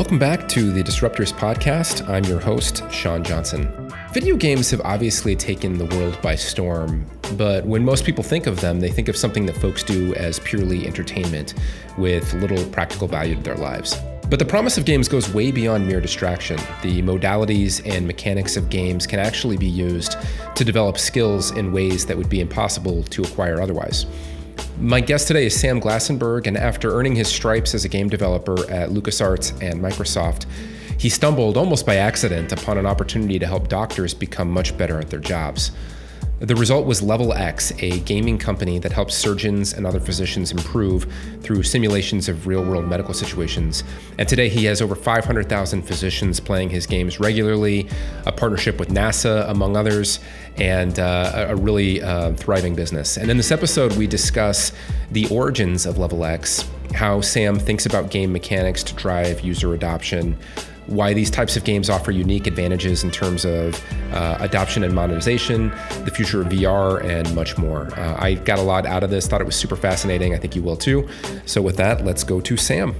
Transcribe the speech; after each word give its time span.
Welcome 0.00 0.18
back 0.18 0.48
to 0.48 0.72
the 0.72 0.82
Disruptors 0.82 1.30
Podcast. 1.30 2.08
I'm 2.08 2.24
your 2.24 2.40
host, 2.40 2.90
Sean 2.90 3.22
Johnson. 3.22 3.92
Video 4.14 4.34
games 4.34 4.70
have 4.70 4.80
obviously 4.80 5.36
taken 5.36 5.76
the 5.76 5.84
world 5.94 6.18
by 6.22 6.36
storm, 6.36 7.04
but 7.36 7.66
when 7.66 7.84
most 7.84 8.06
people 8.06 8.24
think 8.24 8.46
of 8.46 8.62
them, 8.62 8.80
they 8.80 8.90
think 8.90 9.08
of 9.08 9.16
something 9.16 9.44
that 9.44 9.58
folks 9.58 9.82
do 9.82 10.14
as 10.14 10.38
purely 10.38 10.86
entertainment 10.86 11.52
with 11.98 12.32
little 12.32 12.64
practical 12.70 13.08
value 13.08 13.34
to 13.34 13.42
their 13.42 13.56
lives. 13.56 13.94
But 14.30 14.38
the 14.38 14.46
promise 14.46 14.78
of 14.78 14.86
games 14.86 15.06
goes 15.06 15.34
way 15.34 15.50
beyond 15.50 15.86
mere 15.86 16.00
distraction. 16.00 16.56
The 16.80 17.02
modalities 17.02 17.82
and 17.84 18.06
mechanics 18.06 18.56
of 18.56 18.70
games 18.70 19.06
can 19.06 19.18
actually 19.18 19.58
be 19.58 19.68
used 19.68 20.16
to 20.54 20.64
develop 20.64 20.96
skills 20.96 21.50
in 21.50 21.72
ways 21.72 22.06
that 22.06 22.16
would 22.16 22.30
be 22.30 22.40
impossible 22.40 23.02
to 23.02 23.20
acquire 23.22 23.60
otherwise. 23.60 24.06
My 24.78 25.00
guest 25.00 25.28
today 25.28 25.46
is 25.46 25.58
Sam 25.58 25.80
Glassenberg, 25.80 26.46
and 26.46 26.56
after 26.56 26.92
earning 26.92 27.14
his 27.14 27.28
stripes 27.28 27.74
as 27.74 27.84
a 27.84 27.88
game 27.88 28.08
developer 28.08 28.58
at 28.70 28.90
LucasArts 28.90 29.62
and 29.62 29.80
Microsoft, 29.80 30.46
he 30.98 31.08
stumbled 31.08 31.56
almost 31.56 31.86
by 31.86 31.96
accident 31.96 32.52
upon 32.52 32.78
an 32.78 32.86
opportunity 32.86 33.38
to 33.38 33.46
help 33.46 33.68
doctors 33.68 34.14
become 34.14 34.50
much 34.50 34.76
better 34.76 34.98
at 34.98 35.10
their 35.10 35.20
jobs. 35.20 35.70
The 36.40 36.56
result 36.56 36.86
was 36.86 37.02
Level 37.02 37.34
Ex, 37.34 37.70
a 37.82 38.00
gaming 38.00 38.38
company 38.38 38.78
that 38.78 38.92
helps 38.92 39.14
surgeons 39.14 39.74
and 39.74 39.86
other 39.86 40.00
physicians 40.00 40.52
improve 40.52 41.06
through 41.42 41.64
simulations 41.64 42.30
of 42.30 42.46
real 42.46 42.64
world 42.64 42.88
medical 42.88 43.12
situations. 43.12 43.84
And 44.16 44.26
today 44.26 44.48
he 44.48 44.64
has 44.64 44.80
over 44.80 44.94
500,000 44.94 45.82
physicians 45.82 46.40
playing 46.40 46.70
his 46.70 46.86
games 46.86 47.20
regularly, 47.20 47.90
a 48.24 48.32
partnership 48.32 48.80
with 48.80 48.88
NASA, 48.88 49.50
among 49.50 49.76
others, 49.76 50.18
and 50.56 50.98
uh, 50.98 51.48
a 51.50 51.56
really 51.56 52.00
uh, 52.00 52.32
thriving 52.32 52.74
business. 52.74 53.18
And 53.18 53.30
in 53.30 53.36
this 53.36 53.52
episode, 53.52 53.94
we 53.98 54.06
discuss 54.06 54.72
the 55.10 55.28
origins 55.28 55.84
of 55.84 55.98
Level 55.98 56.24
Ex, 56.24 56.66
how 56.94 57.20
Sam 57.20 57.58
thinks 57.58 57.84
about 57.84 58.10
game 58.10 58.32
mechanics 58.32 58.82
to 58.84 58.94
drive 58.94 59.42
user 59.42 59.74
adoption 59.74 60.38
why 60.90 61.14
these 61.14 61.30
types 61.30 61.56
of 61.56 61.64
games 61.64 61.88
offer 61.88 62.10
unique 62.10 62.46
advantages 62.46 63.04
in 63.04 63.10
terms 63.10 63.44
of 63.44 63.82
uh, 64.12 64.36
adoption 64.40 64.84
and 64.84 64.94
monetization, 64.94 65.70
the 66.04 66.10
future 66.10 66.40
of 66.42 66.48
VR, 66.48 67.02
and 67.04 67.32
much 67.34 67.56
more. 67.56 67.86
Uh, 67.98 68.16
I 68.18 68.34
got 68.34 68.58
a 68.58 68.62
lot 68.62 68.86
out 68.86 69.02
of 69.02 69.10
this, 69.10 69.26
thought 69.26 69.40
it 69.40 69.44
was 69.44 69.56
super 69.56 69.76
fascinating. 69.76 70.34
I 70.34 70.38
think 70.38 70.56
you 70.56 70.62
will 70.62 70.76
too. 70.76 71.08
So, 71.46 71.62
with 71.62 71.76
that, 71.76 72.04
let's 72.04 72.24
go 72.24 72.40
to 72.40 72.56
Sam. 72.56 72.94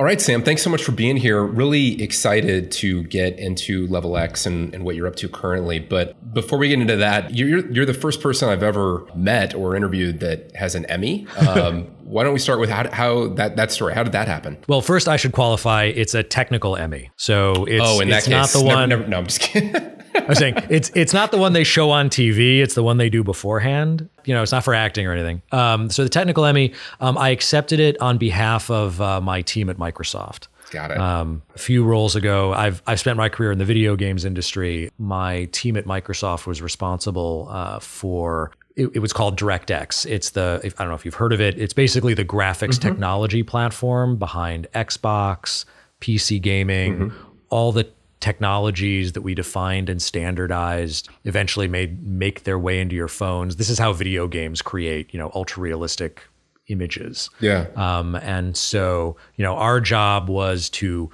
All 0.00 0.06
right, 0.06 0.18
Sam, 0.18 0.42
thanks 0.42 0.62
so 0.62 0.70
much 0.70 0.82
for 0.82 0.92
being 0.92 1.18
here. 1.18 1.44
Really 1.44 2.02
excited 2.02 2.70
to 2.72 3.02
get 3.02 3.38
into 3.38 3.86
Level 3.88 4.16
Ex 4.16 4.46
and, 4.46 4.74
and, 4.74 4.82
what 4.82 4.96
you're 4.96 5.06
up 5.06 5.16
to 5.16 5.28
currently. 5.28 5.78
But 5.78 6.32
before 6.32 6.58
we 6.58 6.70
get 6.70 6.80
into 6.80 6.96
that, 6.96 7.36
you're, 7.36 7.70
you're 7.70 7.84
the 7.84 7.92
first 7.92 8.22
person 8.22 8.48
I've 8.48 8.62
ever 8.62 9.06
met 9.14 9.54
or 9.54 9.76
interviewed 9.76 10.20
that 10.20 10.56
has 10.56 10.74
an 10.74 10.86
Emmy. 10.86 11.26
Um, 11.46 11.82
why 12.00 12.24
don't 12.24 12.32
we 12.32 12.38
start 12.38 12.60
with 12.60 12.70
how, 12.70 12.90
how, 12.90 13.28
that, 13.34 13.56
that 13.56 13.72
story? 13.72 13.92
How 13.92 14.02
did 14.02 14.12
that 14.12 14.26
happen? 14.26 14.56
Well, 14.68 14.80
first, 14.80 15.06
I 15.06 15.18
should 15.18 15.32
qualify 15.32 15.84
it's 15.84 16.14
a 16.14 16.22
technical 16.22 16.76
Emmy. 16.76 17.10
So 17.16 17.66
it's, 17.66 17.84
oh, 17.86 18.00
in 18.00 18.08
it's 18.08 18.24
that 18.24 18.30
case, 18.30 18.54
not 18.54 18.58
the 18.58 18.64
never, 18.64 18.80
one. 18.80 18.88
Never, 18.88 19.06
no, 19.06 19.18
I'm 19.18 19.26
just 19.26 19.40
kidding. 19.40 19.74
I'm 20.28 20.34
saying 20.34 20.54
it's 20.68 20.90
it's 20.94 21.12
not 21.12 21.30
the 21.30 21.38
one 21.38 21.52
they 21.52 21.64
show 21.64 21.90
on 21.90 22.10
TV. 22.10 22.60
It's 22.60 22.74
the 22.74 22.82
one 22.82 22.96
they 22.98 23.08
do 23.08 23.24
beforehand. 23.24 24.08
You 24.24 24.34
know, 24.34 24.42
it's 24.42 24.52
not 24.52 24.64
for 24.64 24.74
acting 24.74 25.06
or 25.06 25.12
anything. 25.12 25.42
Um, 25.52 25.90
so 25.90 26.02
the 26.02 26.08
technical 26.08 26.44
Emmy, 26.44 26.72
um, 27.00 27.16
I 27.18 27.30
accepted 27.30 27.80
it 27.80 28.00
on 28.00 28.18
behalf 28.18 28.70
of 28.70 29.00
uh, 29.00 29.20
my 29.20 29.42
team 29.42 29.70
at 29.70 29.76
Microsoft. 29.76 30.48
Got 30.70 30.92
it. 30.92 30.98
Um, 30.98 31.42
a 31.54 31.58
few 31.58 31.84
roles 31.84 32.16
ago, 32.16 32.52
I've 32.52 32.82
I've 32.86 33.00
spent 33.00 33.16
my 33.16 33.28
career 33.28 33.52
in 33.52 33.58
the 33.58 33.64
video 33.64 33.96
games 33.96 34.24
industry. 34.24 34.90
My 34.98 35.46
team 35.46 35.76
at 35.76 35.84
Microsoft 35.84 36.46
was 36.46 36.62
responsible 36.62 37.48
uh, 37.50 37.80
for. 37.80 38.52
It, 38.76 38.88
it, 38.94 38.98
was 39.00 39.12
called 39.12 39.38
DirectX. 39.38 40.06
It's 40.06 40.30
the 40.30 40.60
I 40.64 40.68
don't 40.68 40.88
know 40.88 40.94
if 40.94 41.04
you've 41.04 41.14
heard 41.14 41.32
of 41.32 41.40
it. 41.40 41.58
It's 41.58 41.74
basically 41.74 42.14
the 42.14 42.24
graphics 42.24 42.78
mm-hmm. 42.78 42.88
technology 42.88 43.42
platform 43.42 44.16
behind 44.16 44.68
Xbox, 44.74 45.64
PC 46.00 46.40
gaming, 46.40 46.96
mm-hmm. 46.96 47.30
all 47.50 47.72
the 47.72 47.90
technologies 48.20 49.12
that 49.12 49.22
we 49.22 49.34
defined 49.34 49.88
and 49.88 50.00
standardized 50.00 51.08
eventually 51.24 51.66
made 51.66 52.06
make 52.06 52.44
their 52.44 52.58
way 52.58 52.80
into 52.80 52.94
your 52.94 53.08
phones. 53.08 53.56
This 53.56 53.70
is 53.70 53.78
how 53.78 53.92
video 53.92 54.28
games 54.28 54.62
create, 54.62 55.12
you 55.12 55.18
know, 55.18 55.30
ultra 55.34 55.62
realistic 55.62 56.22
images. 56.68 57.30
Yeah. 57.40 57.66
Um, 57.76 58.14
and 58.16 58.56
so, 58.56 59.16
you 59.36 59.42
know, 59.42 59.56
our 59.56 59.80
job 59.80 60.28
was 60.28 60.68
to 60.70 61.10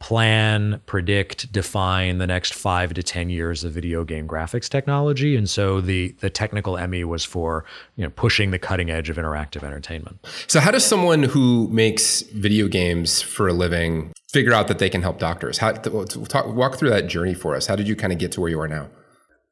plan, 0.00 0.80
predict, 0.86 1.50
define 1.50 2.18
the 2.18 2.26
next 2.26 2.54
five 2.54 2.94
to 2.94 3.02
ten 3.02 3.30
years 3.30 3.64
of 3.64 3.72
video 3.72 4.04
game 4.04 4.28
graphics 4.28 4.68
technology. 4.68 5.36
And 5.36 5.48
so 5.50 5.80
the 5.80 6.14
the 6.20 6.30
technical 6.30 6.76
Emmy 6.76 7.04
was 7.04 7.24
for 7.24 7.64
you 7.96 8.04
know 8.04 8.10
pushing 8.10 8.50
the 8.50 8.58
cutting 8.58 8.90
edge 8.90 9.10
of 9.10 9.16
interactive 9.16 9.64
entertainment. 9.64 10.24
So 10.46 10.60
how 10.60 10.70
does 10.70 10.84
someone 10.84 11.24
who 11.24 11.68
makes 11.68 12.22
video 12.22 12.68
games 12.68 13.22
for 13.22 13.48
a 13.48 13.52
living 13.52 14.12
figure 14.32 14.52
out 14.52 14.68
that 14.68 14.78
they 14.78 14.90
can 14.90 15.02
help 15.02 15.18
doctors? 15.18 15.58
How 15.58 15.72
talk, 15.72 16.46
walk 16.54 16.76
through 16.76 16.90
that 16.90 17.06
journey 17.06 17.34
for 17.34 17.56
us? 17.56 17.66
How 17.66 17.76
did 17.76 17.88
you 17.88 17.96
kind 17.96 18.12
of 18.12 18.18
get 18.18 18.32
to 18.32 18.40
where 18.40 18.50
you 18.50 18.60
are 18.60 18.68
now? 18.68 18.88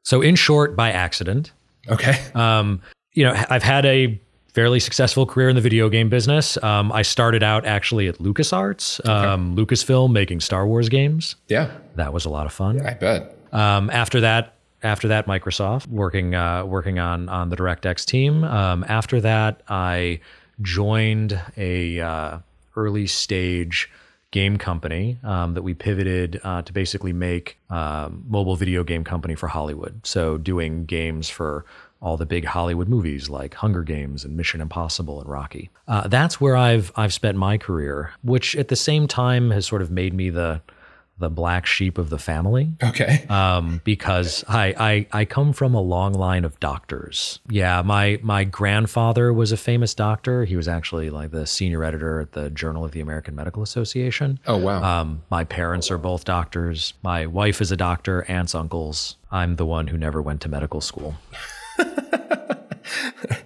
So 0.03 0.22
in 0.22 0.37
short, 0.37 0.76
by 0.76 0.92
accident. 0.92 1.53
Okay. 1.88 2.16
Um, 2.34 2.81
you 3.12 3.25
know, 3.25 3.34
I've 3.48 3.62
had 3.62 3.86
a 3.86 4.20
fairly 4.53 4.81
successful 4.81 5.26
career 5.26 5.48
in 5.48 5.54
the 5.54 5.60
video 5.60 5.88
game 5.88 6.09
business. 6.09 6.56
Um, 6.62 6.91
I 6.91 7.03
started 7.03 7.42
out 7.42 7.66
actually 7.66 8.09
at 8.09 8.16
LucasArts, 8.19 9.00
okay. 9.00 9.10
um, 9.10 9.54
Lucasfilm, 9.54 10.12
making 10.12 10.41
Star 10.41 10.66
Wars 10.66 10.88
games. 10.88 11.36
Yeah, 11.48 11.70
that 11.97 12.12
was 12.12 12.25
a 12.25 12.31
lot 12.31 12.47
of 12.47 12.53
fun. 12.53 12.76
Yeah, 12.76 12.91
I 12.91 12.94
bet. 12.94 13.36
Um, 13.53 13.91
after 13.91 14.20
that, 14.22 14.54
after 14.82 15.09
that, 15.09 15.26
Microsoft, 15.26 15.88
working 15.88 16.34
uh, 16.34 16.65
working 16.65 16.98
on 16.98 17.28
on 17.28 17.50
the 17.50 17.56
DirectX 17.56 18.04
team. 18.06 18.44
Um, 18.44 18.84
after 18.88 19.20
that, 19.20 19.62
I 19.69 20.20
joined 20.62 21.38
a 21.56 22.00
uh, 22.00 22.38
early 22.76 23.06
stage 23.06 23.91
game 24.36 24.58
company 24.58 25.16
um, 25.24 25.54
that 25.54 25.62
we 25.62 25.72
pivoted 25.72 26.38
uh, 26.44 26.60
to 26.60 26.70
basically 26.70 27.14
make 27.14 27.56
um, 27.70 28.22
mobile 28.28 28.54
video 28.54 28.84
game 28.84 29.02
company 29.02 29.34
for 29.34 29.48
Hollywood. 29.48 29.98
So 30.06 30.36
doing 30.36 30.84
games 30.84 31.30
for 31.30 31.64
all 32.02 32.19
the 32.19 32.26
big 32.26 32.44
Hollywood 32.44 32.86
movies 32.86 33.30
like 33.30 33.54
Hunger 33.54 33.82
Games 33.82 34.26
and 34.26 34.36
Mission 34.36 34.60
Impossible 34.60 35.22
and 35.22 35.30
Rocky. 35.30 35.70
Uh, 35.88 36.06
that's 36.08 36.38
where 36.38 36.54
I've 36.54 36.92
I've 36.97 37.14
spent 37.14 37.38
my 37.38 37.56
career, 37.56 38.12
which 38.22 38.54
at 38.56 38.69
the 38.69 38.76
same 38.76 39.08
time 39.08 39.52
has 39.52 39.64
sort 39.66 39.80
of 39.80 39.91
made 39.91 40.12
me 40.12 40.28
the 40.28 40.60
the 41.19 41.31
black 41.31 41.65
sheep 41.65 41.97
of 41.97 42.10
the 42.10 42.19
family. 42.19 42.72
Okay. 42.82 43.25
Um, 43.28 43.81
because 43.84 44.44
I, 44.49 45.06
I 45.12 45.21
I 45.21 45.25
come 45.25 45.53
from 45.53 45.75
a 45.75 45.81
long 45.81 46.12
line 46.12 46.44
of 46.44 46.60
doctors. 46.60 47.41
Yeah, 47.49 47.82
my 47.82 48.19
my 48.22 48.44
grandfather 48.44 49.32
was 49.32 49.53
a 49.53 49.56
famous 49.56 49.94
doctor. 49.94 50.44
He 50.44 50.56
was 50.56 50.69
actually 50.69 51.10
like 51.10 51.31
the 51.31 51.47
senior 51.47 51.84
editor 51.84 52.21
at 52.21 52.32
the 52.32 52.50
Journal 52.50 52.84
of 52.84 52.93
the 52.93 53.00
American 53.00 53.34
Medical 53.34 53.62
Association. 53.62 54.38
Oh 54.47 54.59
wow. 54.59 54.82
Um, 54.82 55.22
my 55.31 55.44
parents 55.44 55.91
are 55.91 55.99
both 55.99 56.25
doctors. 56.25 56.93
My 57.03 57.27
wife 57.27 57.60
is 57.60 57.72
a 57.72 57.77
doctor. 57.77 58.25
Aunts, 58.28 58.54
uncles. 58.54 59.16
I'm 59.31 59.56
the 59.56 59.66
one 59.66 59.87
who 59.87 59.98
never 59.98 60.21
went 60.21 60.41
to 60.43 60.48
medical 60.48 60.81
school. 60.81 61.15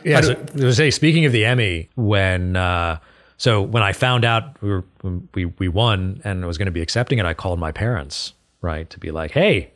yeah. 0.04 0.20
So, 0.20 0.70
say 0.72 0.90
speaking 0.90 1.24
of 1.24 1.32
the 1.32 1.44
Emmy, 1.44 1.88
when 1.94 2.56
uh, 2.56 2.98
so 3.40 3.62
when 3.62 3.82
I 3.82 3.94
found 3.94 4.26
out 4.26 4.60
we 4.60 4.68
were 4.68 4.84
we 5.32 5.46
we 5.46 5.66
won 5.66 6.20
and 6.24 6.44
was 6.44 6.58
going 6.58 6.66
to 6.66 6.72
be 6.72 6.82
accepting 6.82 7.18
it, 7.18 7.24
I 7.24 7.32
called 7.32 7.58
my 7.58 7.72
parents 7.72 8.34
right 8.60 8.90
to 8.90 8.98
be 8.98 9.10
like, 9.10 9.30
hey, 9.30 9.72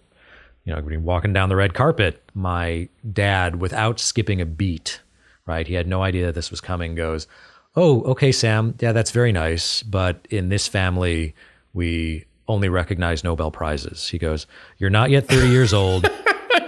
you 0.64 0.74
know, 0.74 0.98
walking 1.00 1.32
down 1.32 1.48
the 1.48 1.56
red 1.56 1.72
carpet. 1.72 2.22
My 2.34 2.90
dad, 3.10 3.56
without 3.56 3.98
skipping 3.98 4.42
a 4.42 4.44
beat, 4.44 5.00
right, 5.46 5.66
he 5.66 5.72
had 5.72 5.86
no 5.86 6.02
idea 6.02 6.30
this 6.30 6.50
was 6.50 6.60
coming. 6.60 6.94
Goes, 6.94 7.26
oh, 7.74 8.02
okay, 8.02 8.32
Sam, 8.32 8.74
yeah, 8.80 8.92
that's 8.92 9.12
very 9.12 9.32
nice, 9.32 9.82
but 9.82 10.28
in 10.28 10.50
this 10.50 10.68
family, 10.68 11.34
we 11.72 12.26
only 12.46 12.68
recognize 12.68 13.24
Nobel 13.24 13.50
prizes. 13.50 14.08
He 14.08 14.18
goes, 14.18 14.46
you're 14.76 14.90
not 14.90 15.08
yet 15.08 15.26
30 15.26 15.48
years 15.48 15.72
old. 15.72 16.06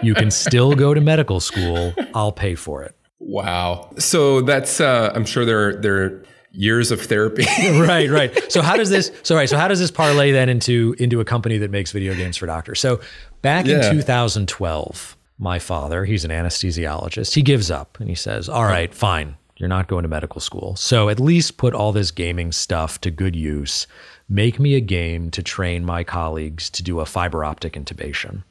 You 0.03 0.15
can 0.15 0.31
still 0.31 0.75
go 0.75 0.95
to 0.95 1.03
medical 1.03 1.41
school. 1.41 1.93
I'll 2.15 2.33
pay 2.33 2.55
for 2.55 2.83
it. 2.83 2.95
Wow. 3.19 3.91
So 3.99 4.41
that's 4.41 4.81
uh, 4.81 5.13
I'm 5.15 5.27
sure 5.27 5.45
there 5.45 5.77
there 5.77 6.23
years 6.57 6.91
of 6.91 7.01
therapy. 7.01 7.45
right, 7.81 8.11
right. 8.11 8.53
So 8.53 8.63
how 8.63 8.77
does 8.77 8.91
this 8.91 9.13
so 9.23 9.37
right, 9.37 9.49
so 9.49 9.57
how 9.57 9.69
does 9.69 9.79
this 9.79 9.91
parlay 9.91 10.33
then 10.33 10.49
into 10.49 10.95
into 10.99 11.21
a 11.21 11.25
company 11.25 11.59
that 11.59 11.71
makes 11.71 11.93
video 11.93 12.15
games 12.15 12.37
for 12.37 12.47
doctors? 12.47 12.81
So 12.81 13.01
back 13.43 13.67
yeah. 13.67 13.91
in 13.91 13.97
2012, 13.97 15.17
my 15.39 15.59
father, 15.59 16.05
he's 16.05 16.25
an 16.25 16.31
anesthesiologist, 16.31 17.35
he 17.35 17.43
gives 17.43 17.71
up 17.71 17.99
and 18.01 18.09
he 18.09 18.15
says, 18.15 18.49
"All 18.49 18.65
right, 18.65 18.93
fine. 18.95 19.37
You're 19.59 19.69
not 19.69 19.89
going 19.89 20.03
to 20.03 20.09
medical 20.09 20.41
school. 20.41 20.77
So 20.77 21.09
at 21.09 21.19
least 21.19 21.57
put 21.57 21.73
all 21.73 21.93
this 21.93 22.11
gaming 22.11 22.53
stuff 22.53 23.01
to 23.01 23.11
good 23.11 23.35
use. 23.35 23.87
Make 24.29 24.61
me 24.61 24.75
a 24.75 24.81
game 24.81 25.31
to 25.31 25.43
train 25.43 25.85
my 25.85 26.05
colleagues 26.05 26.69
to 26.71 26.83
do 26.83 27.01
a 27.01 27.07
fiber 27.07 27.45
optic 27.45 27.75
intubation." 27.75 28.43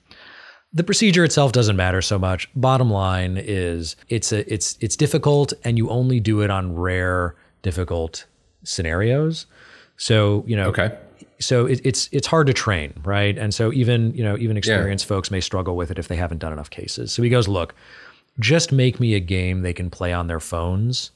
the 0.76 0.84
procedure 0.84 1.24
itself 1.24 1.54
doesn't 1.54 1.78
matter 1.78 2.02
so 2.02 2.20
much. 2.20 2.50
Bottom 2.54 2.92
line 2.92 3.38
is 3.38 3.96
it's 4.10 4.34
a 4.34 4.54
it's 4.54 4.78
it's 4.82 4.98
difficult 4.98 5.54
and 5.64 5.78
you 5.78 5.90
only 5.90 6.20
do 6.20 6.42
it 6.42 6.50
on 6.50 6.76
rare 6.76 7.36
difficult 7.66 8.28
scenarios. 8.64 9.48
So, 9.98 10.44
you 10.46 10.56
know, 10.56 10.68
okay. 10.70 10.96
So 11.40 11.66
it, 11.66 11.82
it's 11.84 12.08
it's 12.12 12.28
hard 12.28 12.46
to 12.46 12.54
train, 12.54 12.94
right? 13.04 13.36
And 13.38 13.54
so 13.54 13.74
even, 13.74 14.14
you 14.14 14.24
know, 14.24 14.38
even 14.38 14.56
experienced 14.56 15.06
yeah. 15.06 15.16
folks 15.16 15.32
may 15.32 15.42
struggle 15.42 15.76
with 15.76 15.90
it 15.90 15.98
if 15.98 16.08
they 16.08 16.16
haven't 16.16 16.38
done 16.38 16.54
enough 16.54 16.70
cases. 16.70 17.12
So 17.12 17.24
he 17.24 17.30
goes, 17.30 17.48
"Look, 17.48 17.74
just 18.40 18.72
make 18.72 19.00
me 19.00 19.16
a 19.16 19.20
game 19.20 19.64
they 19.64 19.74
can 19.74 19.90
play 19.90 20.14
on 20.14 20.28
their 20.28 20.40
phones 20.40 21.10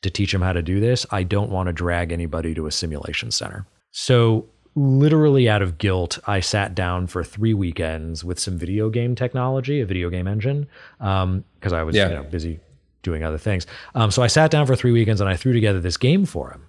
to 0.00 0.08
teach 0.10 0.32
them 0.32 0.40
how 0.40 0.54
to 0.54 0.62
do 0.62 0.80
this. 0.80 1.04
I 1.10 1.22
don't 1.22 1.50
want 1.50 1.66
to 1.66 1.72
drag 1.74 2.12
anybody 2.12 2.54
to 2.54 2.66
a 2.66 2.72
simulation 2.72 3.30
center." 3.30 3.66
So 3.90 4.46
literally 4.74 5.50
out 5.50 5.60
of 5.60 5.76
guilt, 5.76 6.18
I 6.26 6.40
sat 6.40 6.74
down 6.74 7.08
for 7.08 7.22
three 7.22 7.54
weekends 7.54 8.24
with 8.24 8.38
some 8.40 8.56
video 8.56 8.88
game 8.88 9.14
technology, 9.14 9.82
a 9.82 9.86
video 9.86 10.08
game 10.08 10.26
engine, 10.26 10.66
because 10.98 11.72
um, 11.72 11.74
I 11.74 11.82
was 11.82 11.94
yeah. 11.94 12.08
you 12.08 12.14
know, 12.14 12.24
busy 12.24 12.60
doing 13.04 13.22
other 13.22 13.38
things. 13.38 13.66
Um, 13.94 14.10
so 14.10 14.22
I 14.22 14.26
sat 14.26 14.50
down 14.50 14.66
for 14.66 14.74
three 14.74 14.90
weekends 14.90 15.20
and 15.20 15.30
I 15.30 15.36
threw 15.36 15.52
together 15.52 15.80
this 15.80 15.96
game 15.96 16.26
for 16.26 16.50
him. 16.50 16.66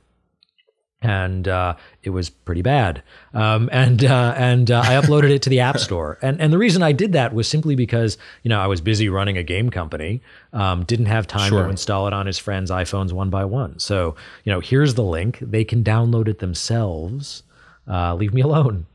And 1.01 1.47
uh, 1.47 1.75
it 2.03 2.11
was 2.11 2.29
pretty 2.29 2.63
bad, 2.63 3.03
um, 3.33 3.69
and 3.73 4.03
uh, 4.03 4.33
and 4.37 4.71
uh, 4.71 4.81
I 4.83 4.93
uploaded 4.93 5.29
it 5.29 5.43
to 5.43 5.51
the 5.51 5.59
App 5.59 5.77
Store. 5.87 6.17
And 6.21 6.41
and 6.41 6.51
the 6.51 6.57
reason 6.57 6.81
I 6.81 6.93
did 6.93 7.11
that 7.13 7.31
was 7.33 7.47
simply 7.47 7.75
because 7.75 8.17
you 8.41 8.49
know 8.49 8.59
I 8.59 8.65
was 8.65 8.81
busy 8.81 9.07
running 9.07 9.37
a 9.37 9.43
game 9.43 9.69
company, 9.69 10.21
um, 10.51 10.83
didn't 10.83 11.05
have 11.07 11.27
time 11.27 11.49
sure. 11.49 11.63
to 11.63 11.69
install 11.69 12.07
it 12.07 12.13
on 12.13 12.25
his 12.25 12.39
friends' 12.39 12.71
iPhones 12.71 13.11
one 13.11 13.29
by 13.29 13.45
one. 13.45 13.77
So 13.77 14.15
you 14.45 14.51
know 14.51 14.61
here's 14.61 14.95
the 14.95 15.03
link; 15.03 15.37
they 15.41 15.63
can 15.63 15.83
download 15.83 16.27
it 16.27 16.39
themselves 16.39 17.43
uh, 17.87 18.15
leave 18.15 18.33
me 18.33 18.41
alone. 18.41 18.85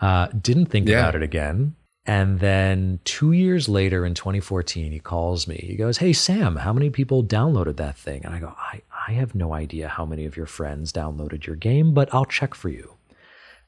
Uh, 0.00 0.26
didn't 0.28 0.66
think 0.66 0.88
yeah. 0.88 1.00
about 1.00 1.14
it 1.14 1.22
again. 1.22 1.74
And 2.04 2.40
then 2.40 2.98
two 3.04 3.30
years 3.32 3.68
later 3.68 4.04
in 4.04 4.14
2014, 4.14 4.90
he 4.90 4.98
calls 4.98 5.46
me. 5.46 5.56
He 5.56 5.76
goes, 5.76 5.98
Hey, 5.98 6.12
Sam, 6.12 6.56
how 6.56 6.72
many 6.72 6.90
people 6.90 7.22
downloaded 7.22 7.76
that 7.76 7.96
thing? 7.96 8.24
And 8.24 8.34
I 8.34 8.40
go, 8.40 8.54
I, 8.58 8.82
I 9.08 9.12
have 9.12 9.34
no 9.34 9.52
idea 9.52 9.88
how 9.88 10.04
many 10.04 10.24
of 10.24 10.36
your 10.36 10.46
friends 10.46 10.92
downloaded 10.92 11.46
your 11.46 11.56
game, 11.56 11.94
but 11.94 12.12
I'll 12.12 12.24
check 12.24 12.54
for 12.54 12.68
you. 12.68 12.94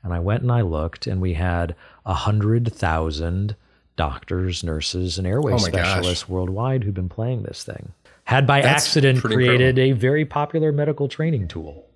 And 0.03 0.13
I 0.13 0.19
went 0.19 0.43
and 0.43 0.53
I 0.53 0.61
looked, 0.61 1.07
and 1.07 1.21
we 1.21 1.35
had 1.35 1.75
100,000 2.03 3.57
doctors, 3.97 4.65
nurses, 4.65 5.17
and 5.17 5.27
airway 5.27 5.55
oh 5.55 5.59
specialists 5.59 6.25
gosh. 6.25 6.29
worldwide 6.29 6.85
who've 6.85 6.95
been 6.95 7.09
playing 7.09 7.45
this 7.45 7.65
thing. 7.65 7.93
Had 8.25 8.47
by 8.47 8.61
That's 8.61 8.85
accident 8.85 9.21
created 9.21 9.79
incredible. 9.79 9.81
a 9.81 9.93
very 9.93 10.25
popular 10.25 10.73
medical 10.73 11.09
training 11.09 11.49
tool. 11.49 11.87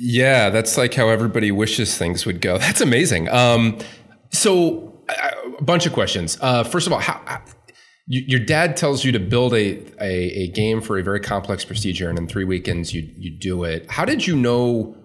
Yeah, 0.00 0.50
that's 0.50 0.78
like 0.78 0.94
how 0.94 1.08
everybody 1.08 1.50
wishes 1.50 1.98
things 1.98 2.24
would 2.24 2.40
go. 2.40 2.56
That's 2.58 2.80
amazing. 2.80 3.28
Um, 3.30 3.78
so, 4.30 4.87
a 5.08 5.62
bunch 5.62 5.86
of 5.86 5.92
questions. 5.92 6.38
Uh, 6.40 6.64
first 6.64 6.86
of 6.86 6.92
all, 6.92 7.00
how, 7.00 7.20
how 7.24 7.42
your 8.06 8.40
dad 8.40 8.76
tells 8.76 9.04
you 9.04 9.12
to 9.12 9.18
build 9.18 9.52
a, 9.52 9.78
a, 10.00 10.44
a 10.44 10.48
game 10.48 10.80
for 10.80 10.98
a 10.98 11.02
very 11.02 11.20
complex 11.20 11.64
procedure, 11.64 12.08
and 12.08 12.18
in 12.18 12.26
three 12.26 12.44
weekends 12.44 12.94
you 12.94 13.08
you 13.16 13.38
do 13.38 13.64
it. 13.64 13.90
How 13.90 14.04
did 14.04 14.26
you 14.26 14.34
know 14.34 14.96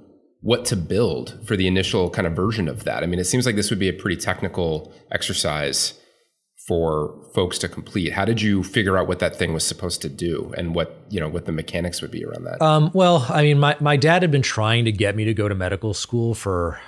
what 0.41 0.65
to 0.65 0.75
build 0.75 1.39
for 1.45 1.55
the 1.55 1.67
initial 1.67 2.09
kind 2.09 2.27
of 2.27 2.33
version 2.33 2.67
of 2.67 2.83
that? 2.83 3.03
I 3.03 3.05
mean, 3.05 3.19
it 3.19 3.25
seems 3.25 3.45
like 3.45 3.55
this 3.55 3.69
would 3.69 3.79
be 3.79 3.89
a 3.89 3.93
pretty 3.93 4.19
technical 4.19 4.93
exercise 5.11 5.99
for 6.67 7.21
folks 7.33 7.57
to 7.59 7.67
complete. 7.67 8.13
How 8.13 8.23
did 8.23 8.41
you 8.41 8.63
figure 8.63 8.97
out 8.97 9.07
what 9.07 9.19
that 9.19 9.35
thing 9.35 9.53
was 9.53 9.65
supposed 9.65 10.01
to 10.01 10.09
do 10.09 10.53
and 10.57 10.73
what, 10.73 10.97
you 11.09 11.19
know, 11.19 11.27
what 11.27 11.45
the 11.45 11.51
mechanics 11.51 12.01
would 12.01 12.11
be 12.11 12.23
around 12.23 12.45
that? 12.45 12.61
Um, 12.61 12.89
well, 12.93 13.25
I 13.29 13.43
mean, 13.43 13.59
my, 13.59 13.75
my 13.81 13.97
dad 13.97 14.21
had 14.21 14.31
been 14.31 14.41
trying 14.41 14.85
to 14.85 14.91
get 14.91 15.15
me 15.15 15.25
to 15.25 15.33
go 15.33 15.49
to 15.49 15.55
medical 15.55 15.93
school 15.93 16.33
for 16.33 16.79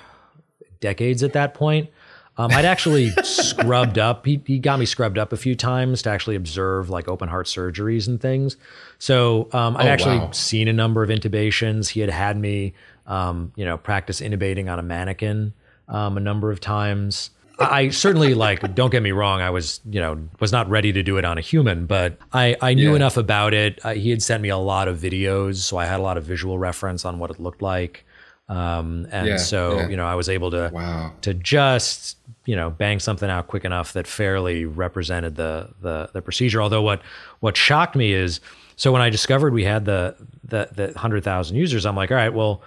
decades 0.80 1.22
at 1.22 1.34
that 1.34 1.52
point. 1.52 1.90
Um, 2.38 2.50
I'd 2.52 2.66
actually 2.66 3.10
scrubbed 3.22 3.98
up. 3.98 4.26
He, 4.26 4.42
he 4.46 4.58
got 4.58 4.78
me 4.78 4.84
scrubbed 4.84 5.16
up 5.16 5.32
a 5.32 5.36
few 5.36 5.54
times 5.54 6.02
to 6.02 6.10
actually 6.10 6.36
observe 6.36 6.90
like 6.90 7.08
open 7.08 7.28
heart 7.28 7.46
surgeries 7.46 8.06
and 8.06 8.20
things. 8.20 8.56
So 8.98 9.48
um, 9.52 9.76
I'd 9.76 9.86
oh, 9.86 9.90
actually 9.90 10.18
wow. 10.18 10.30
seen 10.32 10.68
a 10.68 10.72
number 10.72 11.02
of 11.02 11.08
intubations. 11.08 11.88
He 11.88 12.00
had 12.00 12.10
had 12.10 12.36
me, 12.36 12.74
um, 13.06 13.52
you 13.56 13.64
know, 13.64 13.78
practice 13.78 14.20
intubating 14.20 14.70
on 14.70 14.78
a 14.78 14.82
mannequin 14.82 15.54
um, 15.88 16.16
a 16.16 16.20
number 16.20 16.50
of 16.50 16.60
times. 16.60 17.30
I 17.58 17.88
certainly 17.88 18.34
like. 18.34 18.74
Don't 18.74 18.90
get 18.90 19.02
me 19.02 19.12
wrong. 19.12 19.40
I 19.40 19.48
was, 19.48 19.80
you 19.88 19.98
know, 19.98 20.28
was 20.40 20.52
not 20.52 20.68
ready 20.68 20.92
to 20.92 21.02
do 21.02 21.16
it 21.16 21.24
on 21.24 21.38
a 21.38 21.40
human, 21.40 21.86
but 21.86 22.18
I 22.32 22.54
I 22.60 22.74
knew 22.74 22.90
yeah. 22.90 22.96
enough 22.96 23.16
about 23.16 23.54
it. 23.54 23.80
Uh, 23.82 23.94
he 23.94 24.10
had 24.10 24.22
sent 24.22 24.42
me 24.42 24.50
a 24.50 24.58
lot 24.58 24.88
of 24.88 24.98
videos, 24.98 25.56
so 25.56 25.78
I 25.78 25.86
had 25.86 25.98
a 25.98 26.02
lot 26.02 26.18
of 26.18 26.24
visual 26.24 26.58
reference 26.58 27.06
on 27.06 27.18
what 27.18 27.30
it 27.30 27.40
looked 27.40 27.62
like. 27.62 28.04
Um, 28.48 29.08
and 29.10 29.26
yeah, 29.26 29.36
so 29.38 29.76
yeah. 29.76 29.88
you 29.88 29.96
know, 29.96 30.06
I 30.06 30.14
was 30.14 30.28
able 30.28 30.50
to 30.52 30.70
wow. 30.72 31.12
to 31.22 31.34
just 31.34 32.16
you 32.44 32.54
know 32.54 32.70
bang 32.70 33.00
something 33.00 33.28
out 33.28 33.48
quick 33.48 33.64
enough 33.64 33.92
that 33.94 34.06
fairly 34.06 34.64
represented 34.64 35.36
the 35.36 35.70
the 35.80 36.10
the 36.12 36.22
procedure. 36.22 36.62
Although 36.62 36.82
what 36.82 37.02
what 37.40 37.56
shocked 37.56 37.96
me 37.96 38.12
is 38.12 38.40
so 38.76 38.92
when 38.92 39.02
I 39.02 39.10
discovered 39.10 39.52
we 39.52 39.64
had 39.64 39.84
the 39.84 40.16
the 40.44 40.68
the 40.72 40.98
hundred 40.98 41.24
thousand 41.24 41.56
users, 41.56 41.84
I'm 41.84 41.96
like, 41.96 42.10
all 42.10 42.16
right, 42.16 42.32
well, 42.32 42.62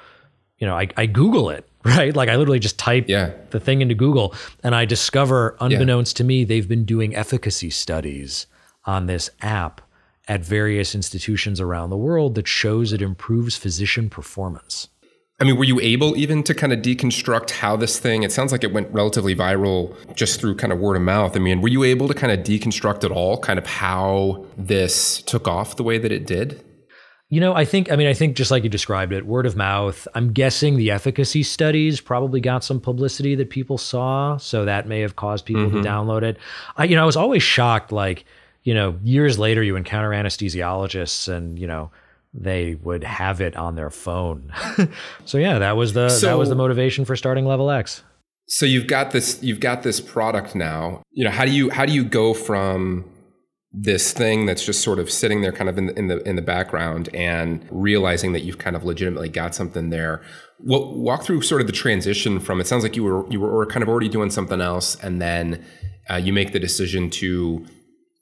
you 0.58 0.68
know, 0.68 0.76
I, 0.76 0.90
I 0.98 1.06
Google 1.06 1.50
it 1.50 1.70
right? 1.86 2.16
Like 2.16 2.28
I 2.28 2.36
literally 2.36 2.60
just 2.60 2.78
type 2.78 3.06
yeah. 3.08 3.32
the 3.52 3.60
thing 3.60 3.82
into 3.82 3.96
Google 3.96 4.36
and 4.64 4.76
I 4.76 4.84
discover, 4.84 5.56
unbeknownst 5.62 6.18
to 6.18 6.24
me, 6.24 6.44
they've 6.44 6.68
been 6.68 6.84
doing 6.84 7.16
efficacy 7.16 7.70
studies 7.70 8.48
on 8.86 9.06
this 9.06 9.30
app 9.42 9.82
at 10.28 10.42
various 10.42 10.94
institutions 10.94 11.62
around 11.62 11.90
the 11.90 11.98
world 11.98 12.36
that 12.36 12.48
shows 12.48 12.92
it 12.92 13.02
improves 13.02 13.56
physician 13.56 14.10
performance. 14.10 14.90
I 15.42 15.46
mean, 15.46 15.56
were 15.56 15.64
you 15.64 15.80
able 15.80 16.18
even 16.18 16.44
to 16.44 16.54
kind 16.54 16.74
of 16.74 16.80
deconstruct 16.80 17.52
how 17.52 17.78
this 17.78 17.98
thing, 17.98 18.24
it 18.24 18.32
sounds 18.32 18.52
like 18.52 18.64
it 18.64 18.74
went 18.74 18.92
relatively 18.94 19.34
viral 19.34 19.96
just 20.14 20.42
through 20.42 20.56
kind 20.56 20.74
of 20.74 20.80
word 20.80 20.98
of 20.98 21.02
mouth. 21.02 21.36
I 21.36 21.40
mean, 21.40 21.62
were 21.62 21.70
you 21.70 21.84
able 21.84 22.10
to 22.10 22.14
kind 22.14 22.34
of 22.34 22.40
deconstruct 22.46 23.06
it 23.06 23.12
all, 23.12 23.38
kind 23.38 23.58
of 23.58 23.66
how 23.66 24.46
this 24.58 25.22
took 25.22 25.48
off 25.48 25.78
the 25.78 25.84
way 25.84 25.98
that 25.98 26.12
it 26.12 26.28
did? 26.28 26.66
You 27.30 27.40
know, 27.40 27.54
I 27.54 27.64
think, 27.64 27.92
I 27.92 27.96
mean, 27.96 28.08
I 28.08 28.14
think 28.14 28.36
just 28.36 28.52
like 28.52 28.64
you 28.64 28.70
described 28.70 29.14
it, 29.14 29.26
word 29.26 29.46
of 29.46 29.56
mouth. 29.56 30.08
I'm 30.14 30.34
guessing 30.34 30.76
the 30.76 30.92
efficacy 30.92 31.44
studies 31.44 32.02
probably 32.02 32.42
got 32.42 32.64
some 32.64 32.82
publicity 32.82 33.36
that 33.36 33.50
people 33.50 33.78
saw. 33.78 34.36
So 34.38 34.66
that 34.66 34.88
may 34.88 35.00
have 35.02 35.16
caused 35.16 35.46
people 35.46 35.68
mm-hmm. 35.68 35.84
to 35.84 35.88
download 35.88 36.24
it. 36.24 36.38
I, 36.76 36.86
you 36.86 36.96
know, 36.96 37.04
I 37.04 37.06
was 37.06 37.16
always 37.16 37.44
shocked, 37.44 37.92
like, 37.92 38.26
you 38.64 38.74
know, 38.74 39.00
years 39.04 39.40
later 39.40 39.64
you 39.64 39.76
encounter 39.76 40.10
anesthesiologists 40.10 41.32
and, 41.32 41.58
you 41.58 41.68
know, 41.68 41.92
they 42.34 42.76
would 42.76 43.04
have 43.04 43.42
it 43.42 43.56
on 43.56 43.76
their 43.76 43.90
phone. 43.90 44.52
so 45.26 45.38
yeah, 45.38 45.60
that 45.60 45.76
was 45.76 45.94
the, 45.94 46.10
so, 46.10 46.28
that 46.28 46.38
was 46.38 46.50
the 46.50 46.56
motivation 46.56 47.06
for 47.06 47.16
starting 47.16 47.46
Level 47.46 47.70
Ex. 47.72 48.04
So 48.48 48.66
you've 48.66 48.88
got 48.88 49.12
this, 49.12 49.42
you've 49.44 49.60
got 49.60 49.84
this 49.84 50.00
product 50.00 50.56
now, 50.56 51.04
you 51.12 51.24
know, 51.24 51.32
how 51.32 51.46
do 51.46 51.52
you, 51.52 51.70
how 51.70 51.86
do 51.86 51.94
you 51.94 52.04
go 52.04 52.34
from, 52.34 53.06
this 53.72 54.14
thing 54.14 54.46
that's 54.48 54.66
just 54.66 54.82
sort 54.82 54.98
of 54.98 55.12
sitting 55.12 55.42
there 55.42 55.52
kind 55.52 55.70
of 55.70 55.78
in 55.78 55.86
the, 55.86 55.98
in 55.98 56.08
the 56.08 56.18
in 56.28 56.36
the 56.36 56.42
background 56.42 57.08
and 57.14 57.64
realizing 57.70 58.34
that 58.34 58.42
you've 58.42 58.58
kind 58.58 58.76
of 58.76 58.84
legitimately 58.84 59.30
got 59.30 59.54
something 59.54 59.92
there 59.92 60.22
well, 60.60 60.94
walk 60.96 61.24
through 61.24 61.42
sort 61.42 61.62
of 61.62 61.68
the 61.68 61.74
transition 61.74 62.40
from 62.40 62.60
it 62.60 62.66
sounds 62.66 62.82
like 62.82 62.96
you 62.96 63.04
were 63.04 63.30
you 63.32 63.40
were 63.40 63.66
kind 63.68 63.84
of 63.84 63.90
already 63.90 64.10
doing 64.10 64.32
something 64.32 64.60
else 64.60 64.96
and 65.04 65.22
then 65.22 65.64
uh, 66.10 66.16
you 66.16 66.34
make 66.34 66.52
the 66.52 66.60
decision 66.60 67.12
to 67.12 67.64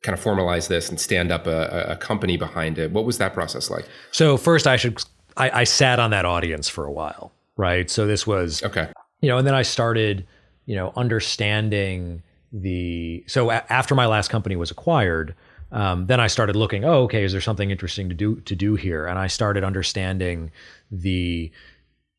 kind 0.03 0.17
of 0.17 0.23
formalize 0.23 0.67
this 0.67 0.89
and 0.89 0.99
stand 0.99 1.31
up 1.31 1.47
a, 1.47 1.87
a, 1.89 1.95
company 1.95 2.37
behind 2.37 2.77
it 2.77 2.91
what 2.91 3.03
was 3.03 3.17
that 3.17 3.33
process 3.33 3.69
like 3.69 3.85
so 4.11 4.37
first 4.37 4.67
i 4.67 4.75
should 4.75 5.03
I, 5.35 5.61
I 5.61 5.63
sat 5.63 5.99
on 5.99 6.11
that 6.11 6.23
audience 6.23 6.69
for 6.69 6.85
a 6.85 6.91
while 6.91 7.31
right 7.57 7.89
so 7.89 8.05
this 8.05 8.27
was 8.27 8.63
okay 8.63 8.91
you 9.21 9.29
know 9.29 9.37
and 9.37 9.47
then 9.47 9.55
i 9.55 9.63
started 9.63 10.25
you 10.65 10.75
know 10.75 10.93
understanding 10.95 12.21
the 12.51 13.23
so 13.27 13.49
a- 13.49 13.65
after 13.69 13.95
my 13.95 14.05
last 14.05 14.29
company 14.29 14.55
was 14.55 14.71
acquired, 14.71 15.35
um, 15.71 16.05
then 16.07 16.19
I 16.19 16.27
started 16.27 16.55
looking. 16.55 16.85
Oh, 16.85 17.03
okay, 17.03 17.23
is 17.23 17.31
there 17.31 17.41
something 17.41 17.71
interesting 17.71 18.09
to 18.09 18.15
do 18.15 18.39
to 18.41 18.55
do 18.55 18.75
here? 18.75 19.05
And 19.05 19.19
I 19.19 19.27
started 19.27 19.63
understanding 19.63 20.51
the 20.91 21.51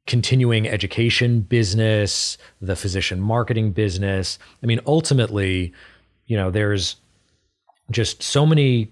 continuing 0.06 0.66
education 0.68 1.40
business, 1.40 2.38
the 2.60 2.76
physician 2.76 3.20
marketing 3.20 3.72
business. 3.72 4.38
I 4.62 4.66
mean, 4.66 4.80
ultimately, 4.86 5.72
you 6.26 6.36
know, 6.36 6.50
there's 6.50 6.96
just 7.90 8.22
so 8.22 8.44
many 8.44 8.90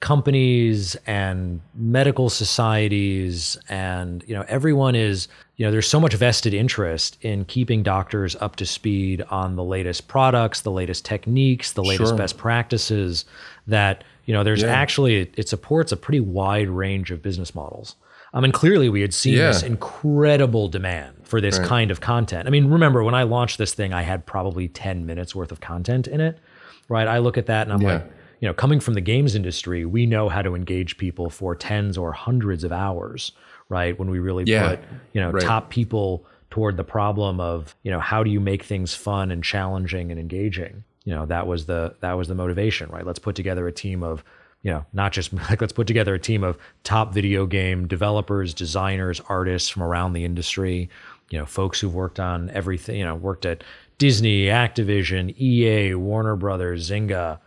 companies 0.00 0.96
and 1.06 1.62
medical 1.74 2.28
societies 2.28 3.56
and 3.70 4.22
you 4.26 4.34
know 4.34 4.44
everyone 4.48 4.94
is 4.94 5.28
you 5.56 5.64
know 5.64 5.72
there's 5.72 5.88
so 5.88 5.98
much 5.98 6.12
vested 6.12 6.52
interest 6.52 7.16
in 7.22 7.42
keeping 7.46 7.82
doctors 7.82 8.36
up 8.36 8.54
to 8.54 8.66
speed 8.66 9.22
on 9.30 9.56
the 9.56 9.64
latest 9.64 10.06
products 10.06 10.60
the 10.60 10.70
latest 10.70 11.06
techniques 11.06 11.72
the 11.72 11.82
latest 11.82 12.10
sure. 12.10 12.18
best 12.18 12.36
practices 12.36 13.24
that 13.66 14.04
you 14.26 14.34
know 14.34 14.44
there's 14.44 14.60
yeah. 14.60 14.68
actually 14.68 15.30
it 15.36 15.48
supports 15.48 15.90
a 15.90 15.96
pretty 15.96 16.20
wide 16.20 16.68
range 16.68 17.10
of 17.10 17.22
business 17.22 17.54
models 17.54 17.96
I 18.34 18.40
mean, 18.40 18.50
clearly 18.50 18.88
we 18.88 19.00
had 19.00 19.14
seen 19.14 19.34
yeah. 19.34 19.46
this 19.46 19.62
incredible 19.62 20.66
demand 20.66 21.14
for 21.22 21.40
this 21.40 21.56
right. 21.56 21.68
kind 21.68 21.90
of 21.92 22.00
content. 22.00 22.48
I 22.48 22.50
mean, 22.50 22.68
remember 22.68 23.04
when 23.04 23.14
I 23.14 23.22
launched 23.22 23.58
this 23.58 23.74
thing, 23.74 23.94
I 23.94 24.02
had 24.02 24.26
probably 24.26 24.66
10 24.66 25.06
minutes 25.06 25.36
worth 25.36 25.52
of 25.52 25.60
content 25.60 26.08
in 26.08 26.20
it, 26.20 26.40
right? 26.88 27.06
I 27.06 27.18
look 27.18 27.38
at 27.38 27.46
that 27.46 27.66
and 27.66 27.72
I'm 27.72 27.82
yeah. 27.82 27.94
like, 27.94 28.12
you 28.40 28.48
know, 28.48 28.54
coming 28.54 28.80
from 28.80 28.94
the 28.94 29.00
games 29.00 29.34
industry, 29.34 29.84
we 29.84 30.06
know 30.06 30.28
how 30.28 30.42
to 30.42 30.54
engage 30.54 30.96
people 30.98 31.30
for 31.30 31.54
tens 31.54 31.96
or 31.96 32.12
hundreds 32.12 32.64
of 32.64 32.72
hours, 32.72 33.32
right? 33.68 33.98
When 33.98 34.10
we 34.10 34.18
really 34.18 34.44
yeah, 34.46 34.70
put, 34.70 34.80
you 35.12 35.20
know, 35.20 35.30
right. 35.30 35.42
top 35.42 35.70
people 35.70 36.26
toward 36.50 36.76
the 36.76 36.84
problem 36.84 37.40
of, 37.40 37.74
you 37.82 37.90
know, 37.90 38.00
how 38.00 38.22
do 38.22 38.30
you 38.30 38.40
make 38.40 38.62
things 38.62 38.94
fun 38.94 39.30
and 39.30 39.42
challenging 39.42 40.10
and 40.10 40.20
engaging? 40.20 40.84
You 41.04 41.14
know, 41.14 41.26
that 41.26 41.46
was 41.46 41.66
the 41.66 41.94
that 42.00 42.12
was 42.12 42.28
the 42.28 42.34
motivation, 42.34 42.90
right? 42.90 43.06
Let's 43.06 43.18
put 43.18 43.34
together 43.34 43.66
a 43.66 43.72
team 43.72 44.02
of 44.02 44.24
you 44.64 44.70
know, 44.70 44.84
not 44.92 45.12
just 45.12 45.32
like 45.50 45.60
let's 45.60 45.72
put 45.72 45.86
together 45.86 46.14
a 46.14 46.18
team 46.18 46.42
of 46.42 46.58
top 46.82 47.14
video 47.14 47.46
game 47.46 47.86
developers, 47.86 48.52
designers, 48.52 49.20
artists 49.28 49.68
from 49.68 49.82
around 49.82 50.14
the 50.14 50.24
industry, 50.24 50.90
you 51.30 51.38
know, 51.38 51.46
folks 51.46 51.78
who've 51.78 51.94
worked 51.94 52.18
on 52.18 52.50
everything, 52.50 52.96
you 52.96 53.04
know, 53.04 53.14
worked 53.14 53.46
at 53.46 53.62
Disney, 53.98 54.46
Activision, 54.46 55.36
EA, 55.38 55.94
Warner 55.94 56.36
Brothers, 56.36 56.90
Zynga, 56.90 57.38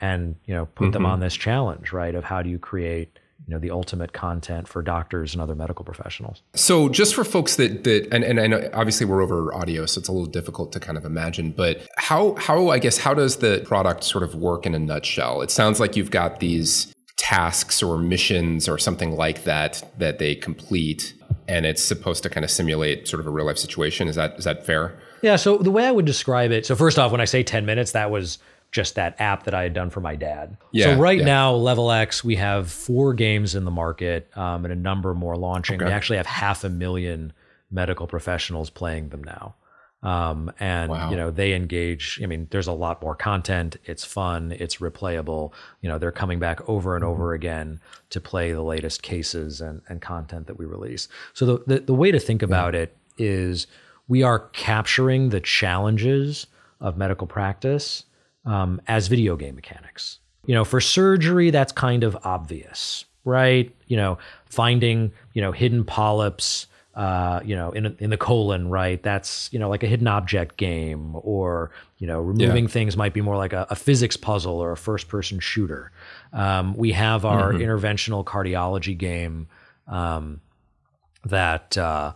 and 0.00 0.36
you 0.44 0.54
know 0.54 0.66
put 0.66 0.84
mm-hmm. 0.84 0.92
them 0.92 1.06
on 1.06 1.20
this 1.20 1.34
challenge 1.34 1.92
right 1.92 2.14
of 2.14 2.24
how 2.24 2.42
do 2.42 2.48
you 2.48 2.58
create 2.58 3.18
you 3.46 3.54
know 3.54 3.60
the 3.60 3.70
ultimate 3.70 4.12
content 4.12 4.68
for 4.68 4.82
doctors 4.82 5.34
and 5.34 5.42
other 5.42 5.54
medical 5.54 5.84
professionals. 5.84 6.42
So 6.54 6.88
just 6.88 7.14
for 7.14 7.24
folks 7.24 7.56
that 7.56 7.84
that 7.84 8.08
and, 8.12 8.22
and 8.22 8.40
I 8.40 8.46
know 8.46 8.70
obviously 8.74 9.06
we're 9.06 9.22
over 9.22 9.54
audio, 9.54 9.86
so 9.86 9.98
it's 9.98 10.08
a 10.08 10.12
little 10.12 10.26
difficult 10.26 10.72
to 10.72 10.80
kind 10.80 10.98
of 10.98 11.04
imagine, 11.04 11.52
but 11.52 11.86
how 11.96 12.34
how 12.36 12.68
I 12.68 12.78
guess 12.78 12.98
how 12.98 13.14
does 13.14 13.36
the 13.36 13.62
product 13.64 14.04
sort 14.04 14.22
of 14.22 14.34
work 14.34 14.66
in 14.66 14.74
a 14.74 14.78
nutshell? 14.78 15.42
It 15.42 15.50
sounds 15.50 15.80
like 15.80 15.96
you've 15.96 16.10
got 16.10 16.40
these 16.40 16.92
tasks 17.16 17.82
or 17.82 17.98
missions 17.98 18.68
or 18.68 18.78
something 18.78 19.12
like 19.12 19.44
that 19.44 19.82
that 19.98 20.18
they 20.18 20.34
complete 20.36 21.14
and 21.48 21.66
it's 21.66 21.82
supposed 21.82 22.22
to 22.22 22.30
kind 22.30 22.44
of 22.44 22.50
simulate 22.50 23.08
sort 23.08 23.20
of 23.20 23.26
a 23.26 23.30
real 23.30 23.46
life 23.46 23.58
situation. 23.58 24.08
Is 24.08 24.16
that 24.16 24.38
is 24.38 24.44
that 24.44 24.66
fair? 24.66 24.98
Yeah. 25.22 25.36
So 25.36 25.58
the 25.58 25.70
way 25.70 25.86
I 25.86 25.90
would 25.90 26.04
describe 26.04 26.50
it. 26.50 26.66
So 26.66 26.76
first 26.76 26.98
off, 26.98 27.12
when 27.12 27.20
I 27.20 27.26
say 27.26 27.42
ten 27.42 27.66
minutes, 27.66 27.92
that 27.92 28.10
was 28.10 28.38
just 28.70 28.96
that 28.96 29.18
app 29.18 29.44
that 29.44 29.54
I 29.54 29.62
had 29.62 29.72
done 29.72 29.90
for 29.90 30.00
my 30.00 30.14
dad. 30.14 30.56
Yeah, 30.72 30.94
so 30.94 31.00
right 31.00 31.18
yeah. 31.18 31.24
now, 31.24 31.54
Level 31.54 31.90
Ex, 31.90 32.22
we 32.22 32.36
have 32.36 32.70
four 32.70 33.14
games 33.14 33.54
in 33.54 33.64
the 33.64 33.70
market 33.70 34.30
um, 34.36 34.64
and 34.64 34.72
a 34.72 34.76
number 34.76 35.14
more 35.14 35.36
launching. 35.36 35.76
Okay. 35.76 35.86
We 35.86 35.92
actually 35.92 36.18
have 36.18 36.26
half 36.26 36.64
a 36.64 36.68
million 36.68 37.32
medical 37.70 38.06
professionals 38.06 38.70
playing 38.70 39.08
them 39.08 39.24
now. 39.24 39.54
Um, 40.00 40.52
and 40.60 40.92
wow. 40.92 41.10
you 41.10 41.16
know 41.16 41.32
they 41.32 41.54
engage. 41.54 42.20
I 42.22 42.26
mean, 42.26 42.46
there's 42.50 42.68
a 42.68 42.72
lot 42.72 43.02
more 43.02 43.16
content. 43.16 43.76
It's 43.84 44.04
fun. 44.04 44.52
It's 44.52 44.76
replayable. 44.76 45.52
You 45.80 45.88
know, 45.88 45.98
they're 45.98 46.12
coming 46.12 46.38
back 46.38 46.60
over 46.68 46.94
and 46.94 47.04
over 47.04 47.28
mm-hmm. 47.28 47.34
again 47.34 47.80
to 48.10 48.20
play 48.20 48.52
the 48.52 48.62
latest 48.62 49.02
cases 49.02 49.60
and, 49.60 49.82
and 49.88 50.00
content 50.00 50.46
that 50.46 50.56
we 50.56 50.66
release. 50.66 51.08
So 51.32 51.46
the, 51.46 51.64
the, 51.66 51.80
the 51.80 51.94
way 51.94 52.12
to 52.12 52.20
think 52.20 52.42
about 52.42 52.74
yeah. 52.74 52.82
it 52.82 52.96
is 53.16 53.66
we 54.08 54.22
are 54.22 54.40
capturing 54.50 55.28
the 55.28 55.40
challenges 55.40 56.46
of 56.80 56.96
medical 56.96 57.26
practice 57.26 58.04
um, 58.44 58.80
as 58.88 59.08
video 59.08 59.36
game 59.36 59.54
mechanics. 59.54 60.18
You 60.46 60.54
know, 60.54 60.64
for 60.64 60.80
surgery, 60.80 61.50
that's 61.50 61.72
kind 61.72 62.02
of 62.02 62.16
obvious, 62.24 63.04
right? 63.24 63.74
You 63.86 63.98
know, 63.98 64.18
finding, 64.46 65.12
you 65.34 65.42
know, 65.42 65.52
hidden 65.52 65.84
polyps, 65.84 66.66
uh, 66.94 67.40
you 67.44 67.54
know, 67.54 67.70
in, 67.72 67.94
in 68.00 68.10
the 68.10 68.16
colon, 68.16 68.70
right? 68.70 69.02
That's, 69.02 69.52
you 69.52 69.58
know, 69.58 69.68
like 69.68 69.82
a 69.82 69.86
hidden 69.86 70.08
object 70.08 70.56
game 70.56 71.14
or, 71.22 71.70
you 71.98 72.06
know, 72.06 72.20
removing 72.20 72.64
yeah. 72.64 72.70
things 72.70 72.96
might 72.96 73.12
be 73.12 73.20
more 73.20 73.36
like 73.36 73.52
a, 73.52 73.66
a, 73.70 73.76
physics 73.76 74.16
puzzle 74.16 74.54
or 74.54 74.72
a 74.72 74.76
first 74.76 75.06
person 75.08 75.38
shooter. 75.38 75.92
Um, 76.32 76.74
we 76.76 76.92
have 76.92 77.24
our 77.24 77.52
mm-hmm. 77.52 77.62
interventional 77.62 78.24
cardiology 78.24 78.96
game 78.96 79.48
um, 79.86 80.40
that, 81.24 81.76
uh, 81.76 82.14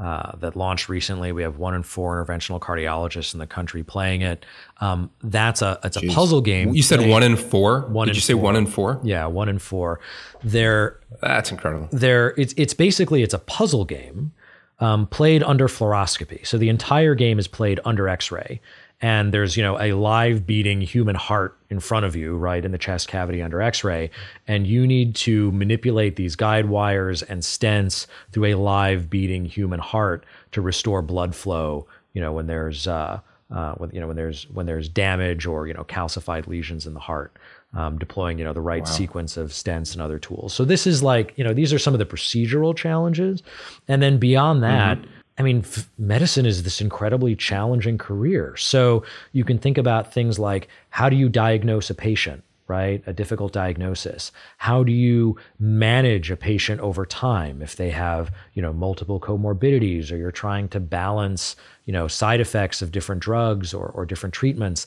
uh, 0.00 0.36
that 0.38 0.56
launched 0.56 0.88
recently. 0.88 1.30
We 1.32 1.42
have 1.42 1.58
one 1.58 1.74
in 1.74 1.82
four 1.82 2.24
interventional 2.24 2.58
cardiologists 2.60 3.32
in 3.32 3.38
the 3.38 3.46
country 3.46 3.82
playing 3.82 4.22
it. 4.22 4.44
Um, 4.80 5.10
that's 5.22 5.62
a 5.62 5.78
it's 5.84 5.96
Jeez. 5.96 6.10
a 6.10 6.14
puzzle 6.14 6.40
game. 6.40 6.74
You 6.74 6.82
said 6.82 7.08
one 7.08 7.22
in 7.22 7.36
four. 7.36 7.82
One 7.82 8.08
Did 8.08 8.16
you 8.16 8.22
say 8.22 8.32
four. 8.32 8.42
one 8.42 8.56
in 8.56 8.66
four? 8.66 9.00
Yeah, 9.04 9.26
one 9.26 9.48
in 9.48 9.58
four. 9.58 10.00
They're 10.42 10.98
that's 11.20 11.50
incredible. 11.50 11.88
They're 11.92 12.34
it's 12.36 12.54
it's 12.56 12.74
basically 12.74 13.22
it's 13.22 13.34
a 13.34 13.38
puzzle 13.38 13.84
game 13.84 14.32
um, 14.80 15.06
played 15.06 15.42
under 15.42 15.68
fluoroscopy. 15.68 16.46
So 16.46 16.58
the 16.58 16.68
entire 16.68 17.14
game 17.14 17.38
is 17.38 17.46
played 17.46 17.78
under 17.84 18.08
X-ray, 18.08 18.60
and 19.04 19.34
there's 19.34 19.54
you 19.54 19.62
know 19.62 19.78
a 19.82 19.92
live 19.92 20.46
beating 20.46 20.80
human 20.80 21.14
heart 21.14 21.58
in 21.68 21.78
front 21.78 22.06
of 22.06 22.16
you 22.16 22.38
right 22.38 22.64
in 22.64 22.72
the 22.72 22.78
chest 22.78 23.06
cavity 23.06 23.42
under 23.42 23.60
x-ray 23.60 24.10
and 24.48 24.66
you 24.66 24.86
need 24.86 25.14
to 25.14 25.52
manipulate 25.52 26.16
these 26.16 26.34
guide 26.34 26.66
wires 26.66 27.22
and 27.22 27.42
stents 27.42 28.06
through 28.32 28.46
a 28.46 28.54
live 28.54 29.10
beating 29.10 29.44
human 29.44 29.78
heart 29.78 30.24
to 30.52 30.62
restore 30.62 31.02
blood 31.02 31.34
flow 31.34 31.86
you 32.14 32.20
know 32.20 32.32
when 32.32 32.46
there's 32.46 32.86
uh, 32.86 33.20
uh, 33.54 33.74
when, 33.74 33.90
you 33.90 34.00
know 34.00 34.06
when 34.06 34.16
there's 34.16 34.48
when 34.50 34.64
there's 34.64 34.88
damage 34.88 35.44
or 35.44 35.66
you 35.66 35.74
know 35.74 35.84
calcified 35.84 36.46
lesions 36.46 36.86
in 36.86 36.94
the 36.94 37.00
heart 37.00 37.36
um, 37.74 37.98
deploying 37.98 38.38
you 38.38 38.44
know 38.44 38.54
the 38.54 38.60
right 38.60 38.84
wow. 38.84 38.90
sequence 38.90 39.36
of 39.36 39.50
stents 39.50 39.92
and 39.92 40.00
other 40.00 40.18
tools 40.18 40.54
so 40.54 40.64
this 40.64 40.86
is 40.86 41.02
like 41.02 41.34
you 41.36 41.44
know 41.44 41.52
these 41.52 41.74
are 41.74 41.78
some 41.78 41.92
of 41.92 41.98
the 41.98 42.06
procedural 42.06 42.74
challenges 42.74 43.42
and 43.86 44.02
then 44.02 44.16
beyond 44.16 44.62
that 44.62 44.96
mm-hmm. 44.96 45.10
I 45.36 45.42
mean, 45.42 45.60
f- 45.60 45.90
medicine 45.98 46.46
is 46.46 46.62
this 46.62 46.80
incredibly 46.80 47.34
challenging 47.34 47.98
career. 47.98 48.56
So 48.56 49.04
you 49.32 49.44
can 49.44 49.58
think 49.58 49.78
about 49.78 50.12
things 50.12 50.38
like 50.38 50.68
how 50.90 51.08
do 51.08 51.16
you 51.16 51.28
diagnose 51.28 51.90
a 51.90 51.94
patient, 51.94 52.44
right? 52.68 53.02
A 53.06 53.12
difficult 53.12 53.52
diagnosis. 53.52 54.30
How 54.58 54.84
do 54.84 54.92
you 54.92 55.36
manage 55.58 56.30
a 56.30 56.36
patient 56.36 56.80
over 56.80 57.04
time 57.04 57.62
if 57.62 57.76
they 57.76 57.90
have, 57.90 58.30
you 58.54 58.62
know, 58.62 58.72
multiple 58.72 59.20
comorbidities 59.20 60.12
or 60.12 60.16
you're 60.16 60.30
trying 60.30 60.68
to 60.68 60.80
balance, 60.80 61.56
you 61.84 61.92
know, 61.92 62.06
side 62.06 62.40
effects 62.40 62.80
of 62.80 62.92
different 62.92 63.20
drugs 63.20 63.74
or, 63.74 63.86
or 63.88 64.06
different 64.06 64.34
treatments? 64.34 64.86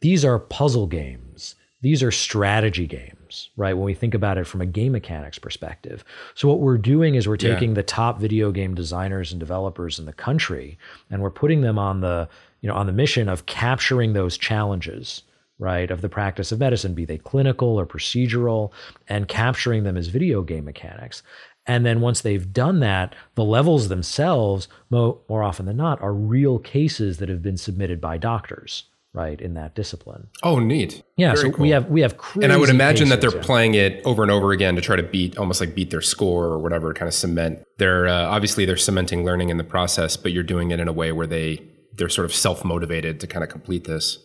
These 0.00 0.24
are 0.24 0.38
puzzle 0.38 0.86
games. 0.86 1.56
These 1.80 2.02
are 2.04 2.12
strategy 2.12 2.86
games 2.86 3.21
games, 3.32 3.50
right? 3.56 3.74
When 3.74 3.84
we 3.84 3.94
think 3.94 4.14
about 4.14 4.38
it 4.38 4.46
from 4.46 4.60
a 4.60 4.66
game 4.66 4.92
mechanics 4.92 5.38
perspective. 5.38 6.04
So 6.34 6.48
what 6.48 6.60
we're 6.60 6.78
doing 6.78 7.14
is 7.14 7.26
we're 7.26 7.36
taking 7.36 7.70
yeah. 7.70 7.76
the 7.76 7.82
top 7.82 8.20
video 8.20 8.52
game 8.52 8.74
designers 8.74 9.32
and 9.32 9.40
developers 9.40 9.98
in 9.98 10.06
the 10.06 10.12
country 10.12 10.78
and 11.10 11.22
we're 11.22 11.30
putting 11.30 11.62
them 11.62 11.78
on 11.78 12.00
the, 12.00 12.28
you 12.60 12.68
know, 12.68 12.74
on 12.74 12.86
the 12.86 12.92
mission 12.92 13.28
of 13.28 13.46
capturing 13.46 14.12
those 14.12 14.36
challenges 14.36 15.22
right, 15.58 15.92
of 15.92 16.00
the 16.00 16.08
practice 16.08 16.50
of 16.50 16.58
medicine, 16.58 16.92
be 16.92 17.04
they 17.04 17.18
clinical 17.18 17.78
or 17.78 17.86
procedural, 17.86 18.72
and 19.06 19.28
capturing 19.28 19.84
them 19.84 19.96
as 19.96 20.08
video 20.08 20.42
game 20.42 20.64
mechanics. 20.64 21.22
And 21.66 21.86
then 21.86 22.00
once 22.00 22.20
they've 22.20 22.52
done 22.52 22.80
that, 22.80 23.14
the 23.36 23.44
levels 23.44 23.86
themselves, 23.86 24.66
more, 24.90 25.20
more 25.28 25.44
often 25.44 25.66
than 25.66 25.76
not, 25.76 26.02
are 26.02 26.12
real 26.12 26.58
cases 26.58 27.18
that 27.18 27.28
have 27.28 27.42
been 27.42 27.58
submitted 27.58 28.00
by 28.00 28.18
doctors 28.18 28.84
right 29.14 29.40
in 29.40 29.54
that 29.54 29.74
discipline. 29.74 30.28
Oh, 30.42 30.58
neat. 30.58 31.02
Yeah, 31.16 31.34
Very 31.34 31.50
so 31.50 31.56
cool. 31.56 31.62
we 31.62 31.70
have 31.70 31.86
we 31.88 32.00
have 32.00 32.18
and 32.40 32.52
I 32.52 32.56
would 32.56 32.70
imagine 32.70 33.08
that 33.10 33.20
they're 33.20 33.34
yeah. 33.34 33.42
playing 33.42 33.74
it 33.74 34.00
over 34.04 34.22
and 34.22 34.32
over 34.32 34.52
again 34.52 34.74
to 34.76 34.82
try 34.82 34.96
to 34.96 35.02
beat 35.02 35.36
almost 35.36 35.60
like 35.60 35.74
beat 35.74 35.90
their 35.90 36.00
score 36.00 36.46
or 36.46 36.58
whatever, 36.58 36.94
kind 36.94 37.08
of 37.08 37.14
cement. 37.14 37.62
They're 37.78 38.08
uh, 38.08 38.24
obviously 38.24 38.64
they're 38.64 38.76
cementing 38.76 39.24
learning 39.24 39.50
in 39.50 39.58
the 39.58 39.64
process, 39.64 40.16
but 40.16 40.32
you're 40.32 40.42
doing 40.42 40.70
it 40.70 40.80
in 40.80 40.88
a 40.88 40.92
way 40.92 41.12
where 41.12 41.26
they 41.26 41.62
they're 41.94 42.08
sort 42.08 42.24
of 42.24 42.34
self 42.34 42.64
motivated 42.64 43.20
to 43.20 43.26
kind 43.26 43.44
of 43.44 43.50
complete 43.50 43.84
this. 43.84 44.18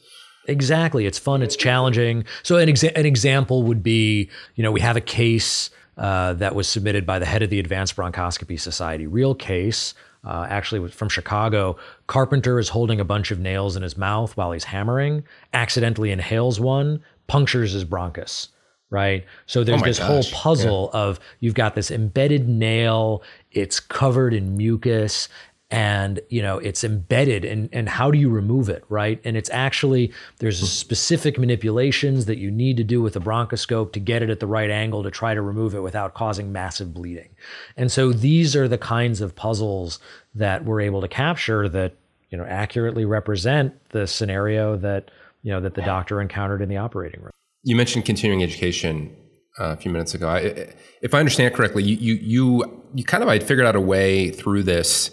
Exactly, 0.48 1.06
it's 1.06 1.20
fun, 1.20 1.42
it's 1.42 1.58
challenging. 1.58 2.24
So 2.44 2.56
an 2.56 2.70
exa- 2.70 2.96
an 2.96 3.06
example 3.06 3.64
would 3.64 3.84
be, 3.84 4.30
you 4.56 4.64
know, 4.64 4.72
we 4.72 4.82
have 4.82 4.96
a 4.96 5.02
case. 5.02 5.70
Uh, 5.98 6.34
that 6.34 6.54
was 6.54 6.68
submitted 6.68 7.08
by 7.08 7.18
the 7.18 7.26
head 7.26 7.42
of 7.42 7.50
the 7.50 7.58
Advanced 7.58 7.96
Bronchoscopy 7.96 8.60
Society. 8.60 9.08
Real 9.08 9.34
case 9.34 9.96
uh, 10.28 10.46
actually 10.50 10.90
from 10.90 11.10
Chicago. 11.10 11.78
Carpenter 12.08 12.60
is 12.60 12.70
holding 12.70 13.00
a 13.00 13.06
bunch 13.06 13.32
of 13.32 13.40
nails 13.40 13.76
in 13.76 13.84
his 13.84 13.98
mouth 13.98 14.36
while 14.36 14.52
he's 14.52 14.66
hammering, 14.66 15.24
accidentally 15.54 16.12
inhales 16.12 16.60
one, 16.60 17.02
punctures 17.28 17.72
his 17.72 17.86
bronchus. 17.86 18.50
Right. 18.90 19.26
So 19.48 19.66
there's 19.66 19.82
oh 19.82 19.86
this 19.86 20.00
gosh. 20.00 20.08
whole 20.08 20.24
puzzle 20.32 20.90
yeah. 20.94 21.00
of 21.00 21.20
you've 21.42 21.56
got 21.56 21.76
this 21.76 21.92
embedded 21.92 22.48
nail, 22.48 23.22
it's 23.52 23.82
covered 23.82 24.34
in 24.34 24.56
mucus, 24.56 25.28
and 25.70 26.22
you 26.30 26.42
know 26.42 26.60
it's 26.60 26.84
embedded 26.84 27.44
and 27.44 27.70
and 27.74 27.90
how 27.90 28.10
do 28.10 28.18
you 28.18 28.30
remove 28.30 28.70
it 28.70 28.84
right? 28.88 29.20
And 29.26 29.36
it's 29.36 29.50
actually 29.50 30.14
there's 30.40 30.60
specific 30.70 31.38
manipulations 31.38 32.26
that 32.26 32.38
you 32.38 32.50
need 32.50 32.78
to 32.78 32.84
do 32.84 33.02
with 33.02 33.14
the 33.14 33.20
bronchoscope 33.20 33.92
to 33.94 34.00
get 34.00 34.22
it 34.22 34.30
at 34.30 34.40
the 34.40 34.48
right 34.48 34.70
angle 34.70 35.04
to 35.04 35.12
try 35.12 35.34
to 35.34 35.42
remove 35.42 35.76
it 35.76 35.82
without 35.82 36.14
causing 36.14 36.52
massive 36.52 36.94
bleeding. 36.94 37.30
And 37.76 37.92
so 37.92 38.14
these 38.14 38.56
are 38.56 38.68
the 38.68 38.78
kinds 38.78 39.20
of 39.20 39.36
puzzles 39.36 40.00
that 40.36 40.64
we're 40.64 40.82
able 40.82 41.02
to 41.02 41.08
capture 41.08 41.68
that 41.70 41.94
you 42.30 42.38
know 42.38 42.46
accurately 42.46 43.04
represent 43.04 43.74
the 43.90 44.08
scenario 44.08 44.78
that 44.78 45.12
you 45.44 45.52
know 45.52 45.60
that 45.60 45.74
the 45.74 45.82
doctor 45.82 46.22
encountered 46.22 46.62
in 46.62 46.70
the 46.70 46.78
operating 46.78 47.22
room. 47.22 47.32
You 47.64 47.76
mentioned 47.76 48.06
continuing 48.06 48.42
education 48.42 49.14
uh, 49.60 49.72
a 49.72 49.76
few 49.76 49.92
minutes 49.92 50.14
ago. 50.14 50.30
I, 50.30 50.74
if 51.02 51.14
i 51.14 51.20
understand 51.20 51.54
correctly 51.54 51.84
you 51.84 51.96
you 51.98 52.14
you, 52.16 52.84
you 52.96 53.04
kind 53.04 53.22
of 53.22 53.30
i 53.30 53.40
figured 53.40 53.66
out 53.66 53.76
a 53.76 53.82
way 53.82 54.30
through 54.30 54.64
this 54.64 55.12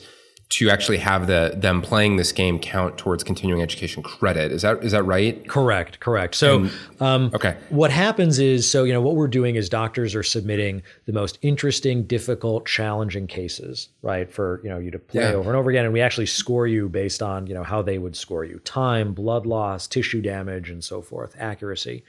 to 0.54 0.70
actually 0.70 0.98
have 0.98 1.26
the 1.26 1.52
them 1.56 1.82
playing 1.82 2.14
this 2.14 2.30
game 2.30 2.60
count 2.60 2.96
towards 2.96 3.24
continuing 3.24 3.60
education 3.60 4.04
credit. 4.04 4.52
Is 4.52 4.62
that 4.62 4.84
is 4.84 4.92
that 4.92 5.02
right? 5.02 5.46
Correct, 5.48 5.98
correct. 5.98 6.36
So, 6.36 6.58
and, 6.58 6.72
um, 7.00 7.30
okay, 7.34 7.56
what 7.70 7.90
happens 7.90 8.38
is 8.38 8.70
so 8.70 8.84
you 8.84 8.92
know 8.92 9.00
what 9.00 9.16
we're 9.16 9.26
doing 9.26 9.56
is 9.56 9.68
doctors 9.68 10.14
are 10.14 10.22
submitting 10.22 10.82
the 11.06 11.12
most 11.12 11.38
interesting, 11.42 12.04
difficult, 12.04 12.66
challenging 12.66 13.26
cases, 13.26 13.88
right? 14.02 14.30
For 14.30 14.60
you 14.62 14.70
know 14.70 14.78
you 14.78 14.92
to 14.92 14.98
play 15.00 15.22
yeah. 15.22 15.32
over 15.32 15.50
and 15.50 15.58
over 15.58 15.70
again, 15.70 15.86
and 15.86 15.92
we 15.92 16.00
actually 16.00 16.26
score 16.26 16.68
you 16.68 16.88
based 16.88 17.20
on 17.20 17.48
you 17.48 17.54
know 17.54 17.64
how 17.64 17.82
they 17.82 17.98
would 17.98 18.14
score 18.14 18.44
you: 18.44 18.60
time, 18.60 19.12
blood 19.12 19.46
loss, 19.46 19.88
tissue 19.88 20.22
damage, 20.22 20.70
and 20.70 20.84
so 20.84 21.02
forth, 21.02 21.34
accuracy. 21.36 22.04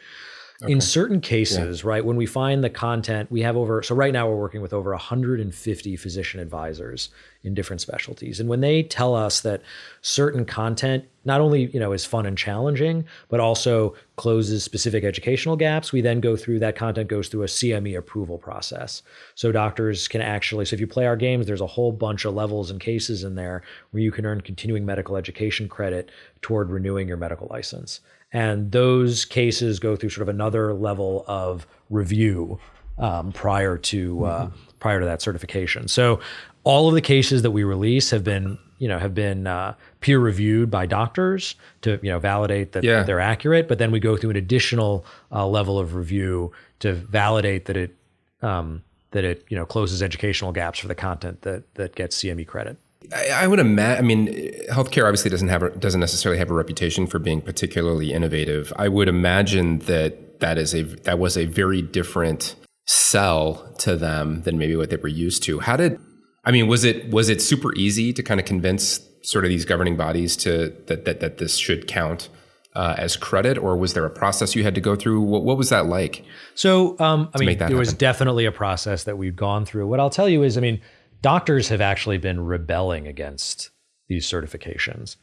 Okay. 0.63 0.71
In 0.71 0.79
certain 0.79 1.19
cases, 1.19 1.83
yeah. 1.83 1.89
right, 1.89 2.05
when 2.05 2.15
we 2.15 2.25
find 2.25 2.63
the 2.63 2.69
content, 2.69 3.29
we 3.29 3.41
have 3.41 3.57
over, 3.57 3.83
so 3.83 3.93
right 3.93 4.13
now 4.13 4.29
we're 4.29 4.37
working 4.37 4.61
with 4.61 4.71
over 4.71 4.91
150 4.91 5.95
physician 5.97 6.39
advisors 6.39 7.09
in 7.43 7.53
different 7.53 7.81
specialties. 7.81 8.39
And 8.39 8.47
when 8.47 8.61
they 8.61 8.83
tell 8.83 9.15
us 9.15 9.41
that 9.41 9.61
certain 10.01 10.45
content 10.45 11.05
not 11.25 11.41
only, 11.41 11.65
you 11.71 11.79
know, 11.79 11.91
is 11.91 12.05
fun 12.05 12.25
and 12.25 12.37
challenging, 12.37 13.03
but 13.27 13.41
also 13.41 13.95
closes 14.15 14.63
specific 14.63 15.03
educational 15.03 15.57
gaps, 15.57 15.91
we 15.91 15.99
then 15.99 16.21
go 16.21 16.37
through 16.37 16.59
that 16.59 16.77
content 16.77 17.09
goes 17.09 17.27
through 17.27 17.43
a 17.43 17.47
CME 17.47 17.97
approval 17.97 18.37
process. 18.37 19.01
So 19.33 19.51
doctors 19.51 20.07
can 20.07 20.21
actually, 20.21 20.63
so 20.65 20.75
if 20.75 20.79
you 20.79 20.87
play 20.87 21.05
our 21.05 21.17
games, 21.17 21.47
there's 21.47 21.61
a 21.61 21.67
whole 21.67 21.91
bunch 21.91 22.23
of 22.23 22.33
levels 22.33 22.71
and 22.71 22.79
cases 22.79 23.25
in 23.25 23.35
there 23.35 23.63
where 23.91 24.01
you 24.01 24.11
can 24.11 24.25
earn 24.25 24.39
continuing 24.39 24.85
medical 24.85 25.17
education 25.17 25.67
credit 25.67 26.11
toward 26.41 26.69
renewing 26.69 27.07
your 27.09 27.17
medical 27.17 27.47
license. 27.49 27.99
And 28.31 28.71
those 28.71 29.23
cases 29.23 29.79
go 29.79 29.95
through 29.95 30.09
sort 30.09 30.23
of 30.23 30.29
another 30.29 30.73
level 30.73 31.23
of 31.27 31.65
review 31.89 32.59
um, 32.97 33.31
prior 33.31 33.77
to 33.77 34.25
uh, 34.25 34.45
mm-hmm. 34.45 34.55
prior 34.79 34.99
to 34.99 35.05
that 35.05 35.21
certification. 35.21 35.87
So 35.87 36.19
all 36.63 36.87
of 36.87 36.95
the 36.95 37.01
cases 37.01 37.41
that 37.43 37.51
we 37.51 37.63
release 37.63 38.09
have 38.09 38.23
been 38.23 38.57
you 38.77 38.87
know 38.87 38.99
have 38.99 39.13
been 39.13 39.47
uh, 39.47 39.75
peer 40.01 40.19
reviewed 40.19 40.69
by 40.69 40.85
doctors 40.85 41.55
to 41.81 41.99
you 42.01 42.11
know 42.11 42.19
validate 42.19 42.73
that 42.73 42.83
yeah. 42.83 43.03
they're 43.03 43.19
accurate. 43.19 43.67
But 43.67 43.77
then 43.77 43.91
we 43.91 43.99
go 43.99 44.17
through 44.17 44.31
an 44.31 44.35
additional 44.35 45.05
uh, 45.31 45.47
level 45.47 45.79
of 45.79 45.95
review 45.95 46.51
to 46.79 46.93
validate 46.93 47.65
that 47.65 47.77
it 47.77 47.95
um, 48.41 48.83
that 49.11 49.23
it 49.23 49.45
you 49.49 49.57
know 49.57 49.65
closes 49.65 50.01
educational 50.01 50.51
gaps 50.51 50.79
for 50.79 50.87
the 50.87 50.95
content 50.95 51.41
that 51.43 51.73
that 51.75 51.95
gets 51.95 52.17
CME 52.17 52.47
credit. 52.47 52.77
I, 53.13 53.43
I 53.43 53.47
would 53.47 53.59
imagine. 53.59 54.03
I 54.03 54.07
mean, 54.07 54.27
healthcare 54.69 55.03
obviously 55.03 55.31
doesn't 55.31 55.49
have 55.49 55.63
a, 55.63 55.69
doesn't 55.71 55.99
necessarily 55.99 56.39
have 56.39 56.49
a 56.49 56.53
reputation 56.53 57.07
for 57.07 57.19
being 57.19 57.41
particularly 57.41 58.13
innovative. 58.13 58.71
I 58.77 58.87
would 58.87 59.07
imagine 59.07 59.79
that 59.79 60.39
that 60.39 60.57
is 60.57 60.73
a 60.73 60.83
that 60.83 61.19
was 61.19 61.37
a 61.37 61.45
very 61.45 61.81
different 61.81 62.55
sell 62.85 63.73
to 63.79 63.95
them 63.95 64.41
than 64.43 64.57
maybe 64.57 64.75
what 64.75 64.89
they 64.89 64.97
were 64.97 65.07
used 65.07 65.43
to. 65.43 65.59
How 65.59 65.75
did 65.75 65.99
I 66.45 66.51
mean, 66.51 66.67
was 66.67 66.83
it 66.83 67.09
was 67.09 67.29
it 67.29 67.41
super 67.41 67.73
easy 67.75 68.13
to 68.13 68.23
kind 68.23 68.39
of 68.39 68.45
convince 68.45 69.01
sort 69.23 69.43
of 69.43 69.49
these 69.49 69.65
governing 69.65 69.97
bodies 69.97 70.37
to 70.37 70.75
that 70.87 71.05
that, 71.05 71.19
that 71.19 71.37
this 71.39 71.57
should 71.57 71.87
count 71.87 72.29
uh, 72.75 72.93
as 72.97 73.15
credit, 73.15 73.57
or 73.57 73.75
was 73.77 73.93
there 73.93 74.05
a 74.05 74.09
process 74.09 74.55
you 74.55 74.63
had 74.63 74.75
to 74.75 74.81
go 74.81 74.95
through? 74.95 75.21
What, 75.21 75.43
what 75.43 75.57
was 75.57 75.69
that 75.69 75.87
like? 75.87 76.23
So, 76.53 76.99
um, 76.99 77.29
I 77.33 77.39
mean, 77.39 77.57
there 77.57 77.67
happen? 77.67 77.77
was 77.77 77.93
definitely 77.93 78.45
a 78.45 78.51
process 78.51 79.05
that 79.05 79.17
we've 79.17 79.35
gone 79.35 79.65
through. 79.65 79.87
What 79.87 79.99
I'll 79.99 80.09
tell 80.09 80.29
you 80.29 80.43
is, 80.43 80.57
I 80.57 80.61
mean, 80.61 80.81
doctors 81.21 81.69
have 81.69 81.81
actually 81.81 82.17
been 82.17 82.39
rebelling 82.39 83.07
against 83.07 83.71
these 84.07 84.27
certifications 84.27 85.15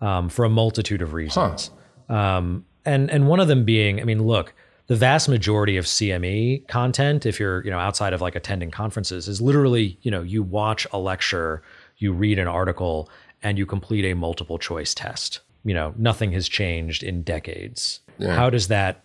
um, 0.00 0.28
for 0.28 0.44
a 0.44 0.50
multitude 0.50 1.02
of 1.02 1.12
reasons, 1.14 1.70
huh. 2.08 2.14
um, 2.14 2.64
and 2.84 3.10
and 3.10 3.28
one 3.28 3.40
of 3.40 3.48
them 3.48 3.64
being, 3.64 4.00
I 4.00 4.04
mean, 4.04 4.22
look 4.22 4.54
the 4.86 4.96
vast 4.96 5.28
majority 5.28 5.76
of 5.76 5.84
CME 5.84 6.68
content, 6.68 7.26
if 7.26 7.40
you're, 7.40 7.64
you 7.64 7.70
know, 7.70 7.78
outside 7.78 8.12
of 8.12 8.20
like 8.20 8.36
attending 8.36 8.70
conferences, 8.70 9.26
is 9.26 9.40
literally, 9.40 9.98
you 10.02 10.10
know, 10.10 10.22
you 10.22 10.42
watch 10.42 10.86
a 10.92 10.98
lecture, 10.98 11.62
you 11.98 12.12
read 12.12 12.38
an 12.38 12.46
article, 12.46 13.10
and 13.42 13.58
you 13.58 13.66
complete 13.66 14.04
a 14.04 14.14
multiple 14.14 14.58
choice 14.58 14.94
test. 14.94 15.40
You 15.64 15.74
know, 15.74 15.92
nothing 15.96 16.32
has 16.32 16.48
changed 16.48 17.02
in 17.02 17.22
decades. 17.22 18.00
Yeah. 18.18 18.36
How 18.36 18.48
does 18.48 18.68
that 18.68 19.02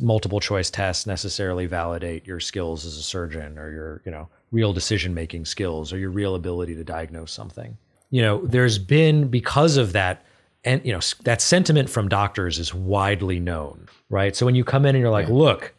multiple 0.00 0.40
choice 0.40 0.70
test 0.70 1.06
necessarily 1.06 1.66
validate 1.66 2.26
your 2.26 2.40
skills 2.40 2.86
as 2.86 2.96
a 2.96 3.02
surgeon 3.02 3.58
or 3.58 3.70
your, 3.72 4.02
you 4.04 4.10
know, 4.10 4.28
real 4.52 4.72
decision 4.72 5.14
making 5.14 5.44
skills 5.44 5.92
or 5.92 5.98
your 5.98 6.10
real 6.10 6.34
ability 6.34 6.74
to 6.74 6.84
diagnose 6.84 7.32
something? 7.32 7.76
You 8.10 8.22
know, 8.22 8.46
there's 8.46 8.78
been 8.78 9.28
because 9.28 9.76
of 9.76 9.92
that 9.92 10.24
and 10.64 10.84
you 10.84 10.92
know 10.92 11.00
that 11.24 11.40
sentiment 11.40 11.88
from 11.88 12.08
doctors 12.08 12.58
is 12.58 12.74
widely 12.74 13.38
known 13.38 13.86
right 14.10 14.34
so 14.34 14.44
when 14.44 14.54
you 14.54 14.64
come 14.64 14.84
in 14.84 14.94
and 14.94 15.00
you're 15.00 15.10
like 15.10 15.28
yeah. 15.28 15.34
look 15.34 15.74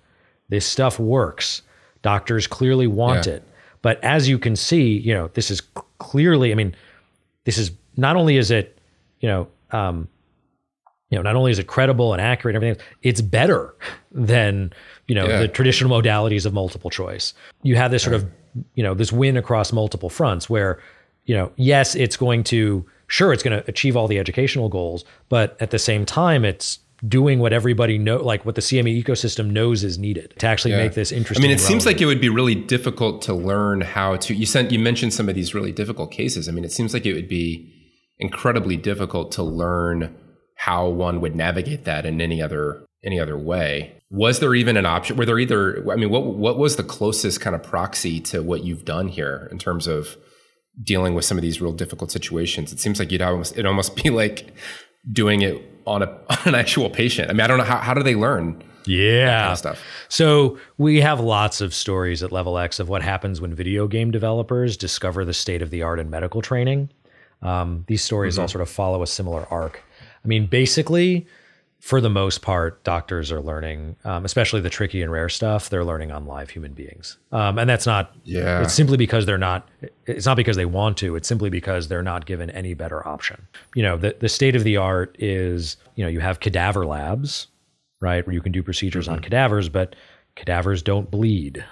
this 0.50 0.65
stuff 0.65 1.00
works 1.00 1.62
doctors 2.01 2.48
clearly 2.48 2.88
want 2.88 3.27
yeah. 3.27 3.33
it 3.33 3.43
but 3.81 4.03
as 4.03 4.27
you 4.27 4.39
can 4.39 4.55
see 4.55 4.98
you 4.98 5.13
know 5.13 5.29
this 5.33 5.51
is 5.51 5.62
clearly 5.98 6.51
i 6.51 6.55
mean 6.55 6.74
this 7.43 7.57
is 7.57 7.71
not 7.98 8.15
only 8.15 8.38
is 8.38 8.51
it 8.51 8.79
you 9.19 9.27
know 9.27 9.48
um, 9.71 10.07
you 11.10 11.18
know 11.18 11.22
not 11.22 11.36
only 11.36 11.51
is 11.51 11.60
it 11.60 11.68
credible 11.68 12.13
and 12.13 12.22
accurate 12.22 12.56
and 12.56 12.63
everything 12.63 12.86
it's 13.01 13.22
better 13.22 13.75
than 14.12 14.72
you 15.08 15.16
know 15.16 15.28
yeah. 15.28 15.39
the 15.39 15.48
traditional 15.48 15.89
modalities 15.89 16.46
of 16.46 16.54
multiple 16.54 16.89
choice 16.89 17.34
you 17.63 17.75
have 17.75 17.92
this 17.92 18.04
sort 18.04 18.16
of 18.16 18.30
you 18.75 18.84
know 18.84 18.94
this 18.94 19.12
win 19.12 19.38
across 19.38 19.72
multiple 19.72 20.10
fronts 20.10 20.50
where 20.50 20.82
you 21.25 21.36
know 21.36 21.51
yes 21.56 21.96
it's 21.96 22.18
going 22.18 22.44
to 22.44 22.86
sure 23.10 23.34
it's 23.34 23.44
going 23.44 23.60
to 23.60 23.68
achieve 23.70 23.98
all 23.98 24.08
the 24.08 24.18
educational 24.18 24.70
goals, 24.70 25.04
but 25.28 25.58
at 25.60 25.72
the 25.72 25.80
same 25.80 26.06
time, 26.06 26.46
it's 26.46 26.80
doing 27.08 27.39
what 27.39 27.54
everybody 27.54 27.98
know 27.98 28.18
like 28.18 28.46
what 28.46 28.56
the 28.56 28.62
CME 28.62 29.04
ecosystem 29.04 29.51
knows 29.51 29.86
is 29.86 29.98
needed 29.98 30.34
to 30.38 30.46
actually 30.46 30.72
yeah. 30.72 30.84
make 30.84 30.94
this 30.94 31.12
interesting. 31.12 31.44
I 31.44 31.48
mean, 31.48 31.55
it 31.55 31.60
seems 31.60 31.86
like 31.86 32.01
it 32.01 32.05
would 32.05 32.22
be 32.22 32.29
really 32.29 32.55
difficult 32.55 33.22
to 33.24 33.33
learn 33.33 33.81
how 33.81 34.18
to 34.18 34.33
you 34.33 34.46
sent 34.46 34.72
you 34.72 34.79
mentioned 34.79 35.14
some 35.14 35.27
of 35.27 35.36
these 35.36 35.53
really 35.53 35.72
difficult 35.72 36.12
cases. 36.12 36.48
I 36.48 36.51
mean, 36.51 36.64
it 36.64 36.72
seems 36.72 36.94
like 36.94 37.05
it 37.05 37.14
would 37.14 37.29
be 37.29 37.74
incredibly 38.20 38.77
difficult 38.77 39.31
to 39.33 39.44
learn 39.44 40.16
how 40.59 40.89
one 40.89 41.22
would 41.22 41.37
navigate 41.37 41.85
that 41.85 42.05
in 42.05 42.19
any 42.19 42.41
other 42.41 42.85
any 43.01 43.17
other 43.17 43.37
way. 43.37 43.95
Was 44.11 44.41
there 44.41 44.53
even 44.53 44.75
an 44.75 44.85
option? 44.85 45.15
Were 45.15 45.25
there 45.25 45.39
either 45.39 45.89
I 45.89 45.95
mean, 45.95 46.09
what 46.09 46.25
what 46.25 46.57
was 46.57 46.75
the 46.75 46.83
closest 46.83 47.39
kind 47.39 47.55
of 47.55 47.63
proxy 47.63 48.19
to 48.22 48.43
what 48.43 48.65
you've 48.65 48.83
done 48.83 49.07
here 49.07 49.48
in 49.51 49.57
terms 49.57 49.87
of 49.87 50.17
dealing 50.83 51.13
with 51.13 51.24
some 51.24 51.37
of 51.37 51.41
these 51.41 51.61
real 51.61 51.72
difficult 51.72 52.11
situations. 52.11 52.74
It 52.74 52.79
seems 52.79 53.00
like 53.00 53.09
you'd 53.09 53.22
almost 53.22 53.57
it 53.57 53.65
almost 53.65 53.95
be 54.03 54.09
like 54.09 54.53
doing 55.09 55.41
it 55.41 55.63
on 55.87 56.03
a 56.03 56.07
on 56.29 56.39
an 56.45 56.55
actual 56.55 56.89
patient. 56.89 57.29
I 57.29 57.33
mean, 57.33 57.41
I 57.41 57.48
don't 57.48 57.57
know 57.57 57.63
how 57.63 57.77
how 57.77 57.93
do 57.93 58.03
they 58.03 58.15
learn? 58.15 58.61
Yeah. 58.85 59.41
Kind 59.41 59.51
of 59.53 59.57
stuff. 59.57 59.83
So 60.09 60.57
we 60.77 61.00
have 61.00 61.22
lots 61.22 61.61
of 61.61 61.74
stories 61.74 62.22
at 62.22 62.33
Level 62.33 62.57
Ex 62.57 62.81
of 62.81 62.89
what 62.89 63.01
happens 63.01 63.39
when 63.39 63.53
video 63.53 63.87
game 63.87 64.11
developers 64.11 64.75
discover 64.75 65.24
the 65.24 65.33
state 65.33 65.61
of 65.61 65.69
the 65.69 65.83
art 65.83 66.00
in 66.00 66.09
medical 66.09 66.41
training. 66.41 66.89
Um, 67.41 67.85
these 67.87 68.01
stories 68.01 68.33
mm-hmm. 68.33 68.41
all 68.41 68.48
sort 68.50 68.61
of 68.61 68.69
follow 68.69 69.01
a 69.01 69.07
similar 69.07 69.48
arc. 69.50 69.83
I 70.29 70.37
mean, 70.37 70.46
basically, 70.46 71.25
for 71.79 72.01
the 72.01 72.09
most 72.09 72.44
part, 72.44 72.83
doctors 72.83 73.31
are 73.31 73.42
learning, 73.42 73.96
um, 74.03 74.25
especially 74.25 74.61
the 74.61 74.70
tricky 74.70 75.01
and 75.01 75.11
rare 75.11 75.27
stuff. 75.27 75.72
They're 75.72 75.83
learning 75.83 76.11
on 76.11 76.27
live 76.27 76.51
human 76.51 76.74
beings, 76.74 77.18
um, 77.31 77.57
and 77.57 77.68
that's 77.68 77.87
not. 77.87 78.13
Yeah. 78.25 78.61
It's 78.61 78.75
simply 78.75 78.96
because 78.96 79.25
they're 79.25 79.39
not. 79.39 79.68
It's 80.05 80.27
not 80.27 80.37
because 80.37 80.55
they 80.55 80.65
want 80.65 80.98
to. 80.98 81.15
It's 81.15 81.27
simply 81.27 81.50
because 81.50 81.87
they're 81.87 82.03
not 82.03 82.27
given 82.27 82.51
any 82.51 82.75
better 82.75 83.07
option. 83.07 83.48
You 83.74 83.81
know, 83.81 83.98
the 83.98 84.15
the 84.20 84.29
state 84.29 84.55
of 84.55 84.63
the 84.63 84.77
art 84.77 85.15
is, 85.18 85.77
you 85.96 86.03
know, 86.03 86.09
you 86.09 86.20
have 86.20 86.42
cadaver 86.42 86.85
labs, 86.85 87.48
right, 88.00 88.24
where 88.27 88.35
you 88.35 88.42
can 88.42 88.51
do 88.51 88.61
procedures 88.61 89.05
mm-hmm. 89.05 89.15
on 89.15 89.22
cadavers, 89.22 89.68
but 89.68 89.96
cadavers 90.35 90.83
don't 90.83 91.09
bleed, 91.09 91.65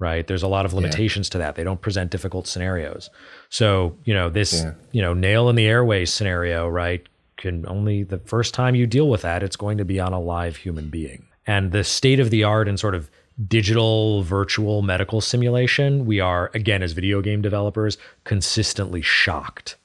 right? 0.00 0.26
There's 0.26 0.42
a 0.42 0.48
lot 0.48 0.66
of 0.66 0.74
limitations 0.74 1.28
yeah. 1.28 1.32
to 1.32 1.38
that. 1.38 1.54
They 1.54 1.64
don't 1.64 1.80
present 1.80 2.10
difficult 2.10 2.48
scenarios. 2.48 3.10
So, 3.48 3.96
you 4.04 4.12
know, 4.12 4.28
this, 4.28 4.62
yeah. 4.64 4.72
you 4.90 5.02
know, 5.02 5.14
nail 5.14 5.48
in 5.48 5.56
the 5.56 5.66
airways 5.66 6.12
scenario, 6.12 6.66
right? 6.66 7.06
Can 7.36 7.66
only 7.68 8.02
the 8.02 8.18
first 8.18 8.54
time 8.54 8.74
you 8.74 8.86
deal 8.86 9.08
with 9.08 9.22
that, 9.22 9.42
it's 9.42 9.56
going 9.56 9.78
to 9.78 9.84
be 9.84 10.00
on 10.00 10.12
a 10.12 10.20
live 10.20 10.56
human 10.56 10.88
being. 10.88 11.26
And 11.46 11.72
the 11.72 11.84
state 11.84 12.20
of 12.20 12.30
the 12.30 12.44
art 12.44 12.68
and 12.68 12.78
sort 12.78 12.94
of 12.94 13.10
digital 13.46 14.22
virtual 14.22 14.82
medical 14.82 15.20
simulation, 15.20 16.06
we 16.06 16.20
are, 16.20 16.50
again, 16.54 16.82
as 16.82 16.92
video 16.92 17.20
game 17.20 17.42
developers, 17.42 17.98
consistently 18.24 19.02
shocked 19.02 19.76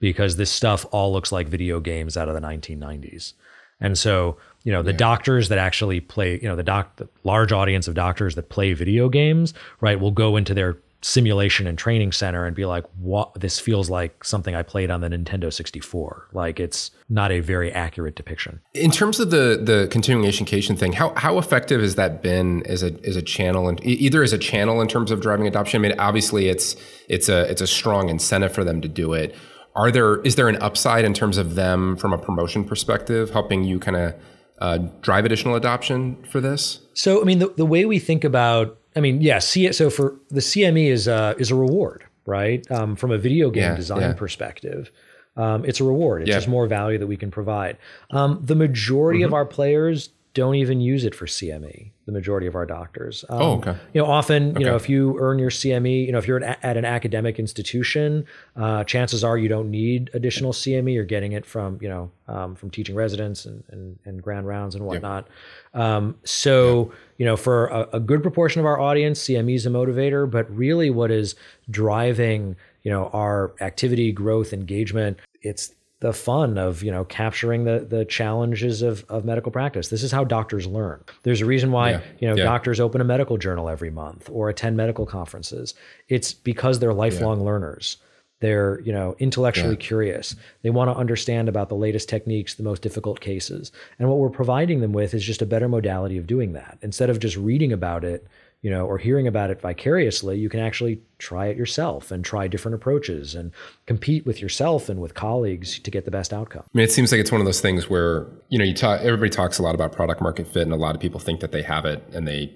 because 0.00 0.36
this 0.36 0.50
stuff 0.50 0.86
all 0.90 1.12
looks 1.12 1.32
like 1.32 1.48
video 1.48 1.80
games 1.80 2.16
out 2.16 2.28
of 2.28 2.34
the 2.34 2.40
1990s. 2.40 3.32
And 3.80 3.96
so, 3.96 4.36
you 4.64 4.72
know, 4.72 4.82
the 4.82 4.92
yeah. 4.92 4.98
doctors 4.98 5.48
that 5.48 5.58
actually 5.58 6.00
play, 6.00 6.38
you 6.40 6.48
know, 6.48 6.56
the 6.56 6.62
doc, 6.62 6.96
the 6.96 7.08
large 7.24 7.52
audience 7.52 7.88
of 7.88 7.94
doctors 7.94 8.34
that 8.34 8.48
play 8.48 8.74
video 8.74 9.08
games, 9.08 9.54
right, 9.80 9.98
will 9.98 10.10
go 10.10 10.36
into 10.36 10.54
their 10.54 10.78
simulation 11.00 11.66
and 11.66 11.78
training 11.78 12.10
center 12.10 12.44
and 12.44 12.56
be 12.56 12.64
like, 12.64 12.84
what 12.98 13.32
this 13.34 13.60
feels 13.60 13.88
like 13.88 14.24
something 14.24 14.54
I 14.54 14.62
played 14.62 14.90
on 14.90 15.00
the 15.00 15.08
Nintendo 15.08 15.52
64. 15.52 16.28
Like 16.32 16.58
it's 16.58 16.90
not 17.08 17.30
a 17.30 17.40
very 17.40 17.72
accurate 17.72 18.16
depiction. 18.16 18.60
In 18.74 18.90
terms 18.90 19.20
of 19.20 19.30
the 19.30 19.60
the 19.62 19.88
continuing 19.90 20.26
education 20.26 20.76
thing, 20.76 20.92
how 20.92 21.14
how 21.16 21.38
effective 21.38 21.80
has 21.80 21.94
that 21.94 22.22
been 22.22 22.64
as 22.66 22.82
a 22.82 22.94
as 23.06 23.16
a 23.16 23.22
channel 23.22 23.68
and 23.68 23.84
either 23.84 24.22
as 24.22 24.32
a 24.32 24.38
channel 24.38 24.80
in 24.80 24.88
terms 24.88 25.10
of 25.10 25.20
driving 25.20 25.46
adoption? 25.46 25.84
I 25.84 25.88
mean, 25.88 25.98
obviously 26.00 26.48
it's 26.48 26.76
it's 27.08 27.28
a 27.28 27.48
it's 27.50 27.60
a 27.60 27.66
strong 27.66 28.08
incentive 28.08 28.52
for 28.52 28.64
them 28.64 28.80
to 28.80 28.88
do 28.88 29.12
it. 29.12 29.34
Are 29.76 29.92
there 29.92 30.20
is 30.22 30.34
there 30.34 30.48
an 30.48 30.56
upside 30.56 31.04
in 31.04 31.14
terms 31.14 31.38
of 31.38 31.54
them 31.54 31.96
from 31.96 32.12
a 32.12 32.18
promotion 32.18 32.64
perspective, 32.64 33.30
helping 33.30 33.62
you 33.62 33.78
kind 33.78 33.96
of 33.96 34.14
uh, 34.60 34.78
drive 35.00 35.24
additional 35.24 35.54
adoption 35.54 36.22
for 36.24 36.40
this? 36.40 36.80
So, 36.94 37.20
I 37.20 37.24
mean, 37.24 37.38
the, 37.38 37.48
the 37.56 37.64
way 37.64 37.84
we 37.84 38.00
think 38.00 38.24
about 38.24 38.76
I 38.98 39.00
mean, 39.00 39.20
yeah, 39.20 39.38
see 39.38 39.66
it. 39.66 39.74
So 39.74 39.90
for 39.90 40.16
the 40.28 40.40
CME 40.40 40.88
is 40.88 41.06
a, 41.06 41.36
is 41.38 41.52
a 41.52 41.54
reward, 41.54 42.04
right? 42.26 42.68
Um, 42.70 42.96
from 42.96 43.12
a 43.12 43.18
video 43.18 43.48
game 43.50 43.62
yeah, 43.62 43.76
design 43.76 44.00
yeah. 44.00 44.12
perspective, 44.12 44.90
um, 45.36 45.64
it's 45.64 45.80
a 45.80 45.84
reward. 45.84 46.22
It's 46.22 46.30
yeah. 46.30 46.34
just 46.36 46.48
more 46.48 46.66
value 46.66 46.98
that 46.98 47.06
we 47.06 47.16
can 47.16 47.30
provide. 47.30 47.78
Um, 48.10 48.40
the 48.44 48.56
majority 48.56 49.20
mm-hmm. 49.20 49.26
of 49.26 49.34
our 49.34 49.46
players 49.46 50.10
don't 50.34 50.56
even 50.56 50.80
use 50.80 51.04
it 51.04 51.14
for 51.14 51.26
CME. 51.26 51.92
The 52.08 52.12
majority 52.12 52.46
of 52.46 52.54
our 52.54 52.64
doctors. 52.64 53.22
Um, 53.28 53.42
oh, 53.42 53.52
okay. 53.58 53.76
You 53.92 54.00
know, 54.00 54.06
often, 54.06 54.52
okay. 54.52 54.60
you 54.60 54.64
know, 54.64 54.76
if 54.76 54.88
you 54.88 55.18
earn 55.20 55.38
your 55.38 55.50
CME, 55.50 56.06
you 56.06 56.12
know, 56.12 56.16
if 56.16 56.26
you're 56.26 56.42
at, 56.42 56.58
at 56.64 56.78
an 56.78 56.86
academic 56.86 57.38
institution, 57.38 58.24
uh, 58.56 58.82
chances 58.84 59.22
are 59.22 59.36
you 59.36 59.46
don't 59.46 59.70
need 59.70 60.08
additional 60.14 60.52
CME. 60.52 60.94
You're 60.94 61.04
getting 61.04 61.32
it 61.32 61.44
from, 61.44 61.78
you 61.82 61.88
know, 61.90 62.10
um, 62.26 62.54
from 62.54 62.70
teaching 62.70 62.94
residents 62.94 63.44
and, 63.44 63.62
and, 63.68 63.98
and 64.06 64.22
grand 64.22 64.46
rounds 64.46 64.74
and 64.74 64.86
whatnot. 64.86 65.28
Um, 65.74 66.16
so, 66.24 66.92
you 67.18 67.26
know, 67.26 67.36
for 67.36 67.66
a, 67.66 67.88
a, 67.92 68.00
good 68.00 68.22
proportion 68.22 68.60
of 68.60 68.64
our 68.64 68.80
audience, 68.80 69.20
CME 69.24 69.56
is 69.56 69.66
a 69.66 69.70
motivator. 69.70 70.30
But 70.30 70.50
really, 70.50 70.88
what 70.88 71.10
is 71.10 71.34
driving, 71.68 72.56
you 72.84 72.90
know, 72.90 73.10
our 73.12 73.52
activity, 73.60 74.12
growth, 74.12 74.54
engagement, 74.54 75.18
it's 75.42 75.74
the 76.00 76.12
fun 76.12 76.58
of 76.58 76.82
you 76.82 76.90
know 76.90 77.04
capturing 77.04 77.64
the 77.64 77.80
the 77.80 78.04
challenges 78.04 78.82
of, 78.82 79.04
of 79.08 79.24
medical 79.24 79.50
practice. 79.50 79.88
This 79.88 80.02
is 80.02 80.12
how 80.12 80.24
doctors 80.24 80.66
learn. 80.66 81.02
There's 81.22 81.40
a 81.40 81.46
reason 81.46 81.72
why 81.72 81.90
yeah. 81.90 82.00
you 82.20 82.28
know 82.28 82.36
yeah. 82.36 82.44
doctors 82.44 82.80
open 82.80 83.00
a 83.00 83.04
medical 83.04 83.36
journal 83.36 83.68
every 83.68 83.90
month 83.90 84.28
or 84.32 84.48
attend 84.48 84.76
medical 84.76 85.06
conferences. 85.06 85.74
It's 86.08 86.32
because 86.32 86.78
they're 86.78 86.94
lifelong 86.94 87.40
yeah. 87.40 87.46
learners. 87.46 87.96
They're, 88.40 88.80
you 88.82 88.92
know, 88.92 89.16
intellectually 89.18 89.74
curious. 89.76 90.36
They 90.62 90.70
want 90.70 90.90
to 90.90 90.96
understand 90.96 91.48
about 91.48 91.68
the 91.68 91.74
latest 91.74 92.08
techniques, 92.08 92.54
the 92.54 92.62
most 92.62 92.82
difficult 92.82 93.18
cases. 93.18 93.72
And 93.98 94.08
what 94.08 94.18
we're 94.18 94.30
providing 94.30 94.80
them 94.80 94.92
with 94.92 95.12
is 95.12 95.24
just 95.24 95.42
a 95.42 95.46
better 95.46 95.68
modality 95.68 96.18
of 96.18 96.28
doing 96.28 96.52
that. 96.52 96.78
Instead 96.80 97.10
of 97.10 97.18
just 97.18 97.36
reading 97.36 97.72
about 97.72 98.04
it, 98.04 98.28
you 98.62 98.70
know, 98.70 98.86
or 98.86 98.98
hearing 98.98 99.26
about 99.28 99.50
it 99.50 99.60
vicariously, 99.60 100.38
you 100.38 100.48
can 100.48 100.60
actually 100.60 101.00
try 101.18 101.46
it 101.46 101.56
yourself 101.56 102.10
and 102.10 102.24
try 102.24 102.48
different 102.48 102.74
approaches 102.74 103.34
and 103.34 103.52
compete 103.86 104.26
with 104.26 104.42
yourself 104.42 104.88
and 104.88 105.00
with 105.00 105.14
colleagues 105.14 105.78
to 105.78 105.90
get 105.90 106.04
the 106.04 106.10
best 106.10 106.32
outcome. 106.32 106.64
I 106.66 106.70
mean, 106.78 106.84
it 106.84 106.90
seems 106.90 107.12
like 107.12 107.20
it's 107.20 107.30
one 107.30 107.40
of 107.40 107.44
those 107.44 107.60
things 107.60 107.88
where, 107.88 108.26
you 108.48 108.58
know, 108.58 108.64
you 108.64 108.74
talk, 108.74 109.00
everybody 109.00 109.30
talks 109.30 109.58
a 109.58 109.62
lot 109.62 109.74
about 109.74 109.92
product 109.92 110.20
market 110.20 110.48
fit 110.48 110.62
and 110.62 110.72
a 110.72 110.76
lot 110.76 110.94
of 110.94 111.00
people 111.00 111.20
think 111.20 111.40
that 111.40 111.52
they 111.52 111.62
have 111.62 111.84
it 111.84 112.02
and 112.12 112.26
they, 112.26 112.52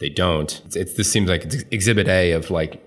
they 0.00 0.08
don't. 0.08 0.60
It's, 0.66 0.76
it's 0.76 0.94
this 0.94 1.10
seems 1.10 1.28
like 1.28 1.44
it's 1.44 1.64
exhibit 1.70 2.08
A 2.08 2.32
of 2.32 2.50
like 2.50 2.84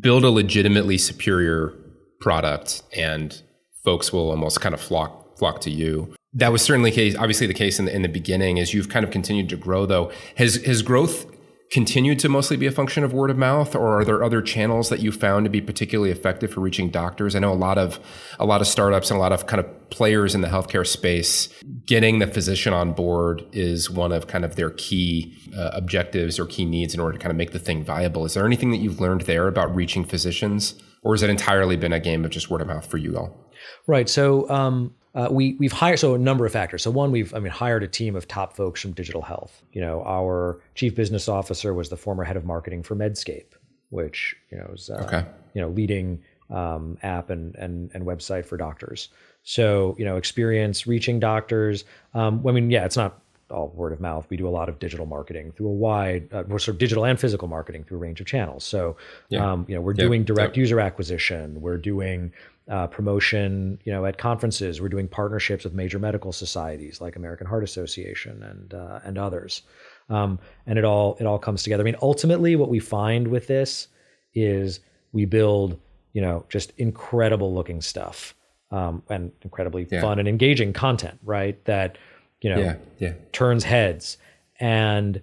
build 0.00 0.24
a 0.24 0.30
legitimately 0.30 0.96
superior 0.96 1.74
product 2.20 2.82
and 2.96 3.42
folks 3.84 4.12
will 4.12 4.30
almost 4.30 4.60
kind 4.60 4.74
of 4.74 4.80
flock 4.80 5.38
flock 5.38 5.60
to 5.60 5.70
you. 5.70 6.14
That 6.34 6.52
was 6.52 6.62
certainly 6.62 6.90
case, 6.90 7.14
obviously 7.16 7.46
the 7.46 7.54
case 7.54 7.78
in 7.78 7.84
the, 7.84 7.94
in 7.94 8.02
the 8.02 8.08
beginning. 8.08 8.58
As 8.58 8.74
you've 8.74 8.88
kind 8.88 9.04
of 9.04 9.10
continued 9.10 9.48
to 9.50 9.56
grow, 9.56 9.86
though, 9.86 10.10
has 10.36 10.56
has 10.64 10.82
growth 10.82 11.26
continued 11.70 12.18
to 12.20 12.28
mostly 12.28 12.56
be 12.56 12.66
a 12.66 12.72
function 12.72 13.04
of 13.04 13.12
word 13.12 13.30
of 13.30 13.36
mouth, 13.36 13.74
or 13.74 14.00
are 14.00 14.04
there 14.04 14.22
other 14.22 14.40
channels 14.40 14.88
that 14.88 15.00
you 15.00 15.12
found 15.12 15.44
to 15.44 15.50
be 15.50 15.60
particularly 15.60 16.10
effective 16.10 16.52
for 16.52 16.60
reaching 16.60 16.90
doctors? 16.90 17.36
I 17.36 17.40
know 17.40 17.52
a 17.52 17.54
lot 17.54 17.78
of 17.78 18.00
a 18.38 18.46
lot 18.46 18.60
of 18.60 18.66
startups 18.66 19.10
and 19.10 19.18
a 19.18 19.20
lot 19.20 19.32
of 19.32 19.46
kind 19.46 19.60
of 19.60 19.90
players 19.90 20.34
in 20.34 20.40
the 20.40 20.48
healthcare 20.48 20.86
space 20.86 21.48
getting 21.86 22.18
the 22.18 22.26
physician 22.26 22.72
on 22.72 22.92
board 22.92 23.44
is 23.52 23.90
one 23.90 24.12
of 24.12 24.26
kind 24.26 24.44
of 24.44 24.56
their 24.56 24.70
key 24.70 25.34
uh, 25.56 25.70
objectives 25.72 26.38
or 26.38 26.46
key 26.46 26.64
needs 26.64 26.94
in 26.94 27.00
order 27.00 27.16
to 27.16 27.22
kind 27.22 27.30
of 27.30 27.36
make 27.36 27.52
the 27.52 27.58
thing 27.58 27.82
viable. 27.82 28.24
Is 28.24 28.34
there 28.34 28.46
anything 28.46 28.70
that 28.70 28.78
you've 28.78 29.00
learned 29.00 29.22
there 29.22 29.48
about 29.48 29.74
reaching 29.74 30.04
physicians, 30.04 30.74
or 31.02 31.14
has 31.14 31.22
it 31.22 31.30
entirely 31.30 31.76
been 31.76 31.92
a 31.92 32.00
game 32.00 32.24
of 32.24 32.30
just 32.30 32.50
word 32.50 32.60
of 32.60 32.66
mouth 32.66 32.86
for 32.86 32.98
you 32.98 33.16
all? 33.16 33.52
Right. 33.86 34.08
So 34.08 34.48
um, 34.50 34.94
uh, 35.18 35.28
we 35.30 35.54
we've 35.54 35.72
hired 35.72 35.98
so 35.98 36.14
a 36.14 36.18
number 36.18 36.46
of 36.46 36.52
factors. 36.52 36.82
So 36.82 36.92
one, 36.92 37.10
we've 37.10 37.34
I 37.34 37.40
mean 37.40 37.50
hired 37.50 37.82
a 37.82 37.88
team 37.88 38.14
of 38.14 38.28
top 38.28 38.54
folks 38.54 38.80
from 38.80 38.92
digital 38.92 39.20
health. 39.20 39.62
You 39.72 39.80
know, 39.80 40.04
our 40.06 40.60
chief 40.76 40.94
business 40.94 41.28
officer 41.28 41.74
was 41.74 41.88
the 41.88 41.96
former 41.96 42.22
head 42.22 42.36
of 42.36 42.44
marketing 42.44 42.84
for 42.84 42.94
Medscape, 42.94 43.56
which 43.90 44.36
you 44.52 44.58
know 44.58 44.70
is 44.72 44.88
uh, 44.88 45.02
okay. 45.04 45.24
you 45.54 45.60
know 45.60 45.70
leading 45.70 46.22
um, 46.50 46.98
app 47.02 47.30
and 47.30 47.56
and 47.56 47.90
and 47.94 48.06
website 48.06 48.46
for 48.46 48.56
doctors. 48.56 49.08
So 49.42 49.96
you 49.98 50.04
know, 50.04 50.16
experience 50.16 50.86
reaching 50.86 51.18
doctors. 51.18 51.84
Um, 52.14 52.46
I 52.46 52.52
mean, 52.52 52.70
yeah, 52.70 52.84
it's 52.84 52.96
not 52.96 53.20
all 53.50 53.68
word 53.68 53.92
of 53.92 54.00
mouth. 54.00 54.26
We 54.28 54.36
do 54.36 54.46
a 54.46 54.50
lot 54.50 54.68
of 54.68 54.78
digital 54.78 55.06
marketing 55.06 55.52
through 55.52 55.68
a 55.68 55.72
wide, 55.72 56.32
uh, 56.32 56.46
sort 56.48 56.68
of 56.68 56.78
digital 56.78 57.04
and 57.04 57.18
physical 57.18 57.48
marketing 57.48 57.84
through 57.84 57.98
a 57.98 58.00
range 58.00 58.20
of 58.20 58.26
channels. 58.26 58.64
So, 58.64 58.96
yeah. 59.30 59.52
um, 59.52 59.64
you 59.68 59.74
know, 59.74 59.80
we're 59.80 59.94
yeah. 59.94 60.04
doing 60.04 60.24
direct 60.24 60.56
yeah. 60.56 60.60
user 60.60 60.80
acquisition. 60.80 61.60
We're 61.60 61.78
doing 61.78 62.32
uh, 62.68 62.86
promotion, 62.86 63.78
you 63.84 63.92
know, 63.92 64.04
at 64.04 64.18
conferences. 64.18 64.80
We're 64.80 64.88
doing 64.88 65.08
partnerships 65.08 65.64
with 65.64 65.74
major 65.74 65.98
medical 65.98 66.32
societies 66.32 67.00
like 67.00 67.16
American 67.16 67.46
Heart 67.46 67.64
Association 67.64 68.42
and 68.42 68.74
uh, 68.74 69.00
and 69.04 69.18
others. 69.18 69.62
Um, 70.10 70.38
and 70.66 70.78
it 70.78 70.84
all 70.84 71.16
it 71.20 71.26
all 71.26 71.38
comes 71.38 71.62
together. 71.62 71.82
I 71.82 71.84
mean, 71.84 71.96
ultimately, 72.02 72.56
what 72.56 72.68
we 72.68 72.78
find 72.78 73.28
with 73.28 73.46
this 73.46 73.88
is 74.34 74.80
we 75.12 75.24
build, 75.24 75.78
you 76.12 76.20
know, 76.20 76.44
just 76.48 76.72
incredible 76.78 77.54
looking 77.54 77.80
stuff 77.80 78.34
um, 78.70 79.02
and 79.08 79.32
incredibly 79.42 79.86
yeah. 79.90 80.00
fun 80.00 80.18
and 80.18 80.28
engaging 80.28 80.72
content, 80.72 81.18
right? 81.24 81.62
That 81.64 81.98
you 82.40 82.50
know 82.50 82.58
yeah, 82.58 82.76
yeah. 82.98 83.12
turns 83.32 83.64
heads, 83.64 84.18
and 84.60 85.20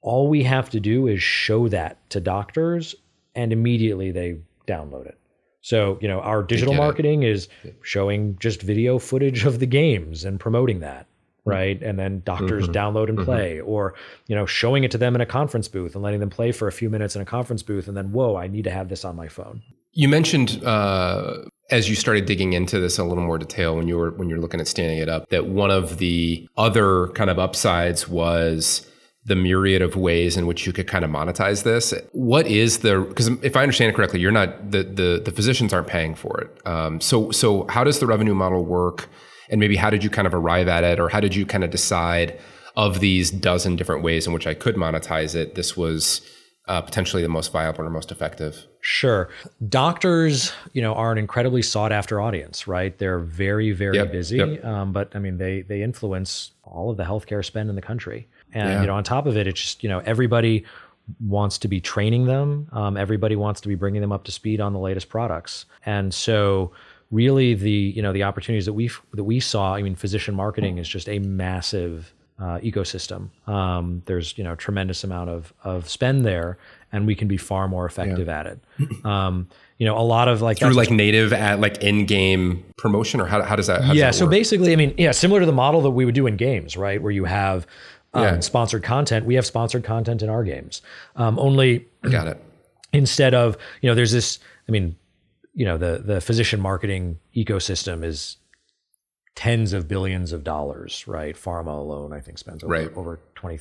all 0.00 0.28
we 0.28 0.42
have 0.42 0.70
to 0.70 0.80
do 0.80 1.06
is 1.06 1.22
show 1.22 1.68
that 1.68 2.10
to 2.10 2.20
doctors, 2.20 2.94
and 3.34 3.52
immediately 3.52 4.10
they 4.10 4.38
download 4.66 5.06
it. 5.06 5.18
So, 5.64 5.96
you 6.02 6.08
know, 6.08 6.20
our 6.20 6.42
digital 6.42 6.74
marketing 6.74 7.22
it. 7.22 7.30
is 7.30 7.48
showing 7.80 8.36
just 8.38 8.60
video 8.60 8.98
footage 8.98 9.46
of 9.46 9.60
the 9.60 9.66
games 9.66 10.26
and 10.26 10.38
promoting 10.38 10.80
that, 10.80 11.06
right? 11.46 11.82
And 11.82 11.98
then 11.98 12.20
doctors 12.26 12.64
mm-hmm. 12.64 12.72
download 12.72 13.08
and 13.08 13.16
mm-hmm. 13.16 13.24
play, 13.24 13.60
or, 13.60 13.94
you 14.26 14.36
know, 14.36 14.44
showing 14.44 14.84
it 14.84 14.90
to 14.90 14.98
them 14.98 15.14
in 15.14 15.22
a 15.22 15.26
conference 15.26 15.66
booth 15.66 15.94
and 15.94 16.04
letting 16.04 16.20
them 16.20 16.28
play 16.28 16.52
for 16.52 16.68
a 16.68 16.72
few 16.72 16.90
minutes 16.90 17.16
in 17.16 17.22
a 17.22 17.24
conference 17.24 17.62
booth. 17.62 17.88
And 17.88 17.96
then, 17.96 18.12
whoa, 18.12 18.36
I 18.36 18.46
need 18.46 18.64
to 18.64 18.70
have 18.70 18.90
this 18.90 19.06
on 19.06 19.16
my 19.16 19.26
phone. 19.26 19.62
You 19.94 20.06
mentioned 20.10 20.62
uh, 20.66 21.44
as 21.70 21.88
you 21.88 21.96
started 21.96 22.26
digging 22.26 22.52
into 22.52 22.78
this 22.78 22.98
in 22.98 23.06
a 23.06 23.08
little 23.08 23.24
more 23.24 23.38
detail 23.38 23.74
when 23.74 23.88
you 23.88 23.96
were 23.96 24.10
when 24.10 24.28
you're 24.28 24.40
looking 24.40 24.60
at 24.60 24.68
standing 24.68 24.98
it 24.98 25.08
up 25.08 25.30
that 25.30 25.46
one 25.46 25.70
of 25.70 25.96
the 25.96 26.46
other 26.58 27.08
kind 27.14 27.30
of 27.30 27.38
upsides 27.38 28.06
was 28.06 28.86
the 29.26 29.34
myriad 29.34 29.80
of 29.80 29.96
ways 29.96 30.36
in 30.36 30.46
which 30.46 30.66
you 30.66 30.72
could 30.72 30.86
kind 30.86 31.04
of 31.04 31.10
monetize 31.10 31.62
this. 31.62 31.94
What 32.12 32.46
is 32.46 32.80
the 32.80 33.00
because 33.00 33.28
if 33.42 33.56
I 33.56 33.62
understand 33.62 33.90
it 33.90 33.96
correctly, 33.96 34.20
you're 34.20 34.32
not 34.32 34.70
the 34.70 34.82
the, 34.82 35.22
the 35.24 35.32
physicians 35.32 35.72
aren't 35.72 35.86
paying 35.86 36.14
for 36.14 36.40
it. 36.40 36.66
Um, 36.66 37.00
so 37.00 37.30
so 37.30 37.66
how 37.68 37.84
does 37.84 38.00
the 38.00 38.06
revenue 38.06 38.34
model 38.34 38.64
work? 38.64 39.08
And 39.48 39.60
maybe 39.60 39.76
how 39.76 39.90
did 39.90 40.02
you 40.02 40.10
kind 40.10 40.26
of 40.26 40.34
arrive 40.34 40.68
at 40.68 40.84
it, 40.84 40.98
or 40.98 41.08
how 41.08 41.20
did 41.20 41.34
you 41.34 41.46
kind 41.46 41.64
of 41.64 41.70
decide 41.70 42.38
of 42.76 43.00
these 43.00 43.30
dozen 43.30 43.76
different 43.76 44.02
ways 44.02 44.26
in 44.26 44.32
which 44.32 44.46
I 44.46 44.54
could 44.54 44.74
monetize 44.74 45.34
it? 45.34 45.54
This 45.54 45.76
was 45.76 46.20
uh, 46.66 46.80
potentially 46.80 47.22
the 47.22 47.28
most 47.28 47.52
viable 47.52 47.84
or 47.84 47.90
most 47.90 48.10
effective. 48.10 48.66
Sure, 48.80 49.30
doctors, 49.68 50.52
you 50.72 50.82
know, 50.82 50.94
are 50.94 51.12
an 51.12 51.18
incredibly 51.18 51.62
sought 51.62 51.92
after 51.92 52.20
audience, 52.20 52.66
right? 52.66 52.96
They're 52.98 53.20
very 53.20 53.72
very 53.72 53.96
yep, 53.96 54.12
busy, 54.12 54.36
yep. 54.38 54.64
Um, 54.64 54.92
but 54.92 55.14
I 55.14 55.18
mean 55.18 55.38
they 55.38 55.62
they 55.62 55.82
influence 55.82 56.52
all 56.62 56.90
of 56.90 56.98
the 56.98 57.04
healthcare 57.04 57.44
spend 57.44 57.70
in 57.70 57.76
the 57.76 57.82
country. 57.82 58.28
And 58.54 58.68
yeah. 58.68 58.80
you 58.80 58.86
know, 58.86 58.94
on 58.94 59.04
top 59.04 59.26
of 59.26 59.36
it, 59.36 59.46
it's 59.46 59.60
just 59.60 59.82
you 59.82 59.88
know 59.88 59.98
everybody 60.00 60.64
wants 61.20 61.58
to 61.58 61.68
be 61.68 61.80
training 61.80 62.26
them. 62.26 62.68
Um, 62.72 62.96
everybody 62.96 63.36
wants 63.36 63.60
to 63.62 63.68
be 63.68 63.74
bringing 63.74 64.00
them 64.00 64.12
up 64.12 64.24
to 64.24 64.32
speed 64.32 64.60
on 64.60 64.72
the 64.72 64.78
latest 64.78 65.08
products. 65.08 65.66
And 65.84 66.14
so, 66.14 66.72
really, 67.10 67.54
the 67.54 67.70
you 67.70 68.00
know 68.00 68.12
the 68.12 68.22
opportunities 68.22 68.66
that 68.66 68.72
we 68.72 68.90
that 69.12 69.24
we 69.24 69.40
saw. 69.40 69.74
I 69.74 69.82
mean, 69.82 69.94
physician 69.94 70.34
marketing 70.34 70.78
is 70.78 70.88
just 70.88 71.08
a 71.08 71.18
massive 71.18 72.14
uh, 72.38 72.58
ecosystem. 72.58 73.28
Um, 73.48 74.02
there's 74.06 74.36
you 74.38 74.44
know 74.44 74.54
tremendous 74.54 75.04
amount 75.04 75.30
of 75.30 75.52
of 75.62 75.88
spend 75.88 76.24
there, 76.24 76.58
and 76.92 77.06
we 77.06 77.14
can 77.14 77.28
be 77.28 77.36
far 77.36 77.68
more 77.68 77.86
effective 77.86 78.26
yeah. 78.28 78.40
at 78.40 78.46
it. 78.46 78.60
Um, 79.04 79.48
you 79.78 79.86
know, 79.86 79.98
a 79.98 80.02
lot 80.02 80.28
of 80.28 80.40
like 80.40 80.58
through 80.58 80.72
like 80.72 80.90
native 80.90 81.32
at 81.32 81.60
like 81.60 81.82
in 81.82 82.06
game 82.06 82.64
promotion, 82.78 83.20
or 83.20 83.26
how, 83.26 83.42
how 83.42 83.56
does 83.56 83.66
that? 83.66 83.82
How 83.82 83.92
yeah, 83.92 84.06
does 84.06 84.18
that 84.18 84.24
so 84.24 84.30
basically, 84.30 84.72
I 84.72 84.76
mean, 84.76 84.94
yeah, 84.96 85.10
similar 85.10 85.40
to 85.40 85.46
the 85.46 85.52
model 85.52 85.82
that 85.82 85.90
we 85.90 86.04
would 86.04 86.14
do 86.14 86.26
in 86.26 86.36
games, 86.36 86.76
right, 86.76 87.02
where 87.02 87.12
you 87.12 87.24
have 87.24 87.66
um, 88.14 88.22
yeah. 88.22 88.40
sponsored 88.40 88.82
content. 88.82 89.26
We 89.26 89.34
have 89.34 89.46
sponsored 89.46 89.84
content 89.84 90.22
in 90.22 90.30
our 90.30 90.44
games. 90.44 90.82
Um, 91.16 91.38
only 91.38 91.86
got 92.02 92.26
it. 92.26 92.42
Instead 92.92 93.34
of 93.34 93.56
you 93.80 93.88
know, 93.88 93.94
there's 93.94 94.12
this. 94.12 94.38
I 94.68 94.72
mean, 94.72 94.96
you 95.54 95.64
know, 95.64 95.78
the 95.78 96.02
the 96.04 96.20
physician 96.20 96.60
marketing 96.60 97.18
ecosystem 97.34 98.04
is 98.04 98.36
tens 99.34 99.72
of 99.72 99.88
billions 99.88 100.32
of 100.32 100.44
dollars, 100.44 101.06
right? 101.08 101.34
Pharma 101.34 101.76
alone, 101.78 102.12
I 102.12 102.20
think, 102.20 102.38
spends 102.38 102.62
over, 102.62 102.72
right. 102.72 102.96
over 102.96 103.18
20, 103.34 103.58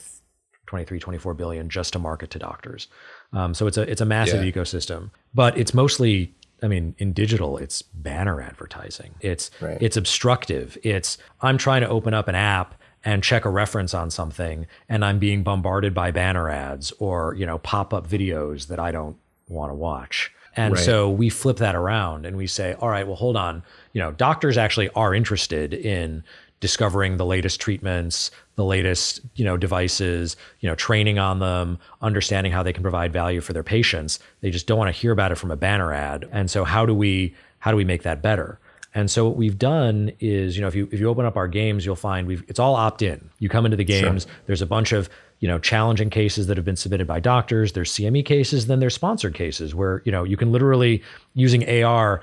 23, 0.67 0.99
24 0.99 1.33
billion 1.33 1.67
just 1.67 1.93
to 1.93 1.99
market 1.99 2.29
to 2.31 2.39
doctors. 2.39 2.87
Um, 3.31 3.53
so 3.53 3.67
it's 3.67 3.77
a 3.77 3.81
it's 3.83 4.01
a 4.01 4.05
massive 4.05 4.45
yeah. 4.45 4.51
ecosystem, 4.51 5.09
but 5.33 5.57
it's 5.57 5.73
mostly 5.73 6.33
I 6.63 6.67
mean, 6.69 6.95
in 6.97 7.11
digital, 7.11 7.57
it's 7.57 7.81
banner 7.81 8.41
advertising. 8.41 9.15
It's 9.19 9.51
right. 9.59 9.77
it's 9.81 9.97
obstructive. 9.97 10.77
It's 10.81 11.17
I'm 11.41 11.57
trying 11.57 11.81
to 11.81 11.89
open 11.89 12.13
up 12.13 12.27
an 12.29 12.35
app 12.35 12.75
and 13.03 13.23
check 13.23 13.45
a 13.45 13.49
reference 13.49 13.93
on 13.93 14.09
something 14.09 14.65
and 14.87 15.03
I'm 15.03 15.19
being 15.19 15.43
bombarded 15.43 15.93
by 15.93 16.11
banner 16.11 16.49
ads 16.49 16.91
or, 16.99 17.35
you 17.35 17.45
know, 17.45 17.57
pop-up 17.57 18.07
videos 18.07 18.67
that 18.67 18.79
I 18.79 18.91
don't 18.91 19.17
want 19.47 19.71
to 19.71 19.75
watch. 19.75 20.31
And 20.55 20.75
right. 20.75 20.83
so 20.83 21.09
we 21.09 21.29
flip 21.29 21.57
that 21.57 21.75
around 21.75 22.25
and 22.25 22.37
we 22.37 22.47
say, 22.47 22.73
all 22.75 22.89
right, 22.89 23.05
well, 23.05 23.15
hold 23.15 23.35
on. 23.35 23.63
You 23.93 24.01
know, 24.01 24.11
doctors 24.11 24.57
actually 24.57 24.89
are 24.89 25.13
interested 25.13 25.73
in 25.73 26.23
discovering 26.59 27.17
the 27.17 27.25
latest 27.25 27.59
treatments, 27.59 28.31
the 28.55 28.63
latest, 28.63 29.19
you 29.35 29.43
know, 29.43 29.57
devices, 29.57 30.37
you 30.61 30.69
know, 30.69 30.75
training 30.75 31.19
on 31.19 31.39
them, 31.39 31.77
understanding 32.01 32.53
how 32.53 32.63
they 32.63 32.71
can 32.71 32.83
provide 32.83 33.11
value 33.11 33.41
for 33.41 33.51
their 33.51 33.63
patients. 33.63 34.19
They 34.41 34.49
just 34.49 34.65
don't 34.65 34.77
want 34.77 34.93
to 34.93 34.97
hear 34.97 35.11
about 35.11 35.31
it 35.31 35.35
from 35.35 35.51
a 35.51 35.57
banner 35.57 35.91
ad. 35.91 36.29
And 36.31 36.49
so 36.49 36.63
how 36.63 36.85
do 36.85 36.93
we 36.95 37.35
how 37.59 37.71
do 37.71 37.77
we 37.77 37.83
make 37.85 38.03
that 38.03 38.21
better? 38.21 38.59
And 38.95 39.10
so 39.10 39.27
what 39.27 39.36
we've 39.36 39.58
done 39.58 40.12
is, 40.19 40.56
you 40.56 40.62
know, 40.62 40.67
if 40.67 40.75
you 40.75 40.88
if 40.91 40.99
you 40.99 41.10
open 41.10 41.25
up 41.25 41.36
our 41.36 41.47
games, 41.47 41.86
you'll 41.86 41.95
find 41.95 42.27
we've 42.27 42.43
it's 42.47 42.60
all 42.60 42.75
opt 42.75 43.01
in. 43.01 43.29
You 43.39 43.49
come 43.49 43.65
into 43.65 43.77
the 43.77 43.84
games. 43.84 44.23
Sure. 44.23 44.32
There's 44.45 44.62
a 44.62 44.67
bunch 44.67 44.91
of 44.91 45.10
you 45.39 45.47
know 45.47 45.58
challenging 45.58 46.10
cases 46.10 46.47
that 46.47 46.58
have 46.58 46.65
been 46.65 46.75
submitted 46.75 47.08
by 47.08 47.19
doctors. 47.19 47.73
There's 47.73 47.91
CME 47.91 48.25
cases, 48.25 48.67
then 48.67 48.79
there's 48.79 48.93
sponsored 48.93 49.34
cases 49.34 49.73
where 49.73 50.03
you 50.06 50.12
know 50.12 50.23
you 50.23 50.38
can 50.38 50.51
literally 50.51 51.01
using 51.34 51.84
AR 51.84 52.21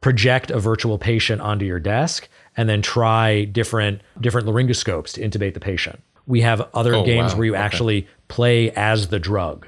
project 0.00 0.50
a 0.50 0.58
virtual 0.58 0.96
patient 0.96 1.40
onto 1.40 1.64
your 1.64 1.80
desk 1.80 2.28
and 2.56 2.68
then 2.68 2.80
try 2.80 3.44
different 3.44 4.00
different 4.20 4.46
laryngoscopes 4.46 5.12
to 5.12 5.20
intubate 5.20 5.54
the 5.54 5.60
patient. 5.60 6.02
We 6.26 6.40
have 6.40 6.68
other 6.72 6.94
oh, 6.94 7.04
games 7.04 7.32
wow. 7.32 7.38
where 7.38 7.46
you 7.46 7.54
okay. 7.54 7.62
actually 7.62 8.08
play 8.28 8.70
as 8.72 9.08
the 9.08 9.18
drug, 9.18 9.66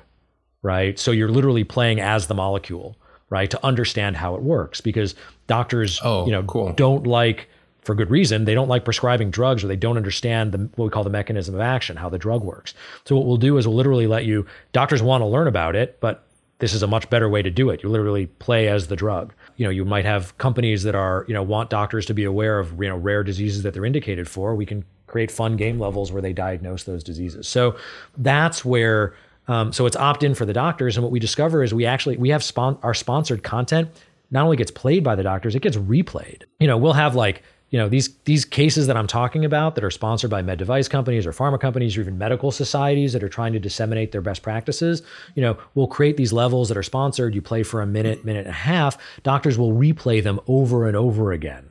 right? 0.62 0.98
So 0.98 1.10
you're 1.10 1.30
literally 1.30 1.64
playing 1.64 2.00
as 2.00 2.28
the 2.28 2.34
molecule 2.34 2.96
right? 3.30 3.50
To 3.50 3.64
understand 3.64 4.16
how 4.16 4.34
it 4.34 4.42
works 4.42 4.80
because 4.80 5.14
doctors, 5.46 6.00
oh, 6.04 6.26
you 6.26 6.32
know, 6.32 6.42
cool. 6.42 6.72
don't 6.74 7.06
like 7.06 7.48
for 7.82 7.94
good 7.94 8.10
reason, 8.10 8.44
they 8.44 8.54
don't 8.54 8.68
like 8.68 8.84
prescribing 8.84 9.30
drugs 9.30 9.64
or 9.64 9.66
they 9.66 9.76
don't 9.76 9.96
understand 9.96 10.52
the, 10.52 10.58
what 10.76 10.84
we 10.84 10.90
call 10.90 11.04
the 11.04 11.10
mechanism 11.10 11.54
of 11.54 11.60
action, 11.60 11.96
how 11.96 12.08
the 12.08 12.18
drug 12.18 12.44
works. 12.44 12.74
So 13.04 13.16
what 13.16 13.26
we'll 13.26 13.38
do 13.38 13.56
is 13.56 13.66
we'll 13.66 13.76
literally 13.76 14.06
let 14.06 14.26
you, 14.26 14.46
doctors 14.72 15.02
want 15.02 15.22
to 15.22 15.26
learn 15.26 15.48
about 15.48 15.74
it, 15.74 15.98
but 16.00 16.26
this 16.58 16.74
is 16.74 16.82
a 16.82 16.86
much 16.86 17.08
better 17.08 17.28
way 17.28 17.40
to 17.40 17.50
do 17.50 17.70
it. 17.70 17.82
You 17.82 17.88
literally 17.88 18.26
play 18.26 18.68
as 18.68 18.88
the 18.88 18.96
drug. 18.96 19.32
You 19.56 19.64
know, 19.64 19.70
you 19.70 19.86
might 19.86 20.04
have 20.04 20.36
companies 20.36 20.82
that 20.82 20.94
are, 20.94 21.24
you 21.26 21.32
know, 21.32 21.42
want 21.42 21.70
doctors 21.70 22.04
to 22.06 22.14
be 22.14 22.24
aware 22.24 22.58
of, 22.58 22.72
you 22.80 22.88
know, 22.88 22.96
rare 22.96 23.24
diseases 23.24 23.62
that 23.62 23.72
they're 23.72 23.86
indicated 23.86 24.28
for. 24.28 24.54
We 24.54 24.66
can 24.66 24.84
create 25.06 25.30
fun 25.30 25.56
game 25.56 25.78
levels 25.80 26.12
where 26.12 26.22
they 26.22 26.34
diagnose 26.34 26.84
those 26.84 27.02
diseases. 27.02 27.48
So 27.48 27.76
that's 28.18 28.62
where 28.62 29.14
um, 29.50 29.72
so 29.72 29.84
it's 29.84 29.96
opt 29.96 30.22
in 30.22 30.34
for 30.34 30.44
the 30.44 30.52
doctors. 30.52 30.96
And 30.96 31.02
what 31.02 31.10
we 31.10 31.18
discover 31.18 31.64
is 31.64 31.74
we 31.74 31.84
actually 31.84 32.16
we 32.16 32.28
have 32.28 32.44
spon- 32.44 32.78
our 32.84 32.94
sponsored 32.94 33.42
content 33.42 33.88
not 34.30 34.44
only 34.44 34.56
gets 34.56 34.70
played 34.70 35.02
by 35.02 35.16
the 35.16 35.24
doctors, 35.24 35.56
it 35.56 35.62
gets 35.62 35.76
replayed. 35.76 36.44
You 36.60 36.68
know, 36.68 36.78
we'll 36.78 36.92
have 36.92 37.16
like 37.16 37.42
you 37.70 37.78
know 37.78 37.88
these 37.88 38.14
these 38.26 38.44
cases 38.44 38.86
that 38.86 38.96
I'm 38.96 39.08
talking 39.08 39.44
about 39.44 39.74
that 39.74 39.82
are 39.82 39.90
sponsored 39.90 40.30
by 40.30 40.40
med 40.40 40.58
device 40.58 40.86
companies 40.86 41.26
or 41.26 41.32
pharma 41.32 41.58
companies 41.60 41.96
or 41.96 42.00
even 42.02 42.16
medical 42.16 42.52
societies 42.52 43.12
that 43.12 43.24
are 43.24 43.28
trying 43.28 43.52
to 43.52 43.58
disseminate 43.58 44.12
their 44.12 44.20
best 44.20 44.42
practices. 44.42 45.02
You 45.34 45.42
know, 45.42 45.58
we'll 45.74 45.88
create 45.88 46.16
these 46.16 46.32
levels 46.32 46.68
that 46.68 46.76
are 46.76 46.84
sponsored. 46.84 47.34
You 47.34 47.42
play 47.42 47.64
for 47.64 47.82
a 47.82 47.86
minute, 47.86 48.24
minute 48.24 48.46
and 48.46 48.50
a 48.50 48.52
half. 48.52 48.98
Doctors 49.24 49.58
will 49.58 49.72
replay 49.72 50.22
them 50.22 50.38
over 50.46 50.86
and 50.86 50.96
over 50.96 51.32
again 51.32 51.66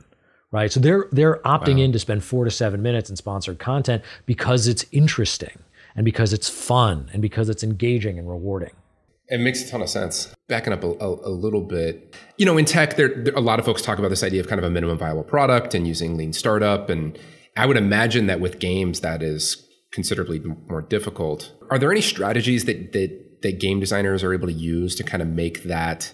right? 0.52 0.72
So 0.72 0.80
they're 0.80 1.06
they're 1.12 1.36
opting 1.44 1.76
wow. 1.76 1.84
in 1.84 1.92
to 1.92 1.98
spend 2.00 2.24
four 2.24 2.44
to 2.44 2.50
seven 2.50 2.82
minutes 2.82 3.08
in 3.08 3.14
sponsored 3.14 3.60
content 3.60 4.02
because 4.26 4.66
it's 4.66 4.84
interesting 4.90 5.56
and 5.94 6.04
because 6.04 6.32
it's 6.32 6.48
fun 6.48 7.10
and 7.12 7.22
because 7.22 7.48
it's 7.48 7.62
engaging 7.62 8.18
and 8.18 8.28
rewarding. 8.28 8.72
It 9.28 9.38
makes 9.38 9.62
a 9.62 9.68
ton 9.70 9.80
of 9.80 9.88
sense. 9.88 10.34
Backing 10.48 10.72
up 10.72 10.82
a, 10.82 10.88
a, 10.88 11.28
a 11.28 11.30
little 11.30 11.62
bit, 11.62 12.16
you 12.36 12.44
know, 12.44 12.58
in 12.58 12.64
tech, 12.64 12.96
there, 12.96 13.14
there, 13.14 13.34
a 13.34 13.40
lot 13.40 13.60
of 13.60 13.64
folks 13.64 13.80
talk 13.80 13.98
about 13.98 14.08
this 14.08 14.24
idea 14.24 14.40
of 14.40 14.48
kind 14.48 14.58
of 14.58 14.64
a 14.64 14.70
minimum 14.70 14.98
viable 14.98 15.22
product 15.22 15.74
and 15.74 15.86
using 15.86 16.16
lean 16.16 16.32
startup. 16.32 16.90
And 16.90 17.16
I 17.56 17.66
would 17.66 17.76
imagine 17.76 18.26
that 18.26 18.40
with 18.40 18.58
games, 18.58 19.00
that 19.00 19.22
is 19.22 19.64
considerably 19.92 20.40
more 20.68 20.82
difficult. 20.82 21.52
Are 21.70 21.78
there 21.78 21.92
any 21.92 22.00
strategies 22.00 22.64
that 22.64 22.92
that 22.92 23.42
that 23.42 23.58
game 23.58 23.80
designers 23.80 24.22
are 24.22 24.34
able 24.34 24.46
to 24.48 24.52
use 24.52 24.94
to 24.96 25.04
kind 25.04 25.22
of 25.22 25.28
make 25.28 25.62
that 25.64 26.12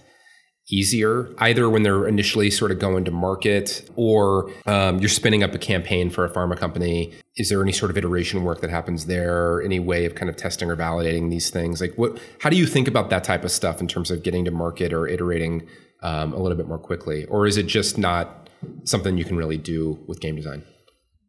easier, 0.68 1.33
either 1.38 1.70
when 1.70 1.83
they're 1.83 2.07
initially 2.09 2.50
sort 2.50 2.70
of 2.70 2.79
going 2.79 3.05
to 3.05 3.11
market 3.11 3.88
or 3.94 4.50
um, 4.66 4.98
you're 4.98 5.09
spinning 5.09 5.42
up 5.42 5.55
a 5.55 5.59
campaign 5.59 6.11
for 6.11 6.24
a 6.24 6.31
pharma 6.31 6.57
company. 6.57 7.12
Is 7.37 7.48
there 7.50 7.62
any 7.62 7.72
sort 7.72 7.90
of 7.90 7.96
iteration 7.96 8.42
work 8.42 8.61
that 8.62 8.70
happens 8.70 9.07
there? 9.07 9.62
Any 9.62 9.79
way 9.79 10.07
of 10.07 10.14
kind 10.14 10.29
of 10.29 10.37
testing 10.37 10.70
or 10.70 10.76
validating 10.76 11.31
these 11.31 11.50
things? 11.50 11.81
Like, 11.81 11.94
what? 11.94 12.18
How 12.40 12.50
do 12.50 12.57
you 12.57 12.66
think 12.66 12.88
about 12.88 13.11
that 13.11 13.24
type 13.24 13.44
of 13.44 13.50
stuff 13.50 13.81
in 13.81 13.87
terms 13.87 14.11
of 14.11 14.22
getting 14.22 14.44
to 14.46 14.50
market 14.50 14.92
or 14.92 15.07
iterating 15.07 15.68
um, 16.02 16.33
a 16.33 16.38
little 16.38 16.57
bit 16.57 16.66
more 16.66 16.79
quickly, 16.79 17.24
or 17.26 17.46
is 17.46 17.57
it 17.57 17.66
just 17.66 17.98
not 17.98 18.48
something 18.85 19.18
you 19.18 19.24
can 19.24 19.37
really 19.37 19.59
do 19.59 19.98
with 20.07 20.20
game 20.20 20.37
design? 20.37 20.64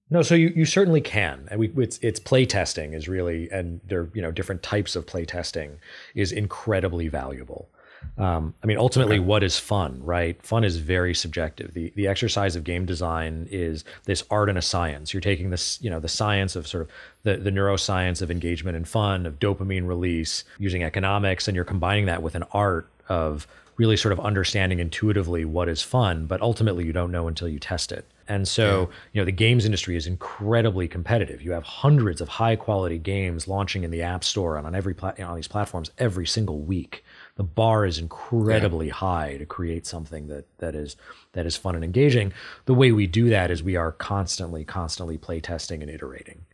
No, 0.10 0.22
so 0.22 0.36
you, 0.36 0.54
you 0.56 0.66
certainly 0.66 1.02
can, 1.02 1.48
and 1.52 1.60
we 1.60 1.72
it's 1.78 2.00
it's 2.02 2.20
play 2.20 2.46
testing 2.46 2.94
is 2.94 3.10
really, 3.10 3.50
and 3.52 3.82
there 3.86 4.10
you 4.14 4.22
know 4.22 4.32
different 4.32 4.64
types 4.64 4.96
of 4.96 5.06
play 5.06 5.26
testing 5.26 5.80
is 6.16 6.32
incredibly 6.32 7.10
valuable. 7.10 7.70
Um, 8.18 8.54
I 8.64 8.68
mean, 8.68 8.78
ultimately, 8.78 9.20
what 9.20 9.44
is 9.44 9.60
fun, 9.60 10.00
right? 10.04 10.42
Fun 10.42 10.64
is 10.64 10.78
very 10.78 11.14
subjective. 11.14 11.74
The 11.74 11.94
the 11.96 12.08
exercise 12.08 12.56
of 12.56 12.64
game 12.64 12.86
design 12.86 13.48
is 13.52 13.84
this 14.06 14.24
art 14.32 14.50
and 14.50 14.58
a 14.58 14.62
science. 14.62 15.14
You're 15.14 15.22
taking 15.22 15.50
this, 15.50 15.80
you 15.82 15.90
know, 15.90 16.00
the 16.00 16.08
science 16.08 16.56
of 16.56 16.68
sort 16.68 16.84
of 16.84 16.90
the, 17.24 17.38
the 17.38 17.52
neuroscience 17.52 18.22
of 18.22 18.32
engagement 18.32 18.76
and 18.76 18.88
fun, 18.88 19.26
of 19.26 19.40
dopamine 19.40 19.88
release, 19.88 20.44
using 20.58 20.84
economics, 20.84 21.48
and 21.48 21.56
you're 21.56 21.66
combining 21.66 22.06
that 22.06 22.24
with 22.24 22.36
an 22.36 22.44
art 22.52 22.90
of 23.10 23.48
really 23.78 23.96
sort 23.96 24.12
of 24.12 24.20
understanding 24.20 24.80
intuitively 24.80 25.46
what 25.46 25.70
is 25.70 25.82
fun, 25.82 26.26
but 26.26 26.42
ultimately 26.42 26.84
you 26.84 26.92
don't 26.92 27.12
know 27.12 27.28
until 27.28 27.48
you 27.48 27.60
test 27.60 27.92
it. 27.92 28.06
And 28.28 28.48
so, 28.48 28.82
yeah. 28.82 28.96
you 29.14 29.22
know, 29.22 29.26
the 29.26 29.32
games 29.32 29.66
industry 29.66 29.96
is 29.96 30.08
incredibly 30.08 30.88
competitive. 30.88 31.42
You 31.42 31.52
have 31.52 31.64
hundreds 31.64 32.20
of 32.20 32.28
high 32.28 32.56
quality 32.56 32.98
games 32.98 33.48
launching 33.48 33.84
in 33.84 33.92
the 33.92 34.02
App 34.02 34.24
Store 34.24 34.58
and 34.58 34.68
on 34.68 34.76
every 34.76 34.94
pla- 34.94 35.14
on 35.20 35.36
these 35.36 35.48
platforms 35.48 35.92
every 35.98 36.28
single 36.28 36.60
week 36.60 37.06
the 37.38 37.44
bar 37.44 37.86
is 37.86 38.00
incredibly 38.00 38.88
yeah. 38.88 38.94
high 38.94 39.38
to 39.38 39.46
create 39.46 39.86
something 39.86 40.28
that 40.28 40.46
that 40.58 40.76
is 40.76 40.98
that 41.34 41.46
is 41.46 41.56
fun 41.56 41.76
and 41.76 41.84
engaging. 41.84 42.34
The 42.66 42.74
way 42.74 42.92
we 42.92 43.08
do 43.08 43.30
that 43.30 43.52
is 43.52 43.64
we 43.64 43.76
are 43.76 43.92
constantly, 43.92 44.66
constantly 44.66 45.18
play 45.18 45.40
testing 45.40 45.82
and 45.82 45.90
iterating. 45.90 46.46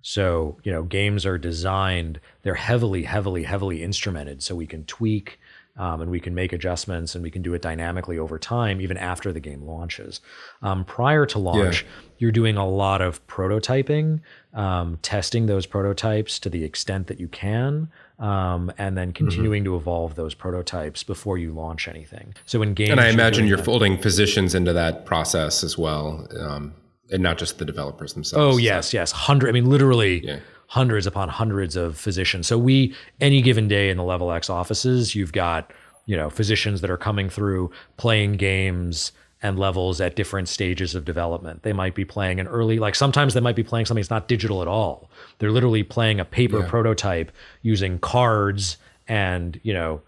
So, 0.00 0.58
you 0.64 0.72
know, 0.72 0.82
games 0.82 1.24
are 1.24 1.38
designed, 1.38 2.18
they're 2.42 2.54
heavily, 2.54 3.04
heavily, 3.04 3.44
heavily 3.44 3.80
instrumented 3.80 4.42
so 4.42 4.56
we 4.56 4.66
can 4.66 4.84
tweak 4.84 5.38
um, 5.76 6.02
and 6.02 6.10
we 6.10 6.20
can 6.20 6.34
make 6.34 6.52
adjustments 6.52 7.14
and 7.14 7.22
we 7.22 7.30
can 7.30 7.40
do 7.40 7.54
it 7.54 7.62
dynamically 7.62 8.18
over 8.18 8.38
time, 8.38 8.80
even 8.80 8.96
after 8.96 9.32
the 9.32 9.40
game 9.40 9.62
launches. 9.62 10.20
Um, 10.60 10.84
prior 10.84 11.24
to 11.26 11.38
launch, 11.38 11.82
yeah. 11.82 11.88
you're 12.18 12.32
doing 12.32 12.56
a 12.56 12.68
lot 12.68 13.00
of 13.00 13.26
prototyping, 13.26 14.20
um, 14.52 14.98
testing 15.02 15.46
those 15.46 15.66
prototypes 15.66 16.38
to 16.40 16.50
the 16.50 16.64
extent 16.64 17.06
that 17.06 17.20
you 17.20 17.28
can, 17.28 17.88
um, 18.18 18.72
and 18.78 18.96
then 18.96 19.08
mm-hmm. 19.08 19.24
continuing 19.24 19.64
mm-hmm. 19.64 19.72
to 19.72 19.76
evolve 19.76 20.14
those 20.14 20.34
prototypes 20.34 21.02
before 21.02 21.38
you 21.38 21.52
launch 21.52 21.88
anything. 21.88 22.34
So 22.46 22.62
in 22.62 22.74
games, 22.74 22.90
and 22.90 23.00
I 23.00 23.08
imagine 23.08 23.46
you're, 23.46 23.56
you're 23.56 23.64
folding 23.64 23.98
physicians 23.98 24.54
into 24.54 24.72
that 24.72 25.04
process 25.06 25.64
as 25.64 25.76
well, 25.76 26.26
um, 26.38 26.74
and 27.10 27.22
not 27.22 27.38
just 27.38 27.58
the 27.58 27.64
developers 27.64 28.14
themselves. 28.14 28.56
Oh 28.56 28.58
yes, 28.58 28.90
so. 28.90 28.98
yes, 28.98 29.12
hundred. 29.12 29.48
I 29.48 29.52
mean, 29.52 29.68
literally. 29.68 30.24
Yeah 30.24 30.38
hundreds 30.72 31.06
upon 31.06 31.28
hundreds 31.28 31.76
of 31.76 31.98
physicians. 31.98 32.46
So 32.46 32.56
we 32.56 32.94
any 33.20 33.42
given 33.42 33.68
day 33.68 33.90
in 33.90 33.98
the 33.98 34.02
Level 34.02 34.32
Ex 34.32 34.48
offices, 34.48 35.14
you've 35.14 35.32
got 35.32 35.70
you 36.06 36.16
know 36.16 36.30
physicians 36.30 36.80
that 36.80 36.90
are 36.90 36.96
coming 36.96 37.28
through 37.28 37.70
playing 37.98 38.38
games 38.38 39.12
and 39.42 39.58
levels 39.58 40.00
at 40.00 40.14
different 40.14 40.48
stages 40.48 40.94
of 40.94 41.04
development. 41.04 41.62
They 41.62 41.72
might 41.72 41.94
be 41.94 42.04
playing 42.04 42.38
an 42.38 42.46
early, 42.46 42.78
like 42.78 42.94
sometimes 42.94 43.34
they 43.34 43.40
might 43.40 43.56
be 43.56 43.64
playing 43.64 43.86
something 43.86 44.00
that's 44.00 44.10
not 44.10 44.28
digital 44.28 44.62
at 44.62 44.68
all. 44.68 45.10
They're 45.38 45.50
literally 45.50 45.82
playing 45.82 46.20
a 46.20 46.24
paper 46.24 46.60
yeah. 46.60 46.68
prototype 46.68 47.32
using 47.62 47.98
cards 47.98 48.76
and, 49.08 49.60
you 49.64 49.74
know, 49.74 50.00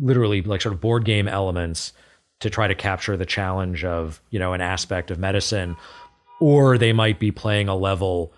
literally 0.00 0.42
like 0.42 0.60
sort 0.60 0.74
of 0.74 0.80
board 0.80 1.04
game 1.04 1.26
elements 1.26 1.92
to 2.40 2.50
try 2.50 2.66
to 2.66 2.74
capture 2.74 3.16
the 3.16 3.26
challenge 3.26 3.84
of, 3.84 4.20
you 4.30 4.38
know, 4.38 4.52
an 4.52 4.60
aspect 4.60 5.10
of 5.10 5.18
medicine. 5.18 5.76
Or 6.40 6.76
they 6.76 6.92
might 6.92 7.18
be 7.18 7.30
playing 7.30 7.68
a 7.68 7.76
level, 7.76 8.32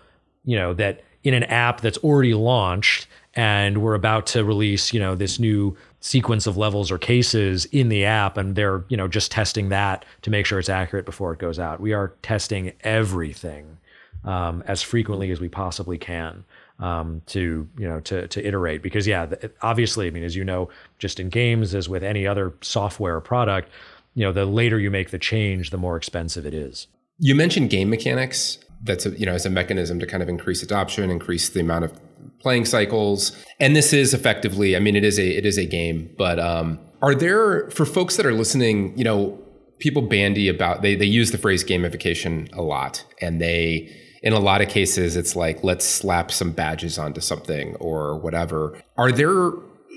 you 0.45 0.55
know, 0.55 0.73
that 0.75 1.01
in 1.23 1.33
an 1.33 1.43
app 1.43 1.81
that's 1.81 1.97
already 1.97 2.33
launched 2.33 3.07
and 3.35 3.79
we're 3.79 3.95
about 3.95 4.27
to 4.27 4.43
release 4.43 4.93
you 4.93 4.99
know 4.99 5.15
this 5.15 5.39
new 5.39 5.75
sequence 6.05 6.45
of 6.45 6.55
levels 6.55 6.91
or 6.91 6.99
cases 6.99 7.65
in 7.71 7.89
the 7.89 8.05
app 8.05 8.37
and 8.37 8.55
they're 8.55 8.85
you 8.89 8.95
know 8.95 9.07
just 9.07 9.31
testing 9.31 9.69
that 9.69 10.05
to 10.21 10.29
make 10.29 10.45
sure 10.45 10.59
it's 10.59 10.69
accurate 10.69 11.03
before 11.03 11.33
it 11.33 11.39
goes 11.39 11.57
out. 11.57 11.79
We 11.79 11.93
are 11.93 12.13
testing 12.21 12.73
everything 12.81 13.79
um, 14.23 14.63
as 14.67 14.83
frequently 14.83 15.31
as 15.31 15.41
we 15.41 15.49
possibly 15.49 15.97
can 15.97 16.45
um, 16.77 17.23
to 17.25 17.67
you 17.75 17.87
know 17.87 18.01
to 18.01 18.27
to 18.27 18.47
iterate. 18.47 18.83
Because 18.83 19.07
yeah 19.07 19.33
obviously 19.63 20.05
i 20.05 20.11
mean 20.11 20.23
as 20.23 20.35
you 20.35 20.43
know 20.43 20.69
just 20.99 21.19
in 21.19 21.29
games 21.29 21.73
as 21.73 21.89
with 21.89 22.03
any 22.03 22.27
other 22.27 22.53
software 22.61 23.15
or 23.15 23.21
product 23.21 23.71
you 24.13 24.23
know 24.23 24.31
the 24.31 24.45
later 24.45 24.77
you 24.77 24.91
make 24.91 25.09
the 25.09 25.17
change 25.17 25.71
the 25.71 25.77
more 25.77 25.97
expensive 25.97 26.45
it 26.45 26.53
is. 26.53 26.85
You 27.17 27.33
mentioned 27.33 27.71
game 27.71 27.89
mechanics. 27.89 28.59
That's 28.83 29.07
a, 29.07 29.09
you 29.09 29.25
know 29.25 29.33
as 29.33 29.47
a 29.47 29.49
mechanism 29.49 29.99
to 30.01 30.05
kind 30.05 30.21
of 30.21 30.29
increase 30.29 30.61
adoption, 30.61 31.09
increase 31.09 31.49
the 31.49 31.61
amount 31.61 31.85
of 31.85 31.99
playing 32.39 32.65
cycles. 32.65 33.31
And 33.59 33.75
this 33.75 33.93
is 33.93 34.13
effectively, 34.13 34.75
I 34.75 34.79
mean, 34.79 34.95
it 34.95 35.03
is 35.03 35.17
a 35.19 35.37
it 35.37 35.45
is 35.45 35.57
a 35.57 35.65
game, 35.65 36.13
but 36.17 36.39
um, 36.39 36.79
are 37.01 37.15
there 37.15 37.69
for 37.71 37.85
folks 37.85 38.17
that 38.17 38.25
are 38.25 38.33
listening, 38.33 38.97
you 38.97 39.03
know, 39.03 39.39
people 39.79 40.01
bandy 40.01 40.47
about 40.47 40.81
they 40.81 40.95
they 40.95 41.05
use 41.05 41.31
the 41.31 41.37
phrase 41.37 41.63
gamification 41.63 42.53
a 42.55 42.61
lot, 42.61 43.03
and 43.21 43.41
they 43.41 43.95
in 44.21 44.33
a 44.33 44.39
lot 44.39 44.61
of 44.61 44.69
cases 44.69 45.15
it's 45.15 45.35
like 45.35 45.63
let's 45.63 45.85
slap 45.85 46.31
some 46.31 46.51
badges 46.51 46.97
onto 46.97 47.21
something 47.21 47.75
or 47.75 48.17
whatever. 48.19 48.81
Are 48.97 49.11
there 49.11 49.51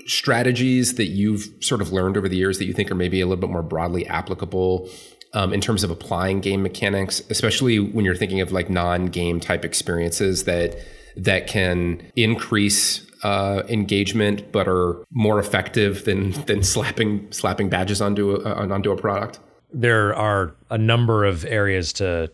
strategies 0.05 0.95
that 0.95 1.07
you've 1.07 1.49
sort 1.59 1.81
of 1.81 1.91
learned 1.91 2.17
over 2.17 2.27
the 2.27 2.37
years 2.37 2.57
that 2.57 2.65
you 2.65 2.73
think 2.73 2.89
are 2.89 2.95
maybe 2.95 3.21
a 3.21 3.27
little 3.27 3.41
bit 3.41 3.49
more 3.49 3.61
broadly 3.61 4.07
applicable 4.07 4.89
um, 5.33 5.53
in 5.53 5.61
terms 5.61 5.83
of 5.83 5.91
applying 5.91 6.39
game 6.39 6.63
mechanics, 6.63 7.21
especially 7.29 7.79
when 7.79 8.05
you're 8.05 8.15
thinking 8.15 8.41
of 8.41 8.51
like 8.51 8.69
non-game 8.69 9.39
type 9.39 9.63
experiences 9.63 10.45
that 10.45 10.79
that 11.15 11.47
can 11.47 12.01
increase 12.15 13.05
uh, 13.23 13.63
engagement 13.67 14.51
but 14.51 14.67
are 14.67 15.03
more 15.11 15.39
effective 15.39 16.05
than 16.05 16.31
than 16.45 16.63
slapping 16.63 17.31
slapping 17.31 17.69
badges 17.69 18.01
onto 18.01 18.35
a, 18.35 18.39
uh, 18.43 18.67
onto 18.73 18.91
a 18.91 18.97
product. 18.97 19.39
There 19.73 20.15
are 20.15 20.55
a 20.69 20.77
number 20.77 21.25
of 21.25 21.45
areas 21.45 21.93
to 21.93 22.31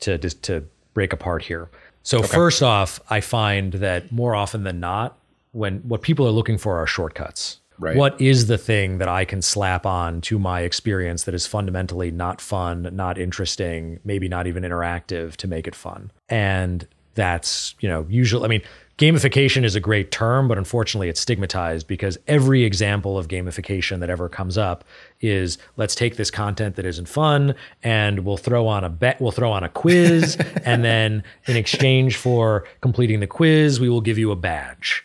to 0.00 0.18
to 0.18 0.64
break 0.94 1.12
apart 1.12 1.42
here. 1.42 1.68
So 2.02 2.18
okay. 2.18 2.28
first 2.28 2.62
off, 2.62 3.00
I 3.10 3.20
find 3.20 3.74
that 3.74 4.10
more 4.10 4.34
often 4.34 4.64
than 4.64 4.80
not, 4.80 5.18
when 5.52 5.78
what 5.80 6.02
people 6.02 6.26
are 6.26 6.30
looking 6.32 6.58
for 6.58 6.78
are 6.78 6.86
shortcuts. 6.86 7.58
Right. 7.78 7.96
What 7.96 8.20
is 8.20 8.46
the 8.46 8.58
thing 8.58 8.98
that 8.98 9.08
I 9.08 9.24
can 9.24 9.40
slap 9.40 9.86
on 9.86 10.20
to 10.22 10.38
my 10.38 10.60
experience 10.60 11.24
that 11.24 11.34
is 11.34 11.46
fundamentally 11.46 12.10
not 12.10 12.40
fun, 12.40 12.90
not 12.92 13.16
interesting, 13.16 14.00
maybe 14.04 14.28
not 14.28 14.46
even 14.46 14.64
interactive 14.64 15.36
to 15.36 15.48
make 15.48 15.66
it 15.66 15.74
fun? 15.74 16.10
And 16.28 16.86
that's, 17.14 17.74
you 17.80 17.88
know, 17.88 18.06
usually, 18.08 18.44
I 18.44 18.48
mean, 18.48 18.62
gamification 19.00 19.64
is 19.64 19.74
a 19.74 19.80
great 19.80 20.10
term, 20.10 20.46
but 20.46 20.58
unfortunately 20.58 21.08
it's 21.08 21.20
stigmatized 21.20 21.86
because 21.86 22.18
every 22.28 22.64
example 22.64 23.16
of 23.16 23.28
gamification 23.28 23.98
that 24.00 24.10
ever 24.10 24.28
comes 24.28 24.58
up 24.58 24.84
is 25.22 25.56
let's 25.78 25.94
take 25.94 26.16
this 26.16 26.30
content 26.30 26.76
that 26.76 26.84
isn't 26.84 27.08
fun 27.08 27.54
and 27.82 28.20
we'll 28.20 28.36
throw 28.36 28.66
on 28.66 28.84
a 28.84 28.90
bet, 28.90 29.18
we'll 29.18 29.32
throw 29.32 29.50
on 29.50 29.64
a 29.64 29.70
quiz. 29.70 30.36
and 30.64 30.84
then 30.84 31.24
in 31.46 31.56
exchange 31.56 32.16
for 32.16 32.64
completing 32.82 33.20
the 33.20 33.26
quiz, 33.26 33.80
we 33.80 33.88
will 33.88 34.02
give 34.02 34.18
you 34.18 34.30
a 34.30 34.36
badge 34.36 35.02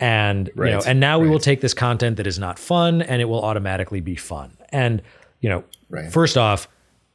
And 0.00 0.50
right. 0.54 0.70
you 0.70 0.76
know, 0.76 0.82
and 0.86 0.98
now 0.98 1.18
right. 1.18 1.24
we 1.24 1.28
will 1.28 1.38
take 1.38 1.60
this 1.60 1.74
content 1.74 2.16
that 2.16 2.26
is 2.26 2.38
not 2.38 2.58
fun 2.58 3.02
and 3.02 3.20
it 3.20 3.26
will 3.26 3.44
automatically 3.44 4.00
be 4.00 4.16
fun. 4.16 4.56
And 4.70 5.02
you 5.40 5.50
know, 5.50 5.62
right. 5.90 6.10
first 6.10 6.38
off, 6.38 6.68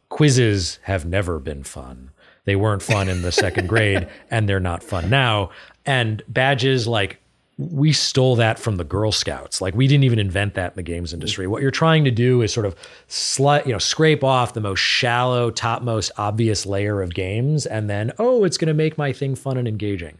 quizzes 0.10 0.78
have 0.84 1.04
never 1.04 1.40
been 1.40 1.64
fun. 1.64 2.12
They 2.46 2.56
weren't 2.56 2.82
fun 2.82 3.10
in 3.10 3.22
the 3.22 3.32
second 3.32 3.68
grade 3.68 4.08
and 4.32 4.48
they're 4.48 4.60
not 4.60 4.84
fun 4.84 5.10
now. 5.10 5.52
And 5.86 6.24
badges 6.28 6.88
like 6.88 7.20
we 7.58 7.94
stole 7.94 8.36
that 8.38 8.58
from 8.58 8.78
the 8.78 8.84
Girl 8.84 9.12
Scouts. 9.12 9.62
Like 9.62 9.76
we 9.76 9.88
didn't 9.88 10.04
even 10.04 10.20
invent 10.20 10.56
that 10.56 10.72
in 10.72 10.76
the 10.76 10.84
games 10.84 11.14
industry. 11.14 11.48
What 11.48 11.62
you're 11.62 11.70
trying 11.70 12.04
to 12.06 12.12
do 12.12 12.42
is 12.42 12.52
sort 12.52 12.66
of 12.66 12.76
slut, 13.08 13.66
you 13.66 13.72
know, 13.72 13.78
scrape 13.78 14.24
off 14.24 14.54
the 14.54 14.62
most 14.62 14.80
shallow, 14.80 15.52
topmost 15.52 16.12
obvious 16.18 16.66
layer 16.66 17.02
of 17.02 17.14
games 17.14 17.66
and 17.66 17.90
then, 17.90 18.12
oh, 18.18 18.44
it's 18.44 18.58
going 18.58 18.68
to 18.68 18.74
make 18.74 18.98
my 18.98 19.14
thing 19.14 19.36
fun 19.36 19.58
and 19.58 19.68
engaging. 19.68 20.18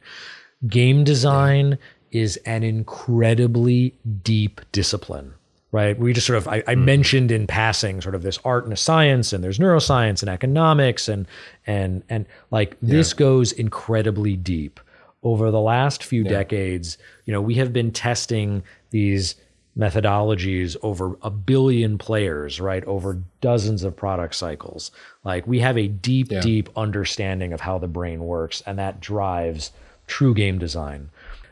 Game 0.68 1.04
design 1.04 1.80
is 2.12 2.38
an 2.46 2.64
incredibly 2.64 3.96
deep 4.22 4.62
discipline 4.72 5.34
right? 5.72 5.98
We 5.98 6.14
just 6.14 6.28
sort 6.28 6.38
of, 6.38 6.48
I, 6.48 6.64
I 6.68 6.76
mm. 6.76 6.84
mentioned 6.84 7.32
in 7.32 7.48
passing 7.48 8.02
sort 8.02 8.16
of 8.16 8.24
this 8.24 8.40
art 8.44 8.66
and 8.66 8.74
a 8.74 8.78
science 8.78 9.32
and 9.32 9.44
there's 9.44 9.60
neuroscience 9.60 10.22
and 10.22 10.30
economics 10.30 11.08
and, 11.08 11.28
and, 11.66 12.04
and 12.10 12.26
like 12.52 12.78
yeah. 12.82 12.96
this 12.96 13.14
goes 13.14 13.52
incredibly 13.54 14.36
deep 14.36 14.80
over 15.24 15.52
the 15.52 15.62
last 15.62 16.04
few 16.04 16.24
yeah. 16.24 16.30
decades. 16.30 16.98
You 17.26 17.34
know, 17.34 17.42
we 17.42 17.56
have 17.56 17.72
been 17.72 17.92
testing 17.92 18.64
these 18.90 19.36
methodologies 19.78 20.76
over 20.82 21.18
a 21.22 21.30
billion 21.30 21.98
players, 21.98 22.60
right? 22.60 22.84
Over 22.84 23.22
dozens 23.40 23.84
of 23.84 23.96
product 23.96 24.36
cycles. 24.36 24.92
Like 25.24 25.48
we 25.48 25.60
have 25.60 25.78
a 25.78 25.88
deep, 25.88 26.32
yeah. 26.32 26.42
deep 26.42 26.70
understanding 26.76 27.54
of 27.54 27.62
how 27.62 27.78
the 27.78 27.88
brain 27.88 28.20
works 28.20 28.62
and 28.66 28.78
that 28.78 29.00
drives 29.00 29.72
true 30.08 30.34
game 30.34 30.60
design. 30.60 31.10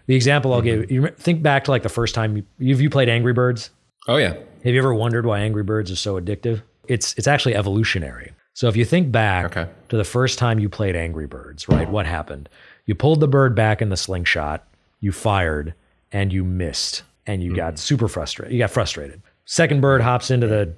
The 0.08 0.16
example 0.16 0.54
I'll 0.54 0.62
mm-hmm. 0.62 0.82
give 0.82 0.92
you 0.92 1.08
think 1.10 1.42
back 1.42 1.66
to 1.66 1.72
like 1.72 1.84
the 1.84 1.90
first 1.90 2.16
time 2.16 2.36
you, 2.36 2.76
you 2.76 2.90
played 2.90 3.08
Angry 3.08 3.32
Birds? 3.32 3.70
Oh 4.08 4.18
yeah. 4.18 4.34
Have 4.64 4.74
you 4.74 4.80
ever 4.80 4.94
wondered 4.94 5.26
why 5.26 5.40
Angry 5.40 5.64
Birds 5.64 5.92
is 5.92 6.00
so 6.00 6.20
addictive? 6.20 6.62
It's 6.88 7.14
it's 7.16 7.28
actually 7.28 7.56
evolutionary. 7.56 8.34
So 8.54 8.68
if 8.68 8.76
you 8.76 8.84
think 8.84 9.12
back 9.12 9.46
okay. 9.46 9.70
to 9.90 9.98
the 9.98 10.04
first 10.04 10.38
time 10.38 10.60
you 10.60 10.68
played 10.68 10.96
Angry 10.96 11.28
Birds, 11.28 11.70
right? 11.70 11.90
What 11.90 12.06
happened? 12.06 12.50
You 12.86 12.96
pulled 12.96 13.20
the 13.20 13.28
bird 13.28 13.56
back 13.56 13.82
in 13.82 13.90
the 13.90 13.96
slingshot, 13.96 14.68
you 15.00 15.12
fired, 15.12 15.74
and 16.12 16.34
you 16.34 16.44
missed, 16.44 17.04
and 17.26 17.42
you 17.42 17.54
mm 17.54 17.56
got 17.56 17.80
super 17.80 18.08
frustrated. 18.08 18.52
You 18.52 18.60
got 18.60 18.72
frustrated. 18.72 19.22
Second 19.46 19.80
bird 19.80 20.02
hops 20.02 20.30
into 20.30 20.48
the 20.48 20.74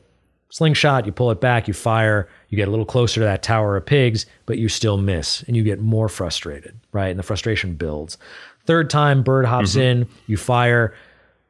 slingshot, 0.49 1.05
you 1.05 1.11
pull 1.11 1.31
it 1.31 1.41
back, 1.41 1.67
you 1.67 1.73
fire, 1.73 2.27
you 2.49 2.55
get 2.55 2.67
a 2.67 2.71
little 2.71 2.85
closer 2.85 3.21
to 3.21 3.25
that 3.25 3.41
tower 3.41 3.77
of 3.77 3.85
pigs, 3.85 4.25
but 4.45 4.57
you 4.57 4.69
still 4.69 4.97
miss, 4.97 5.41
and 5.43 5.55
you 5.55 5.63
get 5.63 5.79
more 5.79 6.09
frustrated, 6.09 6.77
right? 6.91 7.07
And 7.07 7.17
the 7.17 7.23
frustration 7.23 7.75
builds. 7.75 8.17
Third 8.65 8.89
time, 8.89 9.23
bird 9.23 9.45
hops 9.45 9.71
mm-hmm. 9.71 9.81
in, 9.81 10.07
you 10.27 10.37
fire, 10.37 10.93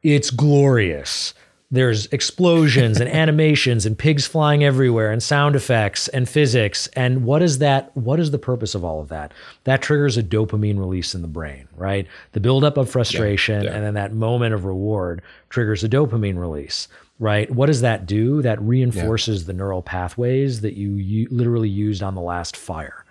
it's 0.02 0.30
glorious 0.30 1.34
there's 1.72 2.06
explosions 2.06 3.00
and 3.00 3.10
animations 3.22 3.84
and 3.84 3.98
pigs 3.98 4.26
flying 4.26 4.62
everywhere 4.62 5.10
and 5.10 5.22
sound 5.22 5.56
effects 5.56 6.06
and 6.08 6.28
physics. 6.28 6.86
And 6.88 7.24
what 7.24 7.42
is 7.42 7.58
that 7.58 7.96
what 7.96 8.20
is 8.20 8.30
the 8.30 8.38
purpose 8.38 8.76
of 8.76 8.84
all 8.84 9.00
of 9.00 9.08
that? 9.08 9.32
That 9.64 9.82
triggers 9.82 10.16
a 10.16 10.22
dopamine 10.22 10.78
release 10.78 11.14
in 11.14 11.22
the 11.22 11.28
brain 11.28 11.66
right? 11.76 12.06
The 12.32 12.40
buildup 12.40 12.76
of 12.76 12.88
frustration 12.88 13.64
yeah, 13.64 13.70
yeah. 13.70 13.76
and 13.76 13.84
then 13.84 13.94
that 13.94 14.12
moment 14.12 14.54
of 14.54 14.64
reward 14.64 15.22
triggers 15.48 15.82
a 15.82 15.88
dopamine 15.88 16.38
release 16.38 16.86
right? 17.18 17.48
What 17.52 17.66
does 17.66 17.82
that 17.82 18.06
do? 18.06 18.42
That 18.42 18.60
reinforces 18.60 19.42
yeah. 19.42 19.46
the 19.46 19.52
neural 19.52 19.80
pathways 19.80 20.60
that 20.62 20.74
you, 20.74 20.94
you, 20.94 21.28
literally 21.30 21.68
used 21.68 22.02
on 22.02 22.16
the 22.16 22.20
last 22.20 22.56
fire. 22.56 23.04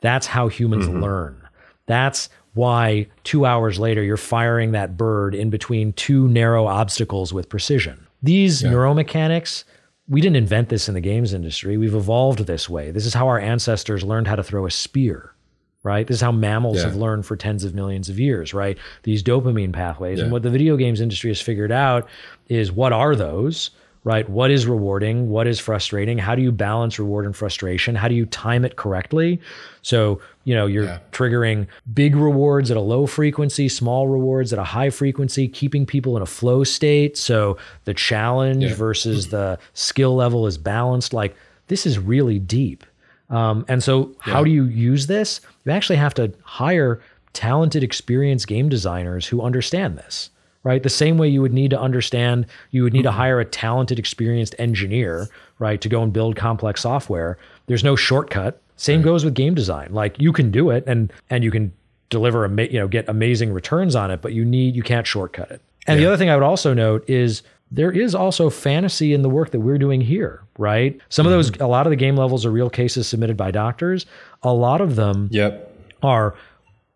That's 0.00 0.26
how 0.26 0.48
humans 0.48 0.86
mm-hmm. 0.86 1.02
learn. 1.02 1.48
That's 1.84 2.30
why 2.54 3.06
two 3.24 3.46
hours 3.46 3.78
later 3.78 4.02
you're 4.02 4.16
firing 4.16 4.72
that 4.72 4.96
bird 4.96 5.34
in 5.34 5.50
between 5.50 5.92
two 5.94 6.28
narrow 6.28 6.66
obstacles 6.66 7.32
with 7.32 7.48
precision. 7.48 8.06
These 8.22 8.62
yeah. 8.62 8.70
neuromechanics, 8.70 9.64
we 10.08 10.20
didn't 10.20 10.36
invent 10.36 10.68
this 10.68 10.88
in 10.88 10.94
the 10.94 11.00
games 11.00 11.32
industry. 11.32 11.76
We've 11.76 11.94
evolved 11.94 12.40
this 12.40 12.68
way. 12.68 12.90
This 12.90 13.06
is 13.06 13.14
how 13.14 13.28
our 13.28 13.38
ancestors 13.38 14.04
learned 14.04 14.28
how 14.28 14.36
to 14.36 14.42
throw 14.42 14.66
a 14.66 14.70
spear, 14.70 15.32
right? 15.82 16.06
This 16.06 16.16
is 16.16 16.20
how 16.20 16.32
mammals 16.32 16.78
yeah. 16.78 16.84
have 16.84 16.96
learned 16.96 17.24
for 17.24 17.36
tens 17.36 17.64
of 17.64 17.74
millions 17.74 18.08
of 18.08 18.20
years, 18.20 18.52
right? 18.52 18.76
These 19.04 19.22
dopamine 19.22 19.72
pathways. 19.72 20.18
Yeah. 20.18 20.24
And 20.24 20.32
what 20.32 20.42
the 20.42 20.50
video 20.50 20.76
games 20.76 21.00
industry 21.00 21.30
has 21.30 21.40
figured 21.40 21.72
out 21.72 22.08
is 22.48 22.70
what 22.70 22.92
are 22.92 23.16
those? 23.16 23.70
Right? 24.04 24.28
What 24.28 24.50
is 24.50 24.66
rewarding? 24.66 25.30
What 25.30 25.46
is 25.46 25.60
frustrating? 25.60 26.18
How 26.18 26.34
do 26.34 26.42
you 26.42 26.50
balance 26.50 26.98
reward 26.98 27.24
and 27.24 27.36
frustration? 27.36 27.94
How 27.94 28.08
do 28.08 28.14
you 28.14 28.26
time 28.26 28.64
it 28.64 28.74
correctly? 28.76 29.40
So, 29.82 30.20
you 30.44 30.54
know, 30.54 30.66
you're 30.66 30.84
yeah. 30.84 30.98
triggering 31.12 31.68
big 31.94 32.16
rewards 32.16 32.70
at 32.70 32.76
a 32.76 32.80
low 32.80 33.06
frequency, 33.06 33.68
small 33.68 34.08
rewards 34.08 34.52
at 34.52 34.58
a 34.58 34.64
high 34.64 34.90
frequency, 34.90 35.46
keeping 35.46 35.86
people 35.86 36.16
in 36.16 36.22
a 36.22 36.26
flow 36.26 36.64
state. 36.64 37.16
So 37.16 37.58
the 37.84 37.94
challenge 37.94 38.64
yeah. 38.64 38.74
versus 38.74 39.28
the 39.30 39.58
skill 39.74 40.16
level 40.16 40.46
is 40.48 40.58
balanced. 40.58 41.12
Like 41.12 41.36
this 41.68 41.86
is 41.86 41.98
really 41.98 42.40
deep. 42.40 42.84
Um, 43.30 43.64
and 43.68 43.82
so, 43.82 44.08
yeah. 44.26 44.34
how 44.34 44.44
do 44.44 44.50
you 44.50 44.64
use 44.64 45.06
this? 45.06 45.40
You 45.64 45.72
actually 45.72 45.96
have 45.96 46.12
to 46.14 46.32
hire 46.42 47.00
talented, 47.32 47.82
experienced 47.82 48.46
game 48.46 48.68
designers 48.68 49.26
who 49.26 49.40
understand 49.40 49.96
this 49.96 50.28
right? 50.64 50.82
The 50.82 50.88
same 50.88 51.18
way 51.18 51.28
you 51.28 51.42
would 51.42 51.52
need 51.52 51.70
to 51.70 51.80
understand, 51.80 52.46
you 52.70 52.82
would 52.82 52.92
need 52.92 53.02
to 53.02 53.08
mm-hmm. 53.08 53.18
hire 53.18 53.40
a 53.40 53.44
talented, 53.44 53.98
experienced 53.98 54.54
engineer, 54.58 55.28
right, 55.58 55.80
to 55.80 55.88
go 55.88 56.02
and 56.02 56.12
build 56.12 56.36
complex 56.36 56.82
software. 56.82 57.38
There's 57.66 57.84
no 57.84 57.96
shortcut. 57.96 58.60
Same 58.76 59.00
right. 59.00 59.04
goes 59.04 59.24
with 59.24 59.34
game 59.34 59.54
design. 59.54 59.92
Like 59.92 60.20
you 60.20 60.32
can 60.32 60.50
do 60.50 60.70
it 60.70 60.84
and 60.86 61.12
and 61.30 61.44
you 61.44 61.50
can 61.50 61.72
deliver 62.10 62.44
a 62.44 62.64
you 62.64 62.78
know 62.78 62.88
get 62.88 63.08
amazing 63.08 63.52
returns 63.52 63.96
on 63.96 64.10
it, 64.10 64.20
but 64.20 64.32
you 64.32 64.44
need 64.44 64.76
you 64.76 64.82
can't 64.82 65.06
shortcut 65.06 65.50
it. 65.50 65.60
And 65.86 65.98
yeah. 65.98 66.04
the 66.04 66.12
other 66.12 66.16
thing 66.16 66.30
I 66.30 66.36
would 66.36 66.44
also 66.44 66.74
note 66.74 67.08
is 67.08 67.42
there 67.72 67.90
is 67.90 68.14
also 68.14 68.50
fantasy 68.50 69.14
in 69.14 69.22
the 69.22 69.30
work 69.30 69.50
that 69.50 69.60
we're 69.60 69.78
doing 69.78 70.00
here, 70.00 70.42
right? 70.58 71.00
Some 71.08 71.26
mm-hmm. 71.26 71.34
of 71.34 71.46
those, 71.46 71.60
a 71.60 71.66
lot 71.66 71.86
of 71.86 71.90
the 71.90 71.96
game 71.96 72.16
levels 72.16 72.44
are 72.44 72.50
real 72.50 72.68
cases 72.68 73.08
submitted 73.08 73.36
by 73.36 73.50
doctors. 73.50 74.04
A 74.42 74.52
lot 74.52 74.82
of 74.82 74.94
them 74.94 75.28
yep. 75.32 75.74
are 76.02 76.34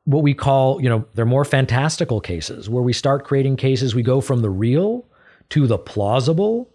what 0.07 0.23
we 0.23 0.33
call, 0.35 0.81
you 0.81 0.88
know, 0.88 1.05
they're 1.14 1.27
more 1.27 1.45
fantastical 1.45 2.21
cases 2.21 2.71
where 2.71 2.83
we 2.83 2.92
start 2.92 3.25
creating 3.25 3.57
cases, 3.57 3.95
we 3.95 4.03
go 4.03 4.21
from 4.21 4.40
the 4.40 4.51
real 4.51 5.05
to 5.51 5.66
the 5.66 5.79
plausible 5.79 6.71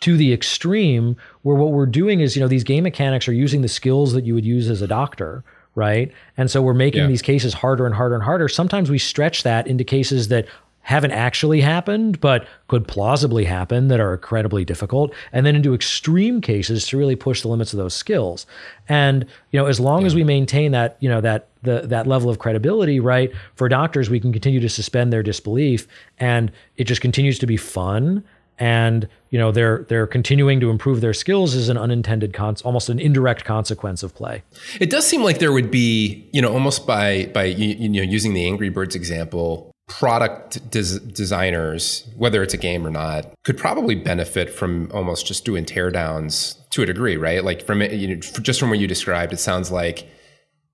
to 0.00 0.16
the 0.16 0.32
extreme 0.32 1.16
where 1.42 1.56
what 1.56 1.72
we're 1.72 1.86
doing 1.86 2.20
is, 2.20 2.36
you 2.36 2.40
know, 2.40 2.48
these 2.48 2.64
game 2.64 2.84
mechanics 2.84 3.26
are 3.28 3.32
using 3.32 3.62
the 3.62 3.68
skills 3.68 4.12
that 4.12 4.24
you 4.24 4.32
would 4.34 4.46
use 4.46 4.70
as 4.70 4.80
a 4.80 4.86
doctor, 4.86 5.44
right? 5.74 6.12
And 6.36 6.50
so 6.50 6.62
we're 6.62 6.72
making 6.72 7.02
yeah. 7.02 7.08
these 7.08 7.22
cases 7.22 7.52
harder 7.52 7.84
and 7.84 7.94
harder 7.94 8.14
and 8.14 8.22
harder. 8.22 8.48
Sometimes 8.48 8.90
we 8.90 8.98
stretch 8.98 9.42
that 9.42 9.66
into 9.66 9.82
cases 9.82 10.28
that 10.28 10.46
haven't 10.82 11.12
actually 11.12 11.60
happened, 11.60 12.18
but 12.18 12.46
could 12.66 12.88
plausibly 12.88 13.44
happen 13.44 13.88
that 13.88 14.00
are 14.00 14.14
incredibly 14.14 14.64
difficult, 14.64 15.12
and 15.32 15.44
then 15.44 15.54
into 15.54 15.74
extreme 15.74 16.40
cases 16.40 16.86
to 16.86 16.96
really 16.96 17.14
push 17.14 17.42
the 17.42 17.48
limits 17.48 17.74
of 17.74 17.76
those 17.76 17.92
skills. 17.92 18.46
And 18.88 19.26
you 19.50 19.60
know, 19.60 19.66
as 19.66 19.78
long 19.78 20.00
yeah. 20.00 20.06
as 20.06 20.14
we 20.14 20.24
maintain 20.24 20.72
that, 20.72 20.96
you 21.00 21.08
know, 21.08 21.20
that 21.20 21.48
the 21.62 21.82
that 21.82 22.06
level 22.06 22.30
of 22.30 22.38
credibility, 22.38 23.00
right, 23.00 23.30
for 23.54 23.68
doctors, 23.68 24.08
we 24.08 24.18
can 24.18 24.32
continue 24.32 24.60
to 24.60 24.68
suspend 24.68 25.12
their 25.12 25.22
disbelief, 25.22 25.86
and 26.18 26.50
it 26.76 26.84
just 26.84 27.00
continues 27.00 27.38
to 27.40 27.46
be 27.46 27.56
fun. 27.56 28.24
And 28.60 29.08
you 29.30 29.38
know 29.38 29.52
they're 29.52 29.84
they're 29.88 30.06
continuing 30.06 30.58
to 30.60 30.70
improve 30.70 31.00
their 31.00 31.14
skills 31.14 31.54
as 31.54 31.68
an 31.68 31.76
unintended 31.76 32.32
cons- 32.32 32.62
almost 32.62 32.88
an 32.88 32.98
indirect 32.98 33.44
consequence 33.44 34.02
of 34.02 34.14
play. 34.14 34.42
It 34.80 34.90
does 34.90 35.06
seem 35.06 35.22
like 35.22 35.38
there 35.38 35.52
would 35.52 35.70
be 35.70 36.28
you 36.32 36.40
know 36.40 36.52
almost 36.52 36.86
by 36.86 37.26
by 37.26 37.44
you, 37.44 37.74
you 37.74 37.88
know 37.88 38.02
using 38.02 38.34
the 38.34 38.46
Angry 38.46 38.70
Birds 38.70 38.94
example, 38.94 39.67
product 39.88 40.70
des- 40.70 41.00
designers, 41.00 42.06
whether 42.16 42.42
it's 42.42 42.54
a 42.54 42.58
game 42.58 42.86
or 42.86 42.90
not, 42.90 43.26
could 43.44 43.58
probably 43.58 43.94
benefit 43.94 44.50
from 44.50 44.90
almost 44.92 45.26
just 45.26 45.44
doing 45.44 45.64
teardowns 45.64 46.56
to 46.70 46.82
a 46.82 46.86
degree, 46.86 47.16
right? 47.16 47.42
Like 47.42 47.64
from 47.64 47.82
you 47.82 48.08
know, 48.08 48.16
just 48.16 48.60
from 48.60 48.70
what 48.70 48.78
you 48.78 48.86
described, 48.86 49.32
it 49.32 49.38
sounds 49.38 49.70
like, 49.72 50.06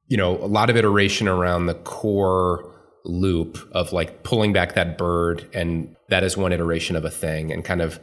you 0.09 0.16
know, 0.16 0.37
a 0.37 0.46
lot 0.46 0.68
of 0.68 0.77
iteration 0.77 1.29
around 1.29 1.66
the 1.66 1.74
core 1.74 2.70
loop 3.05 3.59
of 3.72 3.92
like 3.92 4.24
pulling 4.24 4.53
back 4.53 4.74
that 4.74 4.98
bird, 4.98 5.48
and 5.55 5.94
that 6.09 6.24
is 6.24 6.37
one 6.37 6.53
iteration 6.53 6.96
of 6.96 7.05
a 7.05 7.11
thing, 7.11 7.53
and 7.53 7.64
kind 7.64 7.81
of 7.81 8.00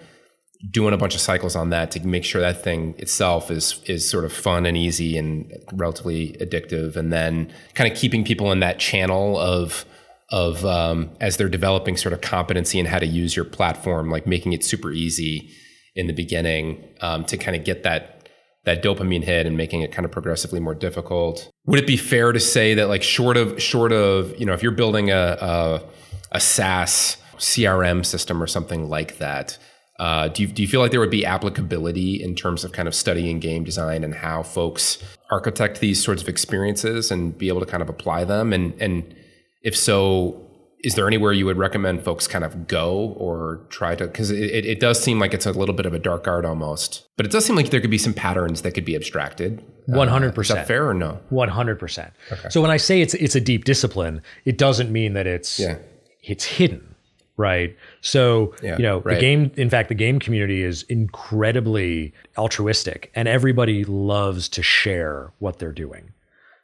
doing 0.70 0.94
a 0.94 0.98
bunch 0.98 1.16
of 1.16 1.22
cycles 1.22 1.56
on 1.56 1.72
that 1.72 1.90
to 1.92 2.08
make 2.08 2.24
sure 2.24 2.40
that 2.40 2.64
thing 2.64 2.94
itself 3.00 3.52
is 3.52 3.82
is 3.86 4.08
sort 4.08 4.24
of 4.24 4.32
fun 4.32 4.66
and 4.66 4.78
easy 4.78 5.18
and 5.18 5.52
relatively 5.74 6.34
addictive, 6.40 6.96
and 6.96 7.12
then 7.12 7.52
kind 7.74 7.92
of 7.92 7.98
keeping 7.98 8.24
people 8.24 8.52
in 8.52 8.62
that 8.62 8.80
channel 8.80 9.38
of 9.38 9.86
of 10.32 10.66
um, 10.66 11.10
as 11.20 11.38
they're 11.38 11.50
developing 11.50 11.98
sort 11.98 12.14
of 12.14 12.22
competency 12.22 12.80
in 12.80 12.86
how 12.86 13.00
to 13.00 13.06
use 13.06 13.36
your 13.36 13.46
platform, 13.46 14.10
like 14.10 14.26
making 14.26 14.54
it 14.54 14.64
super 14.64 14.92
easy 14.92 15.52
in 15.96 16.08
the 16.08 16.14
beginning 16.14 16.84
um, 17.02 17.26
to 17.26 17.38
kind 17.38 17.56
of 17.56 17.64
get 17.64 17.84
that 17.84 18.18
that 18.64 18.84
dopamine 18.84 19.24
hit 19.24 19.48
and 19.48 19.58
making 19.58 19.82
it 19.82 19.92
kind 19.92 20.06
of 20.06 20.12
progressively 20.12 20.60
more 20.60 20.76
difficult. 20.76 21.50
Would 21.66 21.80
it 21.80 21.88
be 21.88 21.98
fair 21.98 22.32
to 22.32 22.40
say 22.40 22.76
that 22.76 22.88
like 22.88 23.04
short 23.04 23.36
of 23.38 23.62
short 23.62 23.92
of 23.92 24.38
you 24.40 24.46
know 24.46 24.54
if 24.54 24.64
you're 24.64 24.72
building 24.72 25.12
a 25.12 25.38
a, 25.42 25.84
a 26.32 26.40
SaaS 26.40 27.18
CRM 27.38 28.06
system 28.06 28.42
or 28.42 28.48
something 28.48 28.88
like 28.88 29.18
that, 29.18 29.58
uh, 30.00 30.30
do 30.30 30.44
you 30.44 30.48
do 30.48 30.62
you 30.62 30.68
feel 30.68 30.80
like 30.80 30.92
there 30.92 31.00
would 31.00 31.12
be 31.12 31.26
applicability 31.26 32.24
in 32.24 32.36
terms 32.36 32.64
of 32.64 32.72
kind 32.72 32.88
of 32.88 32.96
studying 32.96 33.40
game 33.40 33.64
design 33.64 34.04
and 34.04 34.16
how 34.16 34.44
folks 34.44 34.98
architect 35.30 35.80
these 35.80 36.02
sorts 36.02 36.22
of 36.22 36.30
experiences 36.30 37.12
and 37.12 37.38
be 37.38 37.50
able 37.50 37.60
to 37.60 37.66
kind 37.66 37.84
of 37.84 37.90
apply 37.90 38.24
them 38.24 38.54
and 38.54 38.80
and 38.82 39.16
if 39.62 39.76
so, 39.76 40.52
is 40.84 40.96
there 40.96 41.08
anywhere 41.08 41.32
you 41.32 41.46
would 41.46 41.58
recommend 41.58 42.04
folks 42.04 42.28
kind 42.28 42.44
of 42.44 42.68
go 42.68 43.14
or 43.18 43.62
try 43.70 43.96
to 43.96 44.08
because 44.08 44.32
it, 44.32 44.66
it 44.66 44.80
does 44.80 45.02
seem 45.02 45.20
like 45.20 45.34
it's 45.34 45.46
a 45.46 45.52
little 45.52 45.76
bit 45.76 45.86
of 45.86 45.94
a 45.94 46.00
dark 46.00 46.28
art 46.28 46.46
almost 46.46 47.08
but 47.18 47.26
it 47.26 47.32
does 47.32 47.46
seem 47.46 47.56
like 47.56 47.70
there 47.70 47.82
could 47.82 47.92
be 47.92 47.98
some 47.98 48.14
patterns 48.14 48.62
that 48.62 48.72
could 48.72 48.86
be 48.86 48.96
abstracted 48.96 49.64
100% 49.90 50.38
uh, 50.38 50.42
is 50.42 50.48
that 50.50 50.68
fair 50.68 50.88
or 50.88 50.94
no 50.94 51.20
100% 51.32 52.12
okay. 52.32 52.50
so 52.50 52.62
when 52.62 52.72
i 52.72 52.78
say 52.78 53.02
it's 53.02 53.14
it's 53.16 53.36
a 53.36 53.42
deep 53.42 53.66
discipline 53.66 54.22
it 54.46 54.58
doesn't 54.58 54.92
mean 54.92 55.14
that 55.14 55.28
it's 55.28 55.60
yeah. 55.60 55.78
it's 56.24 56.46
hidden 56.46 56.96
right 57.38 57.76
so 58.02 58.54
yeah, 58.62 58.78
you 58.78 58.84
know 58.84 59.00
right. 59.02 59.16
the 59.16 59.22
game 59.22 59.52
in 59.56 59.70
fact 59.70 59.90
the 59.90 59.96
game 59.96 60.20
community 60.20 60.64
is 60.64 60.84
incredibly 60.84 62.14
altruistic 62.38 63.12
and 63.16 63.28
everybody 63.28 63.84
loves 63.86 64.50
to 64.50 64.62
share 64.64 65.32
what 65.40 65.60
they're 65.60 65.72
doing 65.72 66.12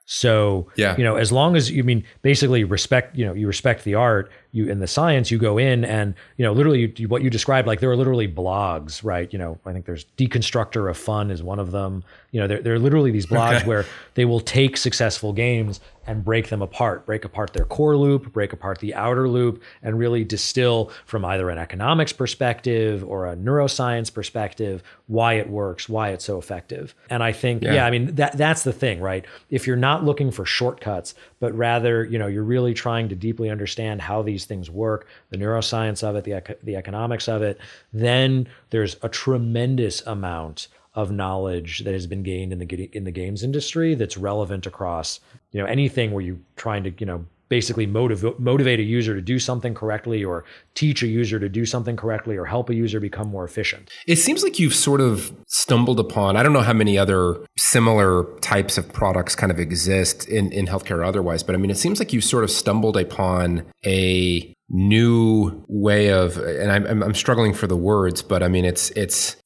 so, 0.09 0.67
yeah. 0.77 0.95
you 0.95 1.03
know, 1.03 1.17
as 1.17 1.33
long 1.33 1.57
as 1.57 1.69
you 1.69 1.83
mean 1.83 2.01
basically 2.21 2.63
respect, 2.63 3.17
you 3.17 3.25
know, 3.25 3.33
you 3.33 3.45
respect 3.45 3.83
the 3.83 3.95
art, 3.95 4.31
you 4.53 4.69
in 4.69 4.79
the 4.79 4.87
science, 4.87 5.29
you 5.31 5.37
go 5.37 5.57
in 5.57 5.83
and, 5.83 6.15
you 6.37 6.45
know, 6.45 6.53
literally 6.53 6.93
you, 6.95 7.09
what 7.09 7.23
you 7.23 7.29
described, 7.29 7.67
like 7.67 7.81
there 7.81 7.91
are 7.91 7.95
literally 7.97 8.25
blogs, 8.25 9.03
right? 9.03 9.31
You 9.33 9.37
know, 9.37 9.59
I 9.65 9.73
think 9.73 9.85
there's 9.85 10.05
Deconstructor 10.17 10.89
of 10.89 10.95
Fun 10.95 11.29
is 11.29 11.43
one 11.43 11.59
of 11.59 11.71
them. 11.71 12.05
You 12.31 12.39
know, 12.39 12.47
there, 12.47 12.61
there 12.61 12.73
are 12.73 12.79
literally 12.79 13.11
these 13.11 13.25
blogs 13.25 13.57
okay. 13.57 13.67
where 13.67 13.85
they 14.13 14.23
will 14.23 14.39
take 14.39 14.77
successful 14.77 15.33
games 15.33 15.81
and 16.07 16.23
break 16.23 16.49
them 16.49 16.61
apart, 16.61 17.05
break 17.05 17.25
apart 17.25 17.53
their 17.53 17.65
core 17.65 17.97
loop, 17.97 18.31
break 18.31 18.53
apart 18.53 18.79
the 18.79 18.95
outer 18.95 19.27
loop, 19.27 19.61
and 19.83 19.99
really 19.99 20.23
distill 20.23 20.91
from 21.05 21.25
either 21.25 21.49
an 21.49 21.57
economics 21.57 22.13
perspective 22.13 23.03
or 23.03 23.27
a 23.27 23.35
neuroscience 23.35 24.11
perspective 24.11 24.81
why 25.07 25.33
it 25.33 25.49
works, 25.49 25.87
why 25.87 26.09
it's 26.09 26.25
so 26.25 26.37
effective. 26.37 26.95
And 27.09 27.21
I 27.21 27.31
think, 27.31 27.63
yeah, 27.63 27.75
yeah 27.75 27.85
I 27.85 27.91
mean, 27.91 28.15
that 28.15 28.37
that's 28.37 28.63
the 28.63 28.73
thing, 28.73 28.99
right? 29.01 29.25
If 29.49 29.67
you're 29.67 29.75
not 29.75 30.03
looking 30.03 30.31
for 30.31 30.45
shortcuts, 30.45 31.13
but 31.39 31.53
rather, 31.53 32.05
you 32.05 32.17
know, 32.17 32.27
you're 32.27 32.43
really 32.43 32.73
trying 32.73 33.09
to 33.09 33.15
deeply 33.15 33.49
understand 33.49 34.01
how 34.01 34.21
these 34.21 34.45
things 34.45 34.69
work, 34.69 35.07
the 35.29 35.37
neuroscience 35.37 36.03
of 36.03 36.15
it, 36.15 36.23
the, 36.23 36.57
the 36.63 36.75
economics 36.75 37.27
of 37.27 37.41
it, 37.41 37.59
then 37.93 38.47
there's 38.69 38.95
a 39.01 39.09
tremendous 39.09 40.01
amount 40.05 40.67
of 40.97 41.11
knowledge 41.11 41.83
that 41.83 41.93
has 41.93 42.07
been 42.07 42.23
gained 42.23 42.51
in 42.51 42.57
the 42.57 42.89
in 42.91 43.03
the 43.03 43.11
games 43.11 43.43
industry 43.43 43.93
that's 43.93 44.17
relevant 44.17 44.65
across 44.65 45.19
you 45.51 45.61
know 45.61 45.67
anything 45.67 46.11
where 46.11 46.23
you're 46.23 46.39
trying 46.55 46.83
to 46.83 46.91
you 46.97 47.05
know 47.05 47.23
basically 47.49 47.85
motivate 47.85 48.39
motivate 48.39 48.79
a 48.79 48.83
user 48.83 49.13
to 49.13 49.21
do 49.21 49.37
something 49.37 49.75
correctly 49.75 50.23
or 50.23 50.43
teach 50.73 51.03
a 51.03 51.07
user 51.07 51.39
to 51.39 51.47
do 51.47 51.67
something 51.67 51.95
correctly 51.95 52.35
or 52.35 52.45
help 52.45 52.69
a 52.71 52.75
user 52.75 52.99
become 52.99 53.29
more 53.29 53.45
efficient. 53.45 53.89
It 54.07 54.17
seems 54.17 54.43
like 54.43 54.57
you've 54.57 54.73
sort 54.73 54.99
of 54.99 55.31
stumbled 55.45 55.99
upon 55.99 56.35
I 56.35 56.41
don't 56.41 56.51
know 56.51 56.61
how 56.61 56.73
many 56.73 56.97
other 56.97 57.37
similar 57.59 58.25
types 58.41 58.79
of 58.79 58.91
products 58.91 59.35
kind 59.35 59.51
of 59.51 59.59
exist 59.59 60.27
in 60.27 60.51
in 60.51 60.65
healthcare 60.65 60.97
or 60.97 61.03
otherwise 61.03 61.43
but 61.43 61.53
I 61.53 61.59
mean 61.59 61.69
it 61.69 61.77
seems 61.77 61.99
like 61.99 62.11
you've 62.11 62.23
sort 62.23 62.43
of 62.43 62.49
stumbled 62.49 62.97
upon 62.97 63.65
a 63.85 64.51
new 64.67 65.63
way 65.67 66.11
of 66.11 66.37
and 66.37 66.71
I'm 66.71 67.03
I'm 67.03 67.13
struggling 67.13 67.53
for 67.53 67.67
the 67.67 67.77
words 67.77 68.23
but 68.23 68.41
I 68.41 68.47
mean 68.47 68.65
it's 68.65 68.89
it's 68.91 69.37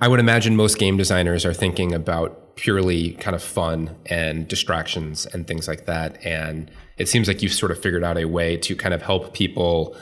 I 0.00 0.06
would 0.06 0.20
imagine 0.20 0.54
most 0.54 0.78
game 0.78 0.96
designers 0.96 1.44
are 1.44 1.52
thinking 1.52 1.92
about 1.92 2.56
purely 2.56 3.12
kind 3.14 3.34
of 3.34 3.42
fun 3.42 3.96
and 4.06 4.46
distractions 4.46 5.26
and 5.26 5.46
things 5.46 5.66
like 5.66 5.86
that. 5.86 6.24
And 6.24 6.70
it 6.98 7.08
seems 7.08 7.26
like 7.26 7.42
you've 7.42 7.52
sort 7.52 7.72
of 7.72 7.80
figured 7.80 8.04
out 8.04 8.16
a 8.16 8.26
way 8.26 8.56
to 8.58 8.76
kind 8.76 8.94
of 8.94 9.02
help 9.02 9.34
people 9.34 9.96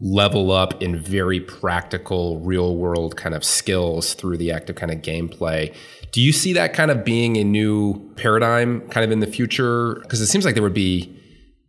level 0.00 0.50
up 0.50 0.82
in 0.82 0.98
very 0.98 1.40
practical, 1.40 2.40
real 2.40 2.76
world 2.76 3.16
kind 3.16 3.34
of 3.34 3.44
skills 3.44 4.14
through 4.14 4.36
the 4.36 4.50
active 4.50 4.76
kind 4.76 4.90
of 4.90 4.98
gameplay. 4.98 5.74
Do 6.10 6.20
you 6.20 6.32
see 6.32 6.52
that 6.54 6.74
kind 6.74 6.90
of 6.90 7.04
being 7.04 7.36
a 7.36 7.44
new 7.44 8.12
paradigm 8.16 8.86
kind 8.88 9.04
of 9.04 9.10
in 9.10 9.20
the 9.20 9.26
future? 9.26 9.94
Because 10.02 10.20
it 10.20 10.26
seems 10.26 10.44
like 10.44 10.54
there 10.54 10.62
would 10.62 10.74
be 10.74 11.18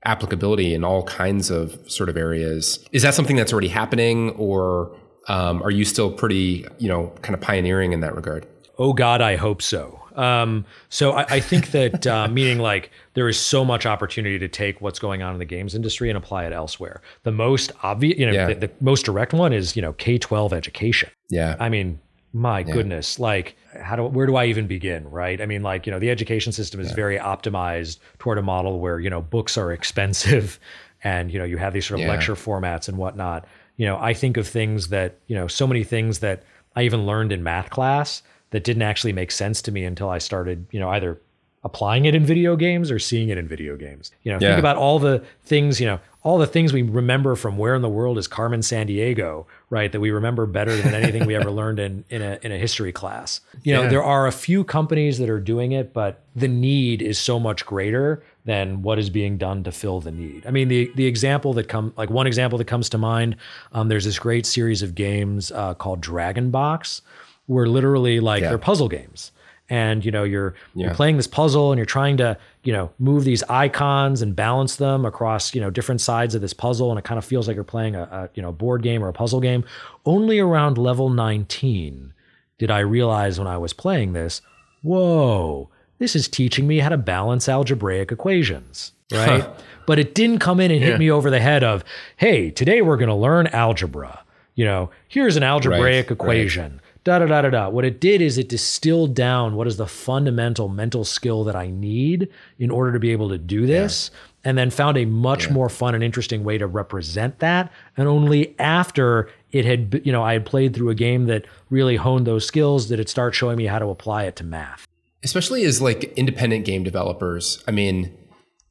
applicability 0.03 0.73
in 0.73 0.83
all 0.83 1.03
kinds 1.03 1.49
of 1.49 1.79
sort 1.89 2.09
of 2.09 2.17
areas. 2.17 2.83
Is 2.91 3.03
that 3.03 3.13
something 3.13 3.37
that's 3.37 3.53
already 3.53 3.69
happening 3.69 4.31
or 4.31 4.97
um, 5.27 5.61
are 5.63 5.71
you 5.71 5.85
still 5.85 6.11
pretty, 6.11 6.65
you 6.79 6.87
know, 6.87 7.07
kind 7.21 7.33
of 7.33 7.41
pioneering 7.41 7.93
in 7.93 8.01
that 8.01 8.15
regard? 8.15 8.45
Oh 8.77 8.93
God, 8.93 9.21
I 9.21 9.35
hope 9.35 9.61
so. 9.61 9.99
Um, 10.15 10.65
so 10.89 11.13
I, 11.13 11.25
I, 11.29 11.39
think 11.39 11.71
that 11.71 12.05
uh, 12.05 12.27
meaning 12.31 12.59
like 12.59 12.91
there 13.13 13.27
is 13.27 13.39
so 13.39 13.65
much 13.65 13.85
opportunity 13.85 14.37
to 14.39 14.47
take 14.47 14.79
what's 14.81 14.99
going 14.99 15.23
on 15.23 15.33
in 15.33 15.39
the 15.39 15.45
games 15.45 15.73
industry 15.73 16.09
and 16.09 16.17
apply 16.17 16.45
it 16.45 16.53
elsewhere. 16.53 17.01
The 17.23 17.31
most 17.31 17.71
obvious, 17.81 18.17
you 18.19 18.27
know, 18.27 18.31
yeah. 18.31 18.47
the, 18.47 18.67
the, 18.67 18.71
most 18.79 19.05
direct 19.05 19.33
one 19.33 19.53
is 19.53 19.75
you 19.75 19.81
know 19.81 19.93
K 19.93 20.17
twelve 20.17 20.53
education. 20.53 21.09
Yeah, 21.29 21.55
I 21.59 21.69
mean, 21.69 21.99
my 22.31 22.59
yeah. 22.59 22.73
goodness, 22.73 23.17
like 23.17 23.55
how 23.81 23.95
do 23.95 24.03
where 24.03 24.27
do 24.27 24.35
I 24.35 24.45
even 24.45 24.67
begin? 24.67 25.09
Right? 25.09 25.41
I 25.41 25.45
mean, 25.45 25.63
like 25.63 25.87
you 25.87 25.91
know, 25.91 25.99
the 25.99 26.11
education 26.11 26.51
system 26.51 26.79
is 26.79 26.89
yeah. 26.89 26.95
very 26.95 27.17
optimized 27.17 27.97
toward 28.19 28.37
a 28.37 28.43
model 28.43 28.79
where 28.79 28.99
you 28.99 29.09
know 29.09 29.21
books 29.21 29.57
are 29.57 29.71
expensive, 29.71 30.59
and 31.03 31.31
you 31.31 31.39
know 31.39 31.45
you 31.45 31.57
have 31.57 31.73
these 31.73 31.87
sort 31.87 32.01
of 32.01 32.07
lecture 32.07 32.35
formats 32.35 32.87
and 32.87 32.97
whatnot 32.97 33.47
you 33.83 33.89
know, 33.89 33.99
I 33.99 34.13
think 34.13 34.37
of 34.37 34.47
things 34.47 34.87
that, 34.87 35.17
you 35.27 35.35
know, 35.35 35.49
so 35.49 35.67
many 35.67 35.83
things 35.83 36.19
that 36.19 36.43
I 36.73 36.83
even 36.83 37.05
learned 37.05 37.33
in 37.33 37.43
math 37.43 37.69
class 37.69 38.23
that 38.51 38.63
didn't 38.63 38.83
actually 38.83 39.11
make 39.11 39.29
sense 39.29 39.61
to 39.63 39.73
me 39.73 39.83
until 39.83 40.07
I 40.07 40.19
started, 40.19 40.65
you 40.71 40.79
know, 40.79 40.87
either 40.87 41.19
applying 41.65 42.05
it 42.05 42.15
in 42.15 42.25
video 42.25 42.55
games 42.55 42.89
or 42.89 42.97
seeing 42.97 43.27
it 43.27 43.37
in 43.37 43.45
video 43.45 43.75
games. 43.75 44.13
You 44.23 44.31
know, 44.31 44.37
yeah. 44.39 44.51
think 44.51 44.59
about 44.59 44.77
all 44.77 44.99
the 44.99 45.21
things, 45.43 45.81
you 45.81 45.85
know, 45.85 45.99
all 46.23 46.37
the 46.37 46.47
things 46.47 46.71
we 46.71 46.81
remember 46.81 47.35
from 47.35 47.57
where 47.57 47.75
in 47.75 47.81
the 47.81 47.89
world 47.89 48.17
is 48.17 48.25
Carmen 48.25 48.61
Sandiego, 48.61 49.47
right? 49.69 49.91
That 49.91 49.99
we 49.99 50.11
remember 50.11 50.45
better 50.45 50.77
than 50.77 50.93
anything 50.93 51.25
we 51.25 51.35
ever 51.35 51.51
learned 51.61 51.79
in 51.79 52.05
in 52.09 52.21
a 52.21 52.39
in 52.41 52.53
a 52.53 52.57
history 52.57 52.93
class. 52.93 53.41
You 53.63 53.73
know, 53.73 53.83
yeah. 53.83 53.89
there 53.89 54.03
are 54.03 54.27
a 54.27 54.31
few 54.31 54.63
companies 54.63 55.17
that 55.17 55.29
are 55.29 55.41
doing 55.41 55.73
it, 55.73 55.91
but 55.91 56.23
the 56.37 56.47
need 56.47 57.01
is 57.01 57.19
so 57.19 57.37
much 57.37 57.65
greater 57.65 58.23
than 58.45 58.81
what 58.81 58.99
is 58.99 59.09
being 59.09 59.37
done 59.37 59.63
to 59.63 59.71
fill 59.71 60.01
the 60.01 60.11
need. 60.11 60.45
I 60.45 60.51
mean, 60.51 60.67
the 60.67 60.91
the 60.95 61.05
example 61.05 61.53
that 61.53 61.67
come 61.67 61.93
like 61.95 62.09
one 62.09 62.27
example 62.27 62.57
that 62.57 62.65
comes 62.65 62.89
to 62.89 62.97
mind. 62.97 63.37
Um, 63.71 63.87
there's 63.87 64.05
this 64.05 64.19
great 64.19 64.45
series 64.45 64.81
of 64.81 64.95
games 64.95 65.51
uh, 65.51 65.73
called 65.75 66.01
Dragon 66.01 66.51
Box, 66.51 67.01
where 67.45 67.67
literally 67.67 68.19
like 68.19 68.41
yeah. 68.41 68.49
they're 68.49 68.57
puzzle 68.57 68.89
games, 68.89 69.31
and 69.69 70.03
you 70.03 70.11
know 70.11 70.23
you're 70.23 70.55
yeah. 70.75 70.87
you're 70.87 70.95
playing 70.95 71.17
this 71.17 71.27
puzzle 71.27 71.71
and 71.71 71.77
you're 71.79 71.85
trying 71.85 72.17
to 72.17 72.37
you 72.63 72.73
know 72.73 72.91
move 72.99 73.23
these 73.23 73.43
icons 73.43 74.21
and 74.21 74.35
balance 74.35 74.75
them 74.75 75.05
across 75.05 75.55
you 75.55 75.61
know 75.61 75.69
different 75.69 76.01
sides 76.01 76.35
of 76.35 76.41
this 76.41 76.53
puzzle, 76.53 76.89
and 76.91 76.99
it 76.99 77.05
kind 77.05 77.17
of 77.17 77.23
feels 77.23 77.47
like 77.47 77.55
you're 77.55 77.63
playing 77.63 77.95
a, 77.95 78.03
a 78.03 78.29
you 78.33 78.41
know 78.41 78.51
board 78.51 78.83
game 78.83 79.03
or 79.03 79.07
a 79.07 79.13
puzzle 79.13 79.39
game. 79.39 79.63
Only 80.05 80.39
around 80.39 80.77
level 80.77 81.09
19 81.09 82.13
did 82.57 82.69
I 82.69 82.79
realize 82.79 83.39
when 83.39 83.47
I 83.47 83.57
was 83.57 83.71
playing 83.71 84.11
this, 84.13 84.41
whoa 84.81 85.69
this 85.99 86.15
is 86.15 86.27
teaching 86.27 86.67
me 86.67 86.79
how 86.79 86.89
to 86.89 86.97
balance 86.97 87.47
algebraic 87.47 88.11
equations, 88.11 88.93
right? 89.11 89.47
but 89.85 89.99
it 89.99 90.15
didn't 90.15 90.39
come 90.39 90.59
in 90.59 90.71
and 90.71 90.81
yeah. 90.81 90.87
hit 90.87 90.99
me 90.99 91.11
over 91.11 91.29
the 91.29 91.39
head 91.39 91.63
of, 91.63 91.83
hey, 92.17 92.51
today 92.51 92.81
we're 92.81 92.97
going 92.97 93.09
to 93.09 93.15
learn 93.15 93.47
algebra. 93.47 94.23
You 94.55 94.65
know, 94.65 94.91
here's 95.07 95.35
an 95.35 95.43
algebraic 95.43 96.09
right, 96.09 96.11
equation. 96.11 96.73
Right. 96.73 96.79
Da 97.03 97.19
da 97.19 97.25
da 97.25 97.41
da 97.41 97.49
da. 97.49 97.69
What 97.69 97.83
it 97.85 97.99
did 97.99 98.21
is 98.21 98.37
it 98.37 98.47
distilled 98.47 99.13
down 99.13 99.55
what 99.55 99.67
is 99.67 99.77
the 99.77 99.87
fundamental 99.87 100.69
mental 100.69 101.03
skill 101.03 101.43
that 101.43 101.55
I 101.55 101.69
need 101.69 102.29
in 102.59 102.71
order 102.71 102.93
to 102.93 102.99
be 102.99 103.11
able 103.11 103.29
to 103.29 103.37
do 103.37 103.65
this. 103.65 104.09
Yeah 104.11 104.19
and 104.43 104.57
then 104.57 104.69
found 104.69 104.97
a 104.97 105.05
much 105.05 105.47
yeah. 105.47 105.53
more 105.53 105.69
fun 105.69 105.95
and 105.95 106.03
interesting 106.03 106.43
way 106.43 106.57
to 106.57 106.67
represent 106.67 107.39
that. 107.39 107.71
And 107.95 108.07
only 108.07 108.59
after 108.59 109.29
it 109.51 109.65
had, 109.65 110.01
you 110.03 110.11
know, 110.11 110.23
I 110.23 110.33
had 110.33 110.45
played 110.45 110.75
through 110.75 110.89
a 110.89 110.95
game 110.95 111.27
that 111.27 111.45
really 111.69 111.95
honed 111.95 112.27
those 112.27 112.45
skills 112.45 112.87
did 112.87 112.99
it 112.99 113.09
start 113.09 113.35
showing 113.35 113.57
me 113.57 113.65
how 113.65 113.79
to 113.79 113.87
apply 113.87 114.25
it 114.25 114.35
to 114.37 114.43
math 114.43 114.87
especially 115.23 115.63
as 115.65 115.81
like 115.81 116.13
independent 116.17 116.65
game 116.65 116.83
developers. 116.83 117.63
I 117.67 117.71
mean, 117.71 118.15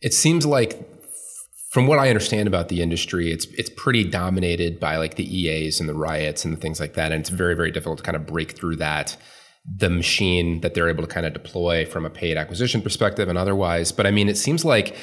it 0.00 0.14
seems 0.14 0.44
like 0.44 0.88
from 1.70 1.86
what 1.86 1.98
I 1.98 2.08
understand 2.08 2.48
about 2.48 2.68
the 2.68 2.82
industry, 2.82 3.32
it's 3.32 3.46
it's 3.56 3.70
pretty 3.70 4.04
dominated 4.04 4.78
by 4.78 4.96
like 4.96 5.14
the 5.14 5.36
EAs 5.36 5.80
and 5.80 5.88
the 5.88 5.94
riots 5.94 6.44
and 6.44 6.54
the 6.54 6.60
things 6.60 6.78
like 6.80 6.94
that, 6.94 7.12
and 7.12 7.20
it's 7.20 7.30
very 7.30 7.54
very 7.54 7.70
difficult 7.70 7.98
to 7.98 8.04
kind 8.04 8.16
of 8.16 8.26
break 8.26 8.52
through 8.52 8.76
that 8.76 9.16
the 9.64 9.88
machine 9.88 10.60
that 10.60 10.74
they're 10.74 10.88
able 10.88 11.04
to 11.04 11.08
kind 11.08 11.24
of 11.24 11.32
deploy 11.32 11.86
from 11.86 12.04
a 12.04 12.10
paid 12.10 12.36
acquisition 12.36 12.82
perspective 12.82 13.28
and 13.28 13.38
otherwise. 13.38 13.92
But 13.92 14.06
I 14.06 14.10
mean, 14.10 14.28
it 14.28 14.36
seems 14.36 14.64
like 14.64 14.96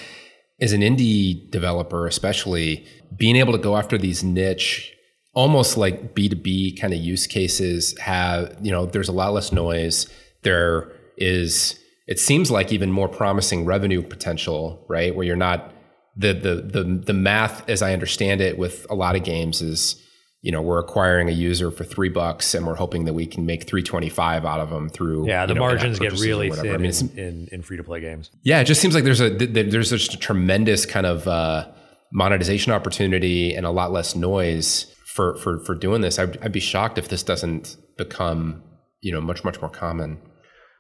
as 0.60 0.74
an 0.74 0.82
indie 0.82 1.50
developer, 1.50 2.06
especially 2.06 2.86
being 3.16 3.38
able 3.38 3.54
to 3.54 3.58
go 3.58 3.78
after 3.78 3.98
these 3.98 4.24
niche 4.24 4.94
almost 5.34 5.78
like 5.78 6.14
B2B 6.14 6.80
kind 6.80 6.94
of 6.94 7.00
use 7.00 7.28
cases 7.28 7.98
have, 8.00 8.58
you 8.62 8.72
know, 8.72 8.86
there's 8.86 9.08
a 9.08 9.14
lot 9.14 9.32
less 9.32 9.54
noise. 9.54 10.08
There 10.44 10.92
is 11.20 11.80
it 12.08 12.18
seems 12.18 12.50
like 12.50 12.74
even 12.74 12.92
more 12.92 13.08
promising 13.08 13.66
revenue 13.66 14.02
potential, 14.02 14.84
right? 14.90 15.16
Where 15.16 15.26
you're 15.26 15.36
not 15.36 15.72
the 16.16 16.34
the 16.34 16.56
the 16.56 16.84
the 17.06 17.14
math, 17.14 17.70
as 17.70 17.84
I 17.84 17.94
understand 17.94 18.42
it, 18.42 18.58
with 18.58 18.88
a 18.90 18.96
lot 18.96 19.16
of 19.16 19.24
games 19.24 19.62
is 19.62 20.04
you 20.42 20.52
know 20.52 20.62
we're 20.62 20.80
acquiring 20.80 21.30
a 21.30 21.34
user 21.34 21.70
for 21.70 21.84
three 21.84 22.10
bucks 22.10 22.54
and 22.54 22.66
we're 22.66 22.76
hoping 22.76 23.06
that 23.06 23.14
we 23.14 23.26
can 23.26 23.46
make 23.46 23.68
325 23.68 24.46
out 24.46 24.62
of 24.62 24.70
them 24.70 24.90
through 24.90 25.28
yeah 25.28 25.46
the 25.46 25.54
know, 25.54 25.60
margins 25.60 26.00
get 26.00 26.14
really 26.14 26.50
thin 26.50 26.76
I 26.76 26.78
mean, 26.78 26.92
in, 26.92 27.20
in, 27.20 27.48
in, 27.52 27.62
free 27.62 27.76
to 27.76 27.84
play 27.84 28.00
games. 28.00 28.32
Yeah 28.42 28.62
it 28.62 28.64
just 28.64 28.80
seems 28.80 28.96
like 28.96 29.04
there's 29.04 29.20
a 29.20 29.30
there's 29.30 29.90
just 29.90 30.14
a 30.14 30.18
tremendous 30.18 30.86
kind 30.86 31.06
of 31.06 31.28
uh, 31.28 31.68
monetization 32.14 32.72
opportunity 32.72 33.54
and 33.54 33.66
a 33.66 33.70
lot 33.70 33.92
less 33.92 34.16
noise 34.16 34.86
for 35.06 35.36
for 35.38 35.60
for 35.66 35.76
doing 35.76 36.00
this. 36.00 36.18
I'd, 36.18 36.42
I'd 36.42 36.54
be 36.54 36.62
shocked 36.62 36.98
if 36.98 37.10
this 37.10 37.22
doesn't 37.22 37.76
become 37.98 38.64
you 39.02 39.12
know 39.12 39.20
much 39.20 39.44
much 39.44 39.60
more 39.60 39.70
common 39.70 40.20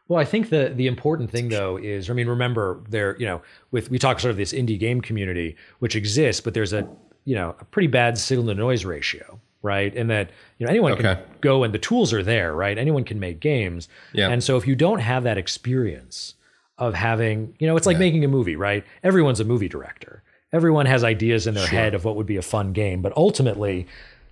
well, 0.09 0.19
I 0.19 0.25
think 0.25 0.49
the 0.49 0.73
the 0.75 0.87
important 0.87 1.31
thing 1.31 1.47
though 1.47 1.77
is, 1.77 2.09
I 2.09 2.13
mean, 2.13 2.27
remember 2.27 2.81
there, 2.89 3.15
you 3.17 3.25
know, 3.25 3.41
with 3.71 3.89
we 3.89 3.97
talk 3.97 4.19
sort 4.19 4.31
of 4.31 4.37
this 4.37 4.51
indie 4.51 4.77
game 4.77 4.99
community 4.99 5.55
which 5.79 5.95
exists, 5.95 6.41
but 6.41 6.53
there's 6.53 6.73
a 6.73 6.85
you 7.25 7.35
know 7.35 7.55
a 7.59 7.65
pretty 7.65 7.87
bad 7.87 8.17
signal 8.17 8.47
to 8.47 8.55
noise 8.55 8.83
ratio 8.85 9.39
right 9.61 9.95
and 9.95 10.09
that 10.09 10.31
you 10.57 10.65
know 10.65 10.69
anyone 10.69 10.93
okay. 10.93 11.01
can 11.01 11.19
go 11.41 11.63
and 11.63 11.73
the 11.73 11.79
tools 11.79 12.13
are 12.13 12.23
there 12.23 12.55
right 12.55 12.77
anyone 12.77 13.03
can 13.03 13.19
make 13.19 13.39
games 13.39 13.87
yeah. 14.13 14.29
and 14.29 14.43
so 14.43 14.57
if 14.57 14.65
you 14.65 14.75
don't 14.75 14.99
have 14.99 15.23
that 15.23 15.37
experience 15.37 16.35
of 16.77 16.93
having 16.93 17.53
you 17.59 17.67
know 17.67 17.75
it's 17.75 17.85
like 17.85 17.95
yeah. 17.95 17.99
making 17.99 18.23
a 18.23 18.27
movie 18.27 18.55
right 18.55 18.85
everyone's 19.03 19.39
a 19.39 19.43
movie 19.43 19.67
director 19.67 20.23
everyone 20.53 20.85
has 20.85 21.03
ideas 21.03 21.45
in 21.45 21.53
their 21.53 21.67
sure. 21.67 21.77
head 21.77 21.93
of 21.93 22.05
what 22.05 22.15
would 22.15 22.25
be 22.25 22.37
a 22.37 22.41
fun 22.41 22.71
game 22.71 23.01
but 23.01 23.15
ultimately 23.17 23.85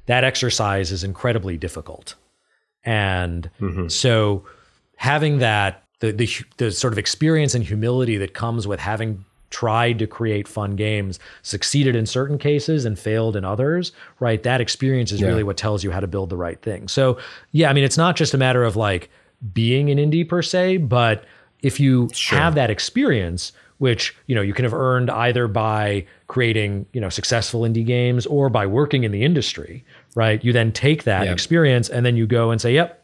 that 0.06 0.24
exercise 0.24 0.92
is 0.92 1.04
incredibly 1.04 1.58
difficult 1.58 2.16
and 2.86 3.50
mm-hmm. 3.60 3.90
so 3.90 4.46
having 4.98 5.40
that 5.40 5.84
the, 6.00 6.12
the 6.12 6.30
the 6.58 6.72
sort 6.72 6.94
of 6.94 7.00
experience 7.00 7.56
and 7.56 7.64
humility 7.64 8.18
that 8.18 8.34
comes 8.34 8.68
with 8.68 8.80
having 8.80 9.26
tried 9.50 9.98
to 10.00 10.08
create 10.08 10.48
fun 10.48 10.76
games, 10.76 11.20
succeeded 11.42 11.96
in 11.96 12.06
certain 12.06 12.38
cases 12.38 12.86
and 12.86 13.00
failed 13.00 13.36
in 13.36 13.46
others, 13.46 13.92
right? 14.20 14.44
That 14.44 14.60
experience 14.60 15.12
is 15.12 15.22
yeah. 15.22 15.28
really 15.28 15.44
what 15.44 15.58
tells 15.58 15.84
you 15.84 15.92
how 15.92 16.02
to 16.02 16.08
build 16.08 16.30
the 16.30 16.38
right 16.38 16.62
thing. 16.62 16.88
So, 16.88 17.18
yeah, 17.54 17.70
I 17.70 17.74
mean, 17.74 17.86
it's 17.86 17.98
not 17.98 18.16
just 18.16 18.34
a 18.34 18.38
matter 18.38 18.64
of 18.64 18.76
like 18.76 19.10
being 19.54 19.90
an 19.90 19.98
indie 19.98 20.28
per 20.28 20.42
se, 20.42 20.78
but 20.78 21.24
if 21.62 21.80
you 21.80 22.10
sure. 22.14 22.38
have 22.38 22.56
that 22.56 22.70
experience, 22.70 23.54
which 23.78 24.16
you 24.26 24.36
know 24.36 24.42
you 24.42 24.54
can 24.54 24.64
have 24.66 24.74
earned 24.74 25.10
either 25.10 25.48
by 25.48 26.06
creating 26.28 26.86
you 26.94 27.02
know 27.02 27.10
successful 27.10 27.62
indie 27.62 27.86
games 27.86 28.26
or 28.26 28.50
by 28.50 28.66
working 28.66 29.04
in 29.04 29.12
the 29.12 29.24
industry 29.24 29.86
right 30.16 30.44
you 30.44 30.52
then 30.52 30.72
take 30.72 31.04
that 31.04 31.26
yeah. 31.26 31.32
experience 31.32 31.88
and 31.88 32.06
then 32.06 32.18
you 32.18 32.26
go 32.26 32.50
and 32.50 32.60
say 32.60 32.74
yep 32.74 33.04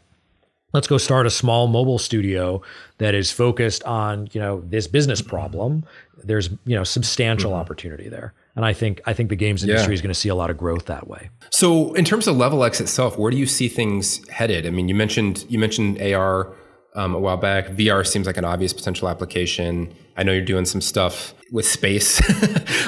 let's 0.74 0.88
go 0.88 0.98
start 0.98 1.26
a 1.26 1.30
small 1.30 1.68
mobile 1.68 2.00
studio 2.00 2.62
that 2.98 3.16
is 3.16 3.32
focused 3.32 3.84
on 3.84 4.28
you 4.34 4.42
know 4.42 4.62
this 4.66 4.88
business 4.88 5.22
problem. 5.22 5.86
There's 6.24 6.50
you 6.66 6.76
know 6.76 6.84
substantial 6.84 7.52
mm-hmm. 7.52 7.60
opportunity 7.60 8.10
there. 8.10 8.34
And 8.56 8.66
i 8.66 8.74
think 8.74 9.02
i 9.08 9.14
think 9.14 9.30
the 9.30 9.36
games 9.36 9.64
industry 9.64 9.94
yeah. 9.94 9.96
is 9.96 10.02
going 10.02 10.14
to 10.14 10.20
see 10.20 10.30
a 10.30 10.36
lot 10.36 10.50
of 10.52 10.58
growth 10.58 10.86
that 10.86 11.08
way. 11.08 11.30
So 11.50 11.94
in 11.94 12.06
terms 12.06 12.28
of 12.28 12.38
Level 12.38 12.64
Ex 12.64 12.80
itself 12.80 13.18
where 13.18 13.32
do 13.32 13.38
you 13.38 13.48
see 13.48 13.68
things 13.68 14.28
headed? 14.30 14.68
I 14.68 14.70
mean 14.70 14.88
you 14.88 14.96
mentioned 14.96 15.46
you 15.50 15.58
mentioned 15.58 16.02
ar 16.02 16.54
um, 16.96 17.16
a 17.16 17.20
while 17.20 17.38
back. 17.38 17.68
Vr 17.70 18.06
seems 18.06 18.28
like 18.28 18.38
an 18.38 18.46
obvious 18.46 18.74
potential 18.74 19.10
application. 19.10 19.94
I 20.16 20.22
know 20.22 20.32
you're 20.32 20.46
doing 20.46 20.66
some 20.66 20.82
stuff 20.82 21.34
with 21.52 21.66
space. 21.66 22.22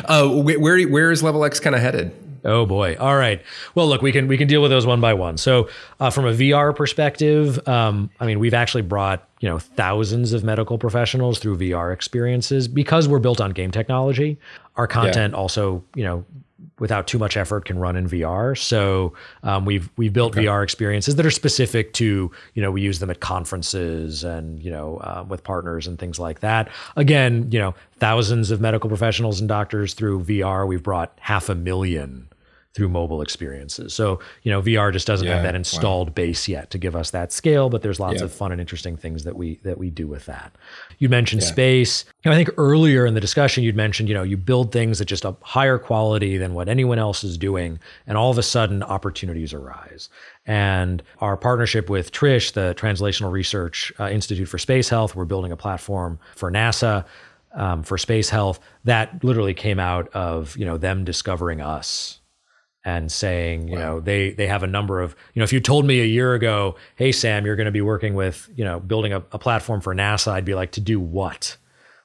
Uh, 0.07 0.29
where, 0.29 0.87
where 0.87 1.11
is 1.11 1.23
Level 1.23 1.43
Ex 1.43 1.59
kind 1.59 1.75
of 1.75 1.81
headed 1.81 2.13
Oh 2.45 2.65
boy. 2.65 2.95
All 2.99 3.15
right. 3.15 3.41
Well, 3.73 3.87
look, 3.87 4.01
we 4.03 4.11
can 4.11 4.27
we 4.27 4.37
can 4.37 4.47
deal 4.47 4.61
with 4.61 4.69
those 4.69 4.85
one 4.85 5.01
by 5.01 5.13
one. 5.15 5.37
So, 5.37 5.67
uh, 5.99 6.11
from 6.11 6.25
a 6.25 6.31
VR 6.31 6.75
perspective, 6.75 7.67
um, 7.67 8.11
I 8.19 8.27
mean, 8.27 8.39
we've 8.39 8.53
actually 8.53 8.83
brought 8.83 9.27
you 9.39 9.49
know 9.49 9.57
thousands 9.57 10.31
of 10.31 10.43
medical 10.43 10.77
professionals 10.77 11.39
through 11.39 11.57
VR 11.57 11.91
experiences 11.91 12.67
because 12.67 13.07
we're 13.07 13.19
built 13.19 13.41
on 13.41 13.51
game 13.51 13.71
technology. 13.71 14.37
Our 14.75 14.87
content 14.87 15.33
yeah. 15.33 15.39
also, 15.39 15.83
you 15.95 16.03
know, 16.03 16.23
without 16.79 17.07
too 17.07 17.17
much 17.17 17.37
effort 17.37 17.65
can 17.65 17.79
run 17.79 17.95
in 17.95 18.07
VR. 18.07 18.57
So 18.57 19.13
um, 19.43 19.65
we've 19.65 19.89
we've 19.97 20.13
built 20.13 20.33
okay. 20.33 20.45
VR 20.45 20.63
experiences 20.63 21.15
that 21.15 21.25
are 21.25 21.31
specific 21.31 21.93
to 21.93 22.31
you 22.53 22.61
know 22.61 22.71
we 22.71 22.81
use 22.81 22.99
them 22.99 23.09
at 23.09 23.19
conferences 23.21 24.23
and 24.23 24.61
you 24.61 24.69
know 24.69 24.97
uh, 24.97 25.25
with 25.27 25.43
partners 25.43 25.87
and 25.87 25.97
things 25.97 26.19
like 26.19 26.41
that. 26.41 26.69
Again, 26.95 27.47
you 27.51 27.59
know 27.59 27.73
thousands 27.97 28.51
of 28.51 28.61
medical 28.61 28.89
professionals 28.89 29.39
and 29.39 29.49
doctors 29.49 29.93
through 29.93 30.23
VR. 30.23 30.67
We've 30.67 30.83
brought 30.83 31.17
half 31.19 31.49
a 31.49 31.55
million 31.55 32.27
through 32.75 32.89
mobile 32.89 33.21
experiences. 33.21 33.93
So, 33.93 34.19
you 34.43 34.51
know, 34.51 34.61
VR 34.61 34.91
just 34.91 35.07
doesn't 35.07 35.25
yeah, 35.25 35.35
have 35.35 35.43
that 35.43 35.55
installed 35.55 36.09
wow. 36.09 36.13
base 36.13 36.45
yet 36.49 36.71
to 36.71 36.77
give 36.77 36.93
us 36.93 37.11
that 37.11 37.31
scale, 37.31 37.69
but 37.69 37.81
there's 37.81 38.01
lots 38.01 38.19
yeah. 38.19 38.25
of 38.25 38.33
fun 38.33 38.51
and 38.51 38.59
interesting 38.59 38.97
things 38.97 39.23
that 39.23 39.37
we 39.37 39.55
that 39.63 39.77
we 39.77 39.89
do 39.89 40.07
with 40.07 40.25
that. 40.25 40.53
You 40.99 41.07
mentioned 41.07 41.41
yeah. 41.41 41.47
space. 41.47 42.03
You 42.23 42.29
know, 42.29 42.35
I 42.35 42.43
think 42.43 42.49
earlier 42.57 43.05
in 43.05 43.13
the 43.13 43.21
discussion 43.21 43.63
you'd 43.63 43.77
mentioned, 43.77 44.09
you 44.09 44.13
know, 44.13 44.23
you 44.23 44.35
build 44.35 44.73
things 44.73 44.99
at 44.99 45.07
just 45.07 45.23
a 45.23 45.37
higher 45.41 45.79
quality 45.79 46.37
than 46.37 46.53
what 46.53 46.67
anyone 46.67 46.99
else 46.99 47.23
is 47.23 47.37
doing, 47.37 47.79
and 48.07 48.17
all 48.17 48.29
of 48.29 48.37
a 48.37 48.43
sudden 48.43 48.83
opportunities 48.83 49.53
arise. 49.53 50.09
And 50.45 51.01
our 51.19 51.37
partnership 51.37 51.89
with 51.89 52.11
TRISH, 52.11 52.51
the 52.51 52.75
Translational 52.77 53.31
Research 53.31 53.93
uh, 54.01 54.09
Institute 54.09 54.49
for 54.49 54.57
Space 54.57 54.89
Health, 54.89 55.15
we're 55.15 55.25
building 55.25 55.53
a 55.53 55.57
platform 55.57 56.19
for 56.35 56.51
NASA 56.51 57.05
um, 57.53 57.83
for 57.83 57.97
space 57.97 58.29
health. 58.29 58.59
That 58.83 59.23
literally 59.23 59.53
came 59.53 59.79
out 59.79 60.09
of 60.09 60.57
you 60.57 60.65
know 60.65 60.77
them 60.77 61.05
discovering 61.05 61.61
us 61.61 62.19
and 62.85 63.11
saying, 63.11 63.67
you 63.67 63.75
wow. 63.75 63.81
know, 63.81 63.99
they 63.99 64.31
they 64.31 64.45
have 64.45 64.61
a 64.61 64.67
number 64.67 65.01
of, 65.01 65.15
you 65.33 65.39
know, 65.39 65.43
if 65.43 65.51
you 65.51 65.59
told 65.59 65.85
me 65.85 65.99
a 66.01 66.05
year 66.05 66.35
ago, 66.35 66.75
hey 66.95 67.11
Sam, 67.11 67.45
you're 67.45 67.55
going 67.55 67.65
to 67.65 67.71
be 67.71 67.81
working 67.81 68.13
with, 68.13 68.47
you 68.55 68.63
know, 68.63 68.79
building 68.79 69.11
a, 69.11 69.17
a, 69.31 69.39
platform 69.39 69.81
for 69.81 69.93
NASA, 69.95 70.31
I'd 70.31 70.45
be 70.45 70.53
like, 70.53 70.71
to 70.73 70.81
do 70.81 70.99
what? 70.99 71.57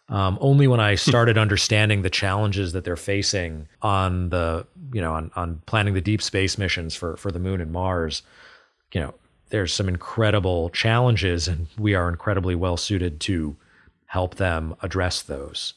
Um, 0.09 0.39
only 0.41 0.67
when 0.67 0.81
I 0.81 0.95
started 0.97 1.37
understanding 1.37 2.01
the 2.01 2.11
challenges 2.11 2.73
that 2.73 2.85
they're 2.85 2.97
facing 2.97 3.69
on 3.83 4.31
the, 4.31 4.67
you 4.93 5.03
know, 5.03 5.13
on 5.13 5.31
on 5.37 5.63
planning 5.67 5.93
the 5.93 6.01
deep 6.01 6.23
space 6.23 6.57
missions 6.57 6.95
for 6.95 7.17
for 7.19 7.31
the 7.31 7.39
moon 7.39 7.61
and 7.61 7.71
Mars, 7.71 8.23
you 8.93 9.03
know, 9.03 9.15
there's 9.51 9.75
some 9.75 9.89
incredible 9.89 10.71
challenges, 10.71 11.47
and 11.47 11.67
we 11.79 11.95
are 11.95 12.09
incredibly 12.09 12.55
well 12.55 12.79
suited 12.79 13.21
to 13.21 13.55
help 14.07 14.37
them 14.37 14.75
address 14.81 15.23
those. 15.23 15.75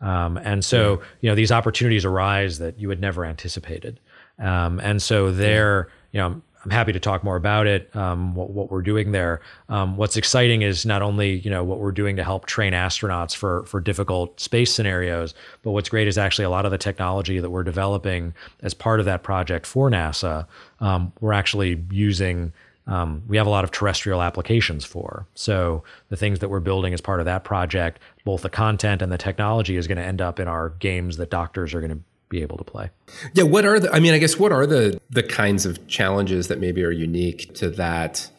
Um, 0.00 0.38
and 0.38 0.64
so, 0.64 1.02
you 1.20 1.28
know, 1.28 1.34
these 1.34 1.52
opportunities 1.52 2.04
arise 2.04 2.58
that 2.58 2.78
you 2.78 2.88
had 2.88 3.00
never 3.00 3.24
anticipated. 3.24 4.00
Um, 4.40 4.80
and 4.80 5.00
so 5.02 5.30
there, 5.30 5.88
you 6.12 6.20
know, 6.20 6.40
I'm 6.64 6.70
happy 6.70 6.92
to 6.92 7.00
talk 7.00 7.24
more 7.24 7.36
about 7.36 7.66
it. 7.66 7.94
Um, 7.96 8.34
what, 8.34 8.50
what, 8.50 8.70
we're 8.70 8.82
doing 8.82 9.12
there. 9.12 9.40
Um, 9.68 9.96
what's 9.96 10.16
exciting 10.16 10.62
is 10.62 10.84
not 10.84 11.00
only 11.00 11.38
you 11.38 11.50
know 11.50 11.64
what 11.64 11.78
we're 11.78 11.92
doing 11.92 12.16
to 12.16 12.24
help 12.24 12.46
train 12.46 12.72
astronauts 12.72 13.34
for 13.34 13.64
for 13.64 13.80
difficult 13.80 14.38
space 14.40 14.72
scenarios, 14.72 15.34
but 15.62 15.70
what's 15.70 15.88
great 15.88 16.06
is 16.06 16.18
actually 16.18 16.44
a 16.44 16.50
lot 16.50 16.66
of 16.66 16.70
the 16.70 16.78
technology 16.78 17.38
that 17.38 17.50
we're 17.50 17.64
developing 17.64 18.34
as 18.62 18.74
part 18.74 19.00
of 19.00 19.06
that 19.06 19.22
project 19.22 19.66
for 19.66 19.90
NASA. 19.90 20.46
Um, 20.80 21.12
we're 21.20 21.32
actually 21.32 21.82
using. 21.90 22.52
Um, 22.86 23.22
we 23.28 23.36
have 23.36 23.46
a 23.46 23.50
lot 23.50 23.62
of 23.62 23.70
terrestrial 23.70 24.20
applications 24.20 24.84
for. 24.84 25.24
So 25.34 25.84
the 26.08 26.16
things 26.16 26.40
that 26.40 26.48
we're 26.48 26.60
building 26.60 26.92
as 26.92 27.00
part 27.00 27.20
of 27.20 27.26
that 27.26 27.44
project, 27.44 28.00
both 28.24 28.42
the 28.42 28.50
content 28.50 29.00
and 29.00 29.12
the 29.12 29.18
technology, 29.18 29.76
is 29.76 29.86
going 29.86 29.98
to 29.98 30.04
end 30.04 30.20
up 30.20 30.40
in 30.40 30.48
our 30.48 30.70
games 30.70 31.16
that 31.18 31.30
doctors 31.30 31.72
are 31.72 31.80
going 31.80 31.92
to 31.92 32.00
be 32.30 32.40
able 32.40 32.56
to 32.56 32.64
play. 32.64 32.88
Yeah, 33.34 33.44
what 33.44 33.66
are 33.66 33.78
the 33.78 33.92
I 33.92 34.00
mean, 34.00 34.14
I 34.14 34.18
guess 34.18 34.38
what 34.38 34.52
are 34.52 34.66
the 34.66 34.98
the 35.10 35.22
kinds 35.22 35.66
of 35.66 35.86
challenges 35.86 36.48
that 36.48 36.58
maybe 36.58 36.82
are 36.82 36.90
unique 36.90 37.54
to 37.56 37.68
that 37.70 38.30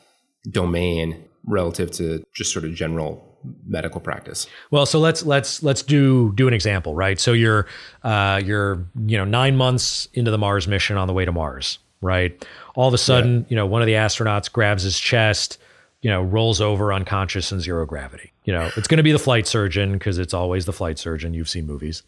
domain 0.50 1.24
relative 1.46 1.92
to 1.92 2.26
just 2.34 2.52
sort 2.52 2.66
of 2.66 2.74
general 2.74 3.28
medical 3.66 4.00
practice 4.00 4.46
well 4.70 4.86
so 4.86 5.00
let's 5.00 5.24
let's 5.24 5.64
let's 5.64 5.82
do 5.82 6.32
do 6.36 6.48
an 6.48 6.54
example 6.54 6.94
right 6.94 7.20
so 7.20 7.34
you're 7.34 7.66
uh 8.04 8.40
you're 8.44 8.86
you 9.08 9.18
know 9.18 9.26
nine 9.26 9.56
months 9.56 10.08
into 10.14 10.30
the 10.30 10.38
mars 10.38 10.68
mission 10.68 10.96
on 10.96 11.08
the 11.08 11.14
way 11.14 11.26
to 11.26 11.32
mars 11.32 11.80
right 12.02 12.46
all 12.76 12.88
of 12.88 12.94
a 12.94 13.00
sudden 13.00 13.40
yeah. 13.40 13.46
you 13.50 13.56
know 13.56 13.66
one 13.66 13.82
of 13.82 13.88
the 13.88 13.94
astronauts 13.94 14.52
grabs 14.52 14.84
his 14.84 15.00
chest 15.00 15.58
you 16.02 16.10
know 16.10 16.22
rolls 16.22 16.60
over 16.60 16.92
unconscious 16.92 17.52
in 17.52 17.60
zero 17.60 17.86
gravity 17.86 18.32
you 18.46 18.54
know 18.54 18.70
it's 18.76 18.88
going 18.88 18.98
to 18.98 19.04
be 19.04 19.12
the 19.12 19.20
flight 19.20 19.46
surgeon 19.46 19.94
because 19.94 20.18
it's 20.18 20.34
always 20.34 20.66
the 20.66 20.74
flight 20.74 20.98
surgeon 20.98 21.34
you've 21.34 21.50
seen 21.50 21.66
movies 21.66 22.04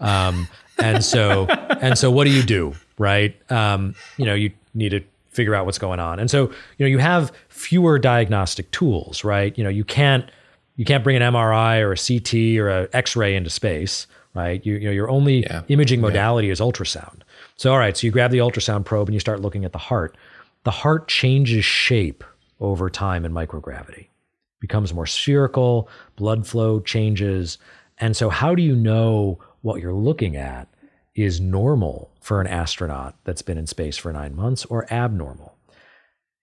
um, 0.00 0.48
and 0.78 1.04
so 1.04 1.46
and 1.80 1.98
so 1.98 2.10
what 2.10 2.24
do 2.24 2.30
you 2.30 2.42
do, 2.42 2.74
right? 2.98 3.36
Um, 3.50 3.94
you 4.16 4.24
know, 4.24 4.34
you 4.34 4.52
need 4.74 4.90
to 4.90 5.00
figure 5.30 5.54
out 5.54 5.66
what's 5.66 5.78
going 5.78 6.00
on. 6.00 6.18
And 6.18 6.30
so, 6.30 6.46
you 6.78 6.84
know, 6.84 6.86
you 6.86 6.98
have 6.98 7.32
fewer 7.48 7.98
diagnostic 7.98 8.70
tools, 8.70 9.24
right? 9.24 9.56
You 9.56 9.64
know, 9.64 9.70
you 9.70 9.84
can't 9.84 10.30
you 10.76 10.84
can't 10.84 11.04
bring 11.04 11.16
an 11.16 11.22
MRI 11.22 11.80
or 11.80 11.92
a 11.92 11.96
CT 11.96 12.58
or 12.58 12.68
an 12.68 12.88
X-ray 12.92 13.36
into 13.36 13.50
space, 13.50 14.06
right? 14.34 14.64
You, 14.66 14.74
you 14.74 14.86
know, 14.86 14.90
your 14.90 15.08
only 15.08 15.42
yeah. 15.42 15.62
imaging 15.68 16.00
modality 16.00 16.48
yeah. 16.48 16.52
is 16.52 16.60
ultrasound. 16.60 17.22
So, 17.56 17.72
all 17.72 17.78
right, 17.78 17.96
so 17.96 18.04
you 18.06 18.10
grab 18.10 18.32
the 18.32 18.38
ultrasound 18.38 18.84
probe 18.84 19.06
and 19.06 19.14
you 19.14 19.20
start 19.20 19.40
looking 19.40 19.64
at 19.64 19.70
the 19.70 19.78
heart. 19.78 20.16
The 20.64 20.72
heart 20.72 21.06
changes 21.06 21.64
shape 21.64 22.24
over 22.60 22.90
time 22.90 23.24
in 23.24 23.32
microgravity, 23.32 24.08
becomes 24.60 24.94
more 24.94 25.06
spherical, 25.06 25.88
blood 26.16 26.46
flow 26.46 26.80
changes. 26.80 27.58
And 27.98 28.16
so, 28.16 28.28
how 28.28 28.54
do 28.54 28.62
you 28.62 28.74
know 28.76 29.38
what 29.62 29.80
you're 29.80 29.94
looking 29.94 30.36
at 30.36 30.68
is 31.14 31.40
normal 31.40 32.10
for 32.20 32.40
an 32.40 32.46
astronaut 32.46 33.16
that's 33.24 33.42
been 33.42 33.58
in 33.58 33.66
space 33.66 33.96
for 33.96 34.12
nine 34.12 34.34
months 34.34 34.64
or 34.66 34.92
abnormal. 34.92 35.56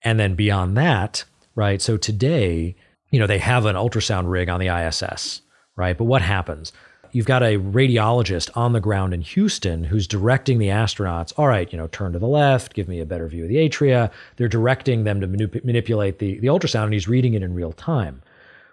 And 0.02 0.18
then 0.18 0.34
beyond 0.34 0.76
that, 0.76 1.24
right? 1.54 1.80
So 1.80 1.96
today, 1.96 2.74
you 3.10 3.20
know, 3.20 3.26
they 3.26 3.38
have 3.38 3.66
an 3.66 3.76
ultrasound 3.76 4.30
rig 4.30 4.48
on 4.48 4.60
the 4.60 4.68
ISS, 4.68 5.42
right? 5.76 5.96
But 5.96 6.04
what 6.04 6.22
happens? 6.22 6.72
You've 7.12 7.26
got 7.26 7.42
a 7.42 7.58
radiologist 7.58 8.50
on 8.56 8.72
the 8.72 8.80
ground 8.80 9.12
in 9.12 9.20
Houston 9.20 9.84
who's 9.84 10.06
directing 10.06 10.58
the 10.58 10.68
astronauts. 10.68 11.32
All 11.36 11.46
right, 11.46 11.70
you 11.70 11.78
know, 11.78 11.86
turn 11.88 12.12
to 12.14 12.18
the 12.18 12.26
left, 12.26 12.72
give 12.72 12.88
me 12.88 13.00
a 13.00 13.06
better 13.06 13.28
view 13.28 13.44
of 13.44 13.50
the 13.50 13.56
atria. 13.56 14.10
They're 14.36 14.48
directing 14.48 15.04
them 15.04 15.20
to 15.20 15.28
manip- 15.28 15.64
manipulate 15.64 16.18
the, 16.18 16.38
the 16.40 16.46
ultrasound, 16.46 16.84
and 16.84 16.94
he's 16.94 17.08
reading 17.08 17.34
it 17.34 17.42
in 17.42 17.54
real 17.54 17.72
time. 17.72 18.22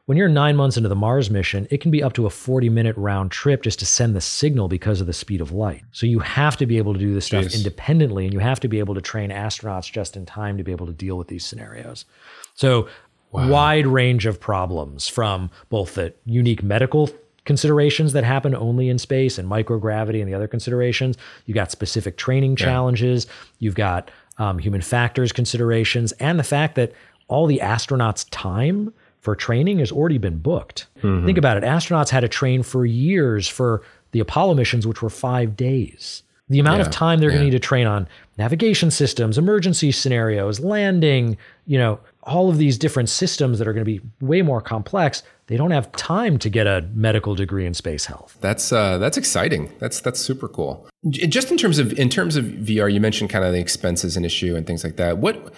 When 0.05 0.17
you're 0.17 0.27
nine 0.27 0.55
months 0.55 0.75
into 0.75 0.89
the 0.89 0.95
Mars 0.95 1.29
mission, 1.29 1.67
it 1.69 1.81
can 1.81 1.91
be 1.91 2.01
up 2.01 2.13
to 2.13 2.25
a 2.25 2.31
40 2.31 2.67
minute 2.69 2.97
round 2.97 3.29
trip 3.29 3.61
just 3.61 3.77
to 3.77 3.85
send 3.85 4.15
the 4.15 4.21
signal 4.21 4.67
because 4.67 5.01
of 5.01 5.05
the 5.05 5.13
speed 5.13 5.39
of 5.39 5.51
light. 5.51 5.83
So 5.91 6.07
you 6.07 6.17
have 6.17 6.57
to 6.57 6.65
be 6.65 6.79
able 6.79 6.93
to 6.93 6.99
do 6.99 7.13
this 7.13 7.25
stuff 7.25 7.53
independently 7.53 8.23
and 8.25 8.33
you 8.33 8.39
have 8.39 8.59
to 8.61 8.67
be 8.67 8.79
able 8.79 8.95
to 8.95 9.01
train 9.01 9.29
astronauts 9.29 9.91
just 9.91 10.17
in 10.17 10.25
time 10.25 10.57
to 10.57 10.63
be 10.63 10.71
able 10.71 10.87
to 10.87 10.93
deal 10.93 11.15
with 11.15 11.27
these 11.27 11.45
scenarios. 11.45 12.05
So, 12.55 12.89
wow. 13.31 13.49
wide 13.49 13.85
range 13.85 14.25
of 14.25 14.39
problems 14.39 15.07
from 15.07 15.51
both 15.69 15.93
the 15.93 16.15
unique 16.25 16.63
medical 16.63 17.11
considerations 17.49 18.13
that 18.13 18.23
happen 18.23 18.53
only 18.53 18.89
in 18.89 18.99
space 18.99 19.39
and 19.39 19.49
microgravity 19.49 20.19
and 20.19 20.29
the 20.29 20.35
other 20.35 20.47
considerations. 20.47 21.17
You've 21.47 21.55
got 21.55 21.71
specific 21.71 22.15
training 22.15 22.57
challenges. 22.57 23.25
Yeah. 23.25 23.31
You've 23.57 23.73
got 23.73 24.11
um, 24.37 24.59
human 24.59 24.81
factors 24.81 25.31
considerations, 25.31 26.11
and 26.19 26.37
the 26.37 26.43
fact 26.43 26.75
that 26.75 26.93
all 27.27 27.47
the 27.47 27.59
astronauts' 27.63 28.27
time 28.29 28.93
for 29.21 29.35
training 29.35 29.79
has 29.79 29.91
already 29.91 30.19
been 30.19 30.37
booked. 30.37 30.85
Mm-hmm. 31.01 31.25
Think 31.25 31.39
about 31.39 31.57
it. 31.57 31.63
Astronauts 31.63 32.11
had 32.11 32.19
to 32.19 32.27
train 32.27 32.61
for 32.61 32.85
years 32.85 33.47
for 33.47 33.81
the 34.11 34.19
Apollo 34.19 34.53
missions, 34.53 34.85
which 34.85 35.01
were 35.01 35.09
five 35.09 35.57
days. 35.57 36.21
The 36.49 36.59
amount 36.59 36.81
yeah, 36.81 36.85
of 36.85 36.91
time 36.91 37.19
they're 37.19 37.31
yeah. 37.31 37.37
going 37.37 37.47
to 37.47 37.51
need 37.51 37.61
to 37.61 37.67
train 37.67 37.87
on 37.87 38.07
navigation 38.37 38.91
systems, 38.91 39.39
emergency 39.39 39.91
scenarios, 39.91 40.59
landing, 40.59 41.35
you 41.65 41.79
know, 41.79 41.99
all 42.29 42.49
of 42.49 42.57
these 42.57 42.77
different 42.77 43.09
systems 43.09 43.59
that 43.59 43.67
are 43.67 43.73
going 43.73 43.85
to 43.85 43.99
be 43.99 44.01
way 44.21 44.41
more 44.41 44.61
complex. 44.61 45.23
They 45.47 45.57
don't 45.57 45.71
have 45.71 45.91
time 45.93 46.37
to 46.39 46.49
get 46.49 46.67
a 46.67 46.87
medical 46.93 47.33
degree 47.33 47.65
in 47.65 47.73
space 47.73 48.05
health. 48.05 48.37
That's 48.39 48.71
uh, 48.71 48.99
that's 48.99 49.17
exciting. 49.17 49.73
That's 49.79 49.99
that's 49.99 50.19
super 50.19 50.47
cool. 50.47 50.87
Just 51.09 51.51
in 51.51 51.57
terms 51.57 51.79
of 51.79 51.97
in 51.97 52.09
terms 52.09 52.35
of 52.35 52.45
VR, 52.45 52.91
you 52.91 53.01
mentioned 53.01 53.29
kind 53.29 53.43
of 53.43 53.51
the 53.51 53.59
expenses 53.59 54.15
and 54.15 54.25
issue 54.25 54.55
and 54.55 54.67
things 54.67 54.83
like 54.83 54.97
that. 54.97 55.17
What 55.17 55.53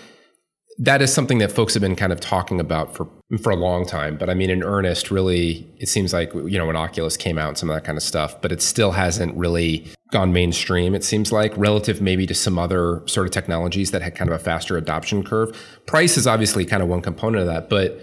that 0.80 1.02
is 1.02 1.14
something 1.14 1.38
that 1.40 1.52
folks 1.52 1.74
have 1.74 1.82
been 1.82 1.96
kind 1.96 2.12
of 2.12 2.20
talking 2.20 2.60
about 2.60 2.96
for 2.96 3.08
for 3.42 3.52
a 3.52 3.56
long 3.56 3.86
time. 3.86 4.18
But 4.18 4.30
I 4.30 4.34
mean, 4.34 4.50
in 4.50 4.64
earnest, 4.64 5.12
really, 5.12 5.68
it 5.78 5.88
seems 5.88 6.14
like 6.14 6.34
you 6.34 6.58
know 6.58 6.66
when 6.66 6.76
Oculus 6.76 7.18
came 7.18 7.38
out, 7.38 7.50
and 7.50 7.58
some 7.58 7.70
of 7.70 7.76
that 7.76 7.84
kind 7.84 7.98
of 7.98 8.04
stuff, 8.04 8.42
but 8.42 8.52
it 8.52 8.62
still 8.62 8.92
hasn't 8.92 9.36
really 9.36 9.88
gone 10.12 10.34
mainstream. 10.34 10.94
It 10.94 11.04
seems 11.04 11.32
like 11.32 11.56
relative 11.56 12.02
maybe 12.02 12.28
to 12.28 12.34
some 12.34 12.60
other 12.60 13.02
sort 13.06 13.28
of 13.28 13.32
technologies 13.32 13.92
that 13.92 14.02
had 14.02 14.16
kind 14.16 14.30
of 14.30 14.40
a 14.40 14.44
faster 14.44 14.78
adoption 14.78 15.24
curve. 15.24 15.58
Price 15.86 16.18
is 16.18 16.28
obviously 16.28 16.66
kind 16.66 16.84
of 16.84 16.90
one 16.90 17.02
component 17.02 17.42
of 17.42 17.48
that, 17.48 17.70
but 17.70 18.02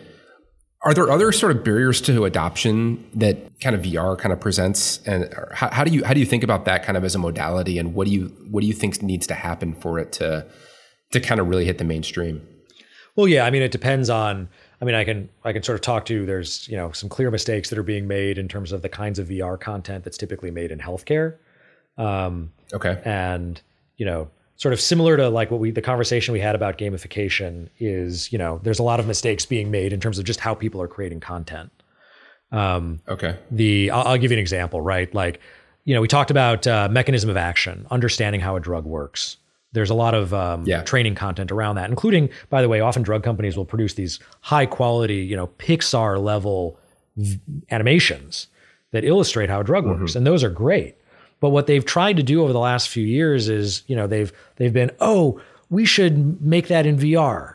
are 0.82 0.94
there 0.94 1.10
other 1.10 1.32
sort 1.32 1.54
of 1.54 1.64
barriers 1.64 2.00
to 2.02 2.24
adoption 2.24 3.04
that 3.14 3.36
kind 3.60 3.74
of 3.74 3.82
VR 3.82 4.16
kind 4.16 4.32
of 4.32 4.40
presents, 4.40 5.00
and 5.06 5.32
how, 5.52 5.68
how 5.70 5.84
do 5.84 5.90
you 5.90 6.04
how 6.04 6.14
do 6.14 6.20
you 6.20 6.26
think 6.26 6.44
about 6.44 6.64
that 6.66 6.84
kind 6.84 6.96
of 6.96 7.04
as 7.04 7.14
a 7.14 7.18
modality, 7.18 7.78
and 7.78 7.94
what 7.94 8.06
do 8.06 8.12
you 8.12 8.26
what 8.50 8.60
do 8.60 8.66
you 8.66 8.72
think 8.72 9.02
needs 9.02 9.26
to 9.26 9.34
happen 9.34 9.74
for 9.74 9.98
it 9.98 10.12
to 10.12 10.46
to 11.10 11.20
kind 11.20 11.40
of 11.40 11.48
really 11.48 11.64
hit 11.64 11.78
the 11.78 11.84
mainstream? 11.84 12.46
Well, 13.18 13.26
yeah, 13.26 13.44
I 13.44 13.50
mean, 13.50 13.62
it 13.62 13.72
depends 13.72 14.08
on. 14.10 14.48
I 14.80 14.84
mean, 14.84 14.94
I 14.94 15.02
can 15.02 15.28
I 15.42 15.52
can 15.52 15.64
sort 15.64 15.74
of 15.74 15.80
talk 15.80 16.04
to. 16.04 16.14
You, 16.14 16.24
there's 16.24 16.68
you 16.68 16.76
know 16.76 16.92
some 16.92 17.08
clear 17.08 17.32
mistakes 17.32 17.68
that 17.68 17.76
are 17.76 17.82
being 17.82 18.06
made 18.06 18.38
in 18.38 18.46
terms 18.46 18.70
of 18.70 18.82
the 18.82 18.88
kinds 18.88 19.18
of 19.18 19.26
VR 19.26 19.58
content 19.58 20.04
that's 20.04 20.16
typically 20.16 20.52
made 20.52 20.70
in 20.70 20.78
healthcare. 20.78 21.34
Um, 21.96 22.52
okay. 22.72 23.02
And 23.04 23.60
you 23.96 24.06
know, 24.06 24.30
sort 24.54 24.72
of 24.72 24.80
similar 24.80 25.16
to 25.16 25.30
like 25.30 25.50
what 25.50 25.58
we 25.58 25.72
the 25.72 25.82
conversation 25.82 26.32
we 26.32 26.38
had 26.38 26.54
about 26.54 26.78
gamification 26.78 27.70
is 27.80 28.32
you 28.32 28.38
know 28.38 28.60
there's 28.62 28.78
a 28.78 28.84
lot 28.84 29.00
of 29.00 29.08
mistakes 29.08 29.44
being 29.44 29.68
made 29.68 29.92
in 29.92 29.98
terms 29.98 30.20
of 30.20 30.24
just 30.24 30.38
how 30.38 30.54
people 30.54 30.80
are 30.80 30.86
creating 30.86 31.18
content. 31.18 31.72
Um, 32.52 33.00
okay. 33.08 33.36
The 33.50 33.90
I'll, 33.90 34.06
I'll, 34.06 34.18
give 34.18 34.30
you 34.30 34.36
an 34.36 34.40
example, 34.40 34.80
right? 34.80 35.12
Like 35.12 35.40
you 35.84 35.92
know 35.92 36.00
we 36.00 36.06
talked 36.06 36.30
about 36.30 36.68
uh, 36.68 36.88
mechanism 36.88 37.30
of 37.30 37.36
action, 37.36 37.84
understanding 37.90 38.40
how 38.40 38.54
a 38.54 38.60
drug 38.60 38.84
works 38.84 39.38
there's 39.72 39.90
a 39.90 39.94
lot 39.94 40.14
of 40.14 40.32
um, 40.32 40.64
yeah. 40.66 40.82
training 40.82 41.14
content 41.14 41.52
around 41.52 41.76
that, 41.76 41.90
including, 41.90 42.30
by 42.48 42.62
the 42.62 42.68
way, 42.68 42.80
often 42.80 43.02
drug 43.02 43.22
companies 43.22 43.56
will 43.56 43.64
produce 43.64 43.94
these 43.94 44.18
high 44.40 44.66
quality, 44.66 45.16
you 45.16 45.36
know, 45.36 45.48
Pixar 45.58 46.22
level 46.22 46.78
v- 47.16 47.38
animations 47.70 48.46
that 48.92 49.04
illustrate 49.04 49.50
how 49.50 49.60
a 49.60 49.64
drug 49.64 49.84
mm-hmm. 49.84 50.00
works, 50.00 50.14
and 50.14 50.26
those 50.26 50.42
are 50.42 50.50
great. 50.50 50.96
But 51.40 51.50
what 51.50 51.66
they've 51.66 51.84
tried 51.84 52.16
to 52.16 52.22
do 52.22 52.42
over 52.42 52.52
the 52.52 52.58
last 52.58 52.88
few 52.88 53.04
years 53.04 53.48
is, 53.48 53.82
you 53.86 53.94
know, 53.94 54.06
they've 54.06 54.32
they've 54.56 54.72
been, 54.72 54.90
oh, 55.00 55.40
we 55.70 55.84
should 55.84 56.40
make 56.42 56.68
that 56.68 56.86
in 56.86 56.96
VR. 56.96 57.54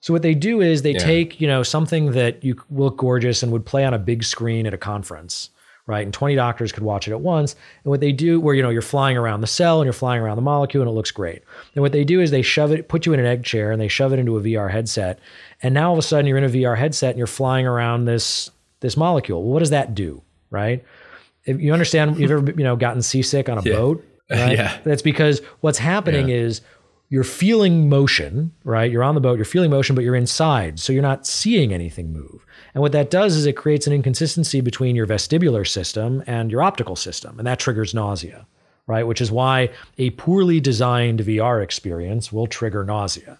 So 0.00 0.14
what 0.14 0.22
they 0.22 0.34
do 0.34 0.62
is 0.62 0.80
they 0.80 0.92
yeah. 0.92 0.98
take, 1.04 1.40
you 1.40 1.46
know, 1.46 1.62
something 1.62 2.12
that 2.12 2.42
you 2.42 2.56
look 2.70 2.96
gorgeous 2.96 3.42
and 3.42 3.52
would 3.52 3.66
play 3.66 3.84
on 3.84 3.92
a 3.92 3.98
big 3.98 4.24
screen 4.24 4.66
at 4.66 4.72
a 4.72 4.78
conference 4.78 5.50
right? 5.90 6.04
And 6.04 6.14
20 6.14 6.36
doctors 6.36 6.70
could 6.70 6.84
watch 6.84 7.08
it 7.08 7.10
at 7.10 7.20
once. 7.20 7.56
And 7.82 7.90
what 7.90 7.98
they 7.98 8.12
do, 8.12 8.40
where 8.40 8.54
you 8.54 8.62
know 8.62 8.70
you're 8.70 8.80
flying 8.80 9.16
around 9.16 9.40
the 9.40 9.48
cell 9.48 9.80
and 9.80 9.86
you're 9.86 9.92
flying 9.92 10.22
around 10.22 10.36
the 10.36 10.42
molecule, 10.42 10.82
and 10.82 10.88
it 10.88 10.94
looks 10.94 11.10
great. 11.10 11.42
And 11.74 11.82
what 11.82 11.90
they 11.90 12.04
do 12.04 12.20
is 12.20 12.30
they 12.30 12.42
shove 12.42 12.70
it, 12.70 12.88
put 12.88 13.06
you 13.06 13.12
in 13.12 13.18
an 13.18 13.26
egg 13.26 13.42
chair, 13.42 13.72
and 13.72 13.80
they 13.80 13.88
shove 13.88 14.12
it 14.12 14.20
into 14.20 14.38
a 14.38 14.40
VR 14.40 14.70
headset. 14.70 15.18
And 15.64 15.74
now 15.74 15.88
all 15.88 15.94
of 15.94 15.98
a 15.98 16.02
sudden 16.02 16.26
you're 16.26 16.38
in 16.38 16.44
a 16.44 16.48
VR 16.48 16.78
headset 16.78 17.10
and 17.10 17.18
you're 17.18 17.26
flying 17.26 17.66
around 17.66 18.04
this 18.04 18.50
this 18.78 18.96
molecule. 18.96 19.42
Well, 19.42 19.52
what 19.52 19.58
does 19.58 19.70
that 19.70 19.96
do, 19.96 20.22
right? 20.50 20.84
If 21.44 21.60
you 21.60 21.72
understand, 21.72 22.18
you've 22.18 22.30
ever 22.30 22.52
you 22.52 22.64
know 22.64 22.76
gotten 22.76 23.02
seasick 23.02 23.48
on 23.48 23.58
a 23.58 23.62
yeah. 23.62 23.72
boat, 23.72 24.04
right? 24.30 24.56
yeah. 24.56 24.78
That's 24.84 25.02
because 25.02 25.42
what's 25.60 25.78
happening 25.78 26.28
yeah. 26.28 26.36
is 26.36 26.60
you're 27.10 27.24
feeling 27.24 27.88
motion, 27.88 28.52
right? 28.62 28.90
You're 28.90 29.02
on 29.02 29.16
the 29.16 29.20
boat, 29.20 29.36
you're 29.36 29.44
feeling 29.44 29.70
motion, 29.70 29.96
but 29.96 30.04
you're 30.04 30.14
inside, 30.14 30.78
so 30.78 30.92
you're 30.92 31.02
not 31.02 31.26
seeing 31.26 31.74
anything 31.74 32.12
move. 32.12 32.46
And 32.72 32.80
what 32.80 32.92
that 32.92 33.10
does 33.10 33.34
is 33.34 33.46
it 33.46 33.56
creates 33.56 33.88
an 33.88 33.92
inconsistency 33.92 34.60
between 34.60 34.94
your 34.94 35.08
vestibular 35.08 35.66
system 35.66 36.22
and 36.28 36.52
your 36.52 36.62
optical 36.62 36.94
system, 36.94 37.36
and 37.38 37.46
that 37.48 37.58
triggers 37.58 37.92
nausea, 37.92 38.46
right? 38.86 39.06
Which 39.06 39.20
is 39.20 39.32
why 39.32 39.70
a 39.98 40.10
poorly 40.10 40.60
designed 40.60 41.20
VR 41.20 41.62
experience 41.62 42.32
will 42.32 42.46
trigger 42.46 42.84
nausea. 42.84 43.38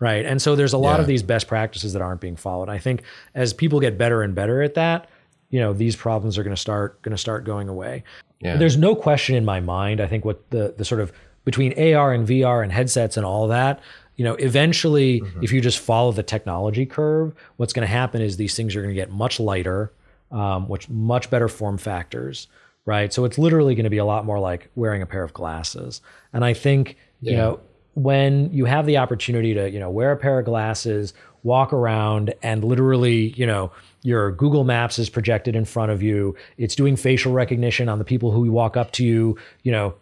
Right. 0.00 0.24
And 0.24 0.40
so 0.40 0.56
there's 0.56 0.72
a 0.72 0.78
lot 0.78 0.94
yeah. 0.94 1.02
of 1.02 1.06
these 1.06 1.22
best 1.22 1.46
practices 1.46 1.92
that 1.92 2.00
aren't 2.00 2.22
being 2.22 2.34
followed. 2.36 2.70
I 2.70 2.78
think 2.78 3.02
as 3.34 3.52
people 3.52 3.80
get 3.80 3.98
better 3.98 4.22
and 4.22 4.34
better 4.34 4.62
at 4.62 4.72
that, 4.72 5.10
you 5.50 5.60
know, 5.60 5.74
these 5.74 5.94
problems 5.94 6.38
are 6.38 6.42
going 6.42 6.56
to 6.56 6.60
start 6.60 7.02
going 7.02 7.12
to 7.12 7.18
start 7.18 7.44
going 7.44 7.68
away. 7.68 8.04
Yeah. 8.40 8.56
There's 8.56 8.78
no 8.78 8.96
question 8.96 9.36
in 9.36 9.44
my 9.44 9.60
mind. 9.60 10.00
I 10.00 10.06
think 10.06 10.24
what 10.24 10.48
the 10.48 10.74
the 10.74 10.86
sort 10.86 11.02
of 11.02 11.12
between 11.44 11.72
AR 11.72 12.12
and 12.12 12.26
VR 12.26 12.62
and 12.62 12.72
headsets 12.72 13.16
and 13.16 13.24
all 13.26 13.48
that, 13.48 13.80
you 14.20 14.24
know, 14.24 14.34
eventually, 14.34 15.22
mm-hmm. 15.22 15.42
if 15.42 15.50
you 15.50 15.62
just 15.62 15.78
follow 15.78 16.12
the 16.12 16.22
technology 16.22 16.84
curve, 16.84 17.32
what's 17.56 17.72
going 17.72 17.86
to 17.86 17.90
happen 17.90 18.20
is 18.20 18.36
these 18.36 18.54
things 18.54 18.76
are 18.76 18.82
going 18.82 18.94
to 18.94 19.00
get 19.00 19.10
much 19.10 19.40
lighter, 19.40 19.92
um, 20.30 20.68
which 20.68 20.90
much 20.90 21.30
better 21.30 21.48
form 21.48 21.78
factors, 21.78 22.46
right? 22.84 23.12
So 23.14 23.24
it's 23.24 23.38
literally 23.38 23.74
going 23.74 23.84
to 23.84 23.90
be 23.90 23.96
a 23.96 24.04
lot 24.04 24.26
more 24.26 24.38
like 24.38 24.68
wearing 24.74 25.00
a 25.00 25.06
pair 25.06 25.22
of 25.22 25.32
glasses. 25.32 26.02
And 26.34 26.44
I 26.44 26.52
think, 26.52 26.98
yeah. 27.22 27.30
you 27.30 27.36
know, 27.38 27.60
when 27.94 28.52
you 28.52 28.66
have 28.66 28.84
the 28.84 28.98
opportunity 28.98 29.54
to, 29.54 29.70
you 29.70 29.80
know, 29.80 29.88
wear 29.88 30.12
a 30.12 30.16
pair 30.18 30.38
of 30.38 30.44
glasses, 30.44 31.14
walk 31.42 31.72
around, 31.72 32.34
and 32.42 32.62
literally, 32.62 33.30
you 33.38 33.46
know, 33.46 33.72
your 34.02 34.32
Google 34.32 34.64
Maps 34.64 34.98
is 34.98 35.08
projected 35.08 35.56
in 35.56 35.64
front 35.64 35.92
of 35.92 36.02
you. 36.02 36.36
It's 36.58 36.74
doing 36.74 36.96
facial 36.96 37.32
recognition 37.32 37.88
on 37.88 37.98
the 37.98 38.04
people 38.04 38.32
who 38.32 38.50
walk 38.52 38.76
up 38.76 38.92
to 38.92 39.04
you, 39.04 39.38
you 39.62 39.72
know, 39.72 39.94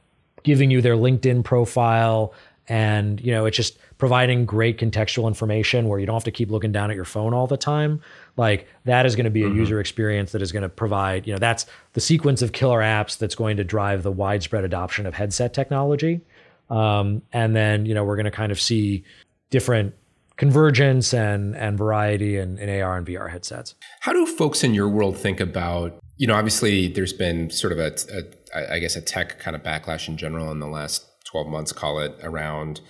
giving 0.49 0.71
you 0.71 0.81
their 0.81 0.97
LinkedIn 0.97 1.45
profile 1.45 2.33
and 2.69 3.21
you 3.21 3.31
know 3.31 3.45
it's 3.45 3.57
just 3.57 3.79
providing 3.99 4.47
great 4.47 4.79
contextual 4.79 5.29
information 5.29 5.89
where 5.89 5.99
you 5.99 6.07
don't 6.07 6.15
have 6.15 6.25
to 6.25 6.31
keep 6.31 6.51
looking 6.51 6.73
down 6.73 6.91
at 6.91 6.97
your 6.97 7.05
phone 7.05 7.35
all 7.35 7.47
the 7.47 7.59
time. 7.59 8.01
Like 8.39 8.67
that 8.85 9.05
is 9.05 9.15
going 9.15 9.25
to 9.25 9.31
be 9.31 9.43
a 9.43 9.47
mm-hmm. 9.47 9.59
user 9.59 9.79
experience 9.79 10.33
that 10.33 10.41
is 10.41 10.53
going 10.53 10.63
to 10.63 10.71
provide 10.71 11.27
you 11.27 11.35
know 11.35 11.39
that's 11.39 11.67
the 11.93 12.01
sequence 12.01 12.41
of 12.41 12.53
killer 12.53 12.81
apps 12.81 13.19
that's 13.19 13.35
going 13.35 13.59
to 13.59 13.65
drive 13.65 14.03
the 14.03 14.11
widespread 14.11 14.65
adoption 14.65 15.05
of 15.05 15.15
headset 15.15 15.53
technology. 15.53 16.23
Um, 16.71 17.21
and 17.31 17.55
then 17.55 17.85
you 17.85 17.93
know 17.93 18.05
we're 18.05 18.17
going 18.17 18.25
to 18.25 18.31
kind 18.31 18.53
of 18.53 18.59
see 18.59 19.05
different 19.51 19.95
convergence 20.39 21.13
and 21.13 21.55
and 21.57 21.77
variety 21.77 22.39
in, 22.39 22.57
in 22.57 22.81
ar 22.81 22.97
and 22.97 23.07
vr 23.07 23.31
headsets. 23.31 23.75
How 24.01 24.15
do 24.15 24.25
folks 24.25 24.65
in 24.65 24.73
your 24.73 24.89
world 24.89 25.19
think 25.19 25.41
about 25.41 25.99
you 26.17 26.27
know 26.27 26.35
obviously 26.35 26.89
there's 26.89 27.13
been 27.13 27.51
sort 27.51 27.75
of 27.75 27.79
a, 27.79 27.93
a 28.17 28.23
i 28.55 28.79
guess 28.79 28.97
a 28.97 29.01
tech 29.01 29.39
kind 29.39 29.55
of 29.55 29.63
backlash 29.63 30.09
in 30.09 30.17
general 30.17 30.51
in 30.51 30.61
the 30.61 30.67
last 30.67 31.05
12 31.29 31.47
months, 31.47 31.73
call 31.73 32.01
it, 32.01 32.15
around 32.23 32.81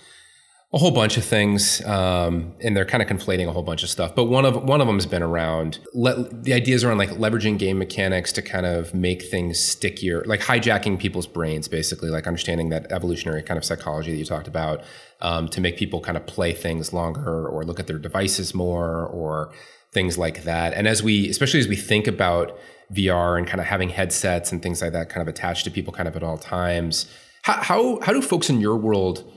a 0.71 0.77
whole 0.77 0.91
bunch 0.91 1.17
of 1.17 1.25
things, 1.25 1.83
um, 1.85 2.53
and 2.61 2.77
they're 2.77 2.85
kind 2.85 3.01
of 3.01 3.09
conflating 3.09 3.47
a 3.47 3.51
whole 3.51 3.63
bunch 3.63 3.81
of 3.81 3.89
stuff. 3.89 4.13
But 4.13 4.25
one 4.25 4.45
of 4.45 4.63
one 4.63 4.81
of 4.81 4.87
them 4.87 4.97
has 4.97 5.07
been 5.07 5.23
around 5.23 5.79
le- 5.95 6.29
the 6.31 6.53
ideas 6.53 6.83
around 6.83 6.99
like 6.99 7.09
leveraging 7.09 7.57
game 7.57 7.79
mechanics 7.79 8.31
to 8.33 8.43
kind 8.43 8.67
of 8.67 8.93
make 8.93 9.23
things 9.23 9.59
stickier, 9.59 10.23
like 10.25 10.41
hijacking 10.41 10.99
people's 10.99 11.25
brains, 11.25 11.67
basically, 11.67 12.09
like 12.09 12.27
understanding 12.27 12.69
that 12.69 12.91
evolutionary 12.91 13.41
kind 13.41 13.57
of 13.57 13.65
psychology 13.65 14.11
that 14.11 14.17
you 14.17 14.25
talked 14.25 14.47
about, 14.47 14.83
um, 15.21 15.47
to 15.49 15.59
make 15.59 15.75
people 15.75 16.01
kind 16.01 16.17
of 16.17 16.27
play 16.27 16.53
things 16.53 16.93
longer 16.93 17.47
or 17.47 17.65
look 17.65 17.79
at 17.79 17.87
their 17.87 17.99
devices 17.99 18.53
more 18.53 19.07
or 19.07 19.51
things 19.91 20.19
like 20.19 20.43
that. 20.43 20.73
And 20.75 20.87
as 20.87 21.01
we, 21.01 21.27
especially 21.29 21.59
as 21.59 21.67
we 21.67 21.75
think 21.75 22.05
about 22.05 22.55
VR 22.93 23.37
and 23.37 23.47
kind 23.47 23.59
of 23.59 23.67
having 23.67 23.89
headsets 23.89 24.51
and 24.51 24.61
things 24.61 24.81
like 24.81 24.93
that, 24.93 25.09
kind 25.09 25.21
of 25.21 25.27
attached 25.27 25.63
to 25.65 25.71
people, 25.71 25.93
kind 25.93 26.07
of 26.07 26.15
at 26.15 26.23
all 26.23 26.37
times 26.37 27.11
how, 27.43 27.61
how, 27.61 27.99
how 28.01 28.13
do 28.13 28.21
folks 28.21 28.49
in 28.49 28.59
your 28.59 28.75
world 28.75 29.29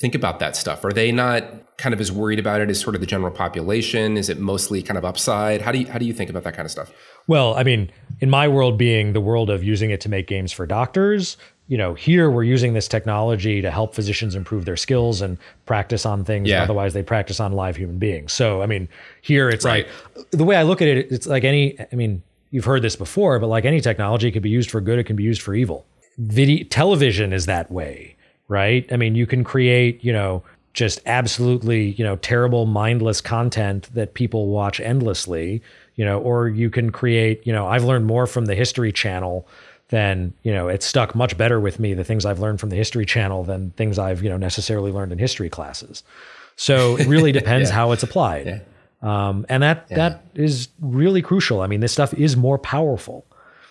think 0.00 0.14
about 0.14 0.38
that 0.40 0.56
stuff? 0.56 0.84
Are 0.84 0.92
they 0.92 1.12
not 1.12 1.76
kind 1.76 1.92
of 1.94 2.00
as 2.00 2.10
worried 2.10 2.38
about 2.38 2.60
it 2.60 2.70
as 2.70 2.80
sort 2.80 2.94
of 2.94 3.00
the 3.00 3.06
general 3.06 3.30
population? 3.30 4.16
Is 4.16 4.28
it 4.28 4.38
mostly 4.38 4.82
kind 4.82 4.98
of 4.98 5.04
upside? 5.04 5.62
How 5.62 5.72
do 5.72 5.78
you, 5.78 5.86
how 5.86 5.98
do 5.98 6.04
you 6.04 6.12
think 6.12 6.30
about 6.30 6.44
that 6.44 6.54
kind 6.54 6.64
of 6.64 6.70
stuff? 6.70 6.92
Well, 7.26 7.54
I 7.54 7.62
mean, 7.62 7.90
in 8.20 8.30
my 8.30 8.48
world 8.48 8.78
being 8.78 9.12
the 9.12 9.20
world 9.20 9.50
of 9.50 9.62
using 9.62 9.90
it 9.90 10.00
to 10.02 10.08
make 10.08 10.26
games 10.26 10.52
for 10.52 10.66
doctors, 10.66 11.36
you 11.68 11.78
know, 11.78 11.94
here 11.94 12.30
we're 12.30 12.42
using 12.42 12.72
this 12.72 12.88
technology 12.88 13.62
to 13.62 13.70
help 13.70 13.94
physicians 13.94 14.34
improve 14.34 14.64
their 14.64 14.76
skills 14.76 15.20
and 15.20 15.38
practice 15.66 16.04
on 16.04 16.24
things. 16.24 16.48
Yeah. 16.48 16.64
Otherwise, 16.64 16.94
they 16.94 17.02
practice 17.02 17.38
on 17.38 17.52
live 17.52 17.76
human 17.76 17.98
beings. 17.98 18.32
So, 18.32 18.60
I 18.60 18.66
mean, 18.66 18.88
here 19.22 19.48
it's 19.48 19.64
right. 19.64 19.86
like 20.16 20.30
the 20.30 20.44
way 20.44 20.56
I 20.56 20.64
look 20.64 20.82
at 20.82 20.88
it, 20.88 21.12
it's 21.12 21.28
like 21.28 21.44
any. 21.44 21.78
I 21.80 21.94
mean, 21.94 22.24
you've 22.50 22.64
heard 22.64 22.82
this 22.82 22.96
before, 22.96 23.38
but 23.38 23.48
like 23.48 23.64
any 23.64 23.80
technology, 23.80 24.28
it 24.28 24.32
can 24.32 24.42
be 24.42 24.50
used 24.50 24.70
for 24.70 24.80
good, 24.80 24.98
it 24.98 25.04
can 25.04 25.16
be 25.16 25.22
used 25.24 25.42
for 25.42 25.54
evil 25.54 25.86
video 26.20 26.64
television 26.64 27.32
is 27.32 27.46
that 27.46 27.70
way, 27.70 28.16
right? 28.48 28.86
I 28.92 28.96
mean, 28.96 29.14
you 29.14 29.26
can 29.26 29.42
create, 29.42 30.04
you 30.04 30.12
know, 30.12 30.42
just 30.72 31.00
absolutely, 31.06 31.90
you 31.92 32.04
know, 32.04 32.16
terrible 32.16 32.66
mindless 32.66 33.20
content 33.20 33.92
that 33.94 34.14
people 34.14 34.48
watch 34.48 34.78
endlessly, 34.80 35.62
you 35.96 36.04
know, 36.04 36.20
or 36.20 36.48
you 36.48 36.70
can 36.70 36.90
create, 36.90 37.44
you 37.46 37.52
know, 37.52 37.66
I've 37.66 37.84
learned 37.84 38.06
more 38.06 38.26
from 38.26 38.46
the 38.46 38.54
History 38.54 38.92
Channel 38.92 39.48
than, 39.88 40.32
you 40.42 40.52
know, 40.52 40.68
it's 40.68 40.86
stuck 40.86 41.14
much 41.14 41.36
better 41.36 41.58
with 41.58 41.80
me, 41.80 41.94
the 41.94 42.04
things 42.04 42.24
I've 42.24 42.38
learned 42.38 42.60
from 42.60 42.68
the 42.68 42.76
History 42.76 43.04
Channel 43.04 43.42
than 43.42 43.70
things 43.72 43.98
I've, 43.98 44.22
you 44.22 44.28
know, 44.28 44.36
necessarily 44.36 44.92
learned 44.92 45.10
in 45.10 45.18
history 45.18 45.48
classes. 45.48 46.04
So 46.54 46.96
it 46.96 47.08
really 47.08 47.32
depends 47.40 47.70
yeah. 47.70 47.74
how 47.74 47.92
it's 47.92 48.04
applied. 48.04 48.46
Yeah. 48.46 48.60
Um, 49.02 49.46
and 49.48 49.62
that 49.62 49.86
yeah. 49.90 49.96
that 49.96 50.24
is 50.34 50.68
really 50.80 51.22
crucial. 51.22 51.62
I 51.62 51.66
mean, 51.66 51.80
this 51.80 51.92
stuff 51.92 52.12
is 52.14 52.36
more 52.36 52.58
powerful. 52.58 53.26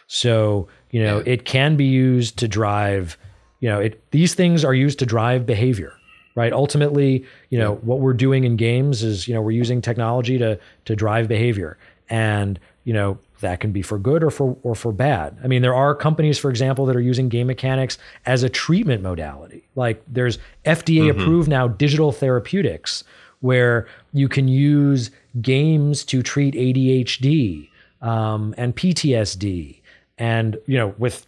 So, 0.07 0.67
you 0.89 1.03
know, 1.03 1.19
it 1.19 1.45
can 1.45 1.75
be 1.75 1.85
used 1.85 2.37
to 2.39 2.47
drive, 2.47 3.15
you 3.59 3.69
know, 3.69 3.79
it 3.79 4.03
these 4.11 4.33
things 4.33 4.65
are 4.65 4.73
used 4.73 4.99
to 4.99 5.05
drive 5.05 5.45
behavior 5.45 5.93
right? 6.35 6.53
Ultimately, 6.53 7.25
you 7.49 7.59
know, 7.59 7.73
yeah. 7.73 7.79
what 7.79 7.99
we're 7.99 8.13
doing 8.13 8.45
in 8.45 8.55
games 8.55 9.03
is, 9.03 9.27
you 9.27 9.33
know, 9.33 9.41
we're 9.41 9.51
using 9.51 9.81
technology 9.81 10.37
to 10.37 10.57
to 10.85 10.95
drive 10.95 11.27
behavior. 11.27 11.77
And, 12.09 12.57
you 12.85 12.93
know, 12.93 13.19
that 13.41 13.59
can 13.59 13.73
be 13.73 13.81
for 13.81 13.99
good 13.99 14.23
or 14.23 14.31
for 14.31 14.57
or 14.63 14.73
for 14.73 14.93
bad. 14.93 15.37
I 15.43 15.47
mean, 15.47 15.61
there 15.61 15.75
are 15.75 15.93
companies, 15.93 16.37
for 16.37 16.49
example, 16.49 16.85
that 16.85 16.95
are 16.95 17.01
using 17.01 17.27
game 17.27 17.47
mechanics 17.47 17.97
as 18.25 18.43
a 18.43 18.49
treatment 18.49 19.03
modality. 19.03 19.67
Like 19.75 20.01
there's 20.07 20.37
FDA 20.65 21.09
mm-hmm. 21.09 21.19
approved 21.19 21.49
now 21.49 21.67
digital 21.67 22.13
therapeutics 22.13 23.03
where 23.41 23.87
you 24.13 24.27
can 24.27 24.47
use 24.47 25.11
games 25.41 26.03
to 26.05 26.21
treat 26.21 26.53
ADHD 26.53 27.69
um, 28.01 28.53
and 28.57 28.75
PTSD, 28.75 29.79
and 30.17 30.57
you 30.65 30.77
know, 30.77 30.93
with 30.97 31.25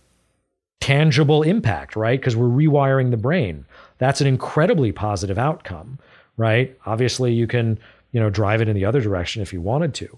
tangible 0.79 1.43
impact, 1.43 1.95
right? 1.95 2.19
Because 2.19 2.35
we're 2.35 2.47
rewiring 2.47 3.11
the 3.11 3.17
brain 3.17 3.65
that's 4.01 4.19
an 4.19 4.25
incredibly 4.25 4.91
positive 4.91 5.37
outcome, 5.37 5.99
right? 6.35 6.75
Obviously, 6.87 7.31
you 7.33 7.45
can 7.45 7.77
you 8.11 8.19
know 8.19 8.31
drive 8.31 8.59
it 8.59 8.67
in 8.67 8.75
the 8.75 8.83
other 8.83 8.99
direction 8.99 9.43
if 9.43 9.53
you 9.53 9.61
wanted 9.61 9.93
to, 9.93 10.17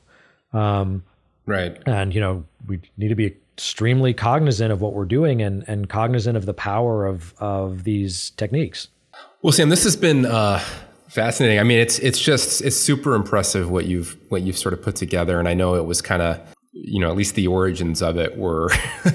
um, 0.57 1.03
right? 1.45 1.77
And 1.85 2.15
you 2.15 2.21
know 2.21 2.45
we 2.65 2.79
need 2.95 3.09
to 3.09 3.15
be 3.15 3.35
extremely 3.57 4.13
cognizant 4.13 4.71
of 4.71 4.79
what 4.79 4.93
we're 4.93 5.03
doing 5.03 5.41
and 5.41 5.65
and 5.67 5.89
cognizant 5.89 6.37
of 6.37 6.45
the 6.45 6.53
power 6.53 7.05
of 7.05 7.33
of 7.39 7.83
these 7.83 8.29
techniques. 8.31 8.87
Well, 9.41 9.51
Sam, 9.51 9.67
this 9.67 9.83
has 9.83 9.97
been. 9.97 10.25
Uh 10.25 10.63
fascinating. 11.13 11.59
I 11.59 11.63
mean, 11.63 11.79
it's 11.79 11.99
it's 11.99 12.19
just 12.19 12.61
it's 12.61 12.75
super 12.75 13.15
impressive 13.15 13.69
what 13.69 13.85
you've 13.85 14.17
what 14.29 14.41
you've 14.41 14.57
sort 14.57 14.73
of 14.73 14.81
put 14.81 14.95
together, 14.95 15.39
and 15.39 15.47
I 15.47 15.53
know 15.53 15.75
it 15.75 15.85
was 15.85 16.01
kind 16.01 16.21
of 16.21 16.41
you 16.75 16.99
know, 16.99 17.09
at 17.09 17.15
least 17.15 17.35
the 17.35 17.45
origins 17.45 18.01
of 18.01 18.17
it 18.17 18.35
were, 18.35 18.67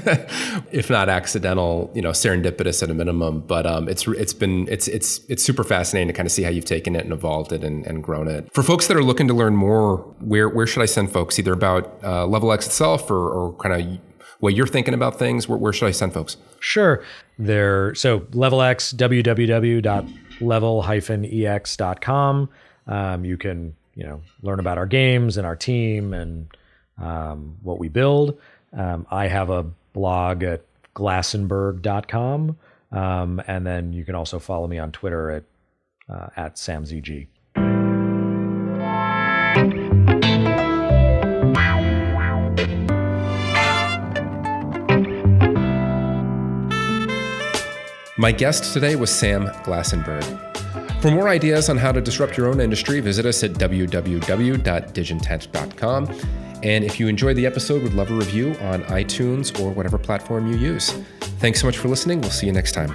if 0.70 0.88
not 0.88 1.08
accidental, 1.08 1.90
you 1.92 2.00
know, 2.00 2.10
serendipitous 2.10 2.84
at 2.84 2.90
a 2.90 2.94
minimum. 2.94 3.40
But 3.40 3.66
um, 3.66 3.88
it's 3.88 4.06
it's 4.06 4.32
been 4.32 4.68
it's 4.68 4.86
it's 4.86 5.20
it's 5.28 5.42
super 5.42 5.64
fascinating 5.64 6.06
to 6.06 6.14
kind 6.14 6.26
of 6.26 6.32
see 6.32 6.44
how 6.44 6.50
you've 6.50 6.64
taken 6.64 6.94
it 6.94 7.04
and 7.04 7.12
evolved 7.12 7.52
it 7.52 7.64
and, 7.64 7.84
and 7.84 8.02
grown 8.02 8.28
it. 8.28 8.48
For 8.54 8.62
folks 8.62 8.86
that 8.86 8.96
are 8.96 9.02
looking 9.02 9.26
to 9.26 9.34
learn 9.34 9.56
more, 9.56 9.98
where 10.20 10.48
where 10.48 10.68
should 10.68 10.82
I 10.82 10.86
send 10.86 11.10
folks? 11.10 11.38
Either 11.38 11.52
about 11.52 11.98
uh, 12.04 12.26
Level 12.26 12.52
Ex 12.52 12.66
itself 12.66 13.10
or, 13.10 13.28
or 13.28 13.52
kind 13.54 13.74
of 13.74 13.98
what 14.38 14.54
you're 14.54 14.66
thinking 14.68 14.94
about 14.94 15.18
things. 15.18 15.48
Where, 15.48 15.58
where 15.58 15.72
should 15.72 15.86
I 15.86 15.92
send 15.92 16.14
folks? 16.14 16.36
Sure, 16.60 17.02
there. 17.40 17.92
So 17.96 18.24
Level 18.32 18.62
Ex 18.62 18.92
www.level-ex.com. 20.40 22.48
Um, 22.86 23.24
you 23.24 23.36
can 23.36 23.74
you 23.94 24.04
know 24.04 24.22
learn 24.42 24.60
about 24.60 24.78
our 24.78 24.86
games 24.86 25.36
and 25.36 25.46
our 25.46 25.56
team 25.56 26.14
and 26.14 26.48
um, 27.00 27.56
what 27.62 27.78
we 27.78 27.88
build. 27.88 28.38
Um, 28.72 29.06
I 29.10 29.28
have 29.28 29.50
a 29.50 29.66
blog 29.92 30.42
at 30.42 30.64
glassenberg.com. 30.94 32.56
Um, 32.90 33.42
and 33.46 33.66
then 33.66 33.92
you 33.92 34.04
can 34.04 34.14
also 34.14 34.38
follow 34.38 34.66
me 34.66 34.78
on 34.78 34.92
Twitter 34.92 35.30
at, 35.30 35.44
uh, 36.08 36.28
at 36.36 36.56
SamZG. 36.56 37.26
My 48.18 48.32
guest 48.32 48.72
today 48.72 48.96
was 48.96 49.10
Sam 49.10 49.46
Glassenberg. 49.62 50.24
For 51.00 51.12
more 51.12 51.28
ideas 51.28 51.68
on 51.68 51.76
how 51.76 51.92
to 51.92 52.00
disrupt 52.00 52.36
your 52.36 52.48
own 52.48 52.60
industry, 52.60 52.98
visit 52.98 53.24
us 53.24 53.44
at 53.44 53.52
www.digintent.com. 53.52 56.20
And 56.64 56.84
if 56.84 56.98
you 56.98 57.06
enjoyed 57.06 57.36
the 57.36 57.46
episode, 57.46 57.84
would 57.84 57.94
love 57.94 58.10
a 58.10 58.14
review 58.14 58.56
on 58.62 58.82
iTunes 58.86 59.60
or 59.60 59.70
whatever 59.70 59.98
platform 59.98 60.52
you 60.52 60.58
use. 60.58 60.90
Thanks 61.38 61.60
so 61.60 61.68
much 61.68 61.78
for 61.78 61.86
listening. 61.86 62.20
We'll 62.20 62.32
see 62.32 62.46
you 62.46 62.52
next 62.52 62.72
time. 62.72 62.92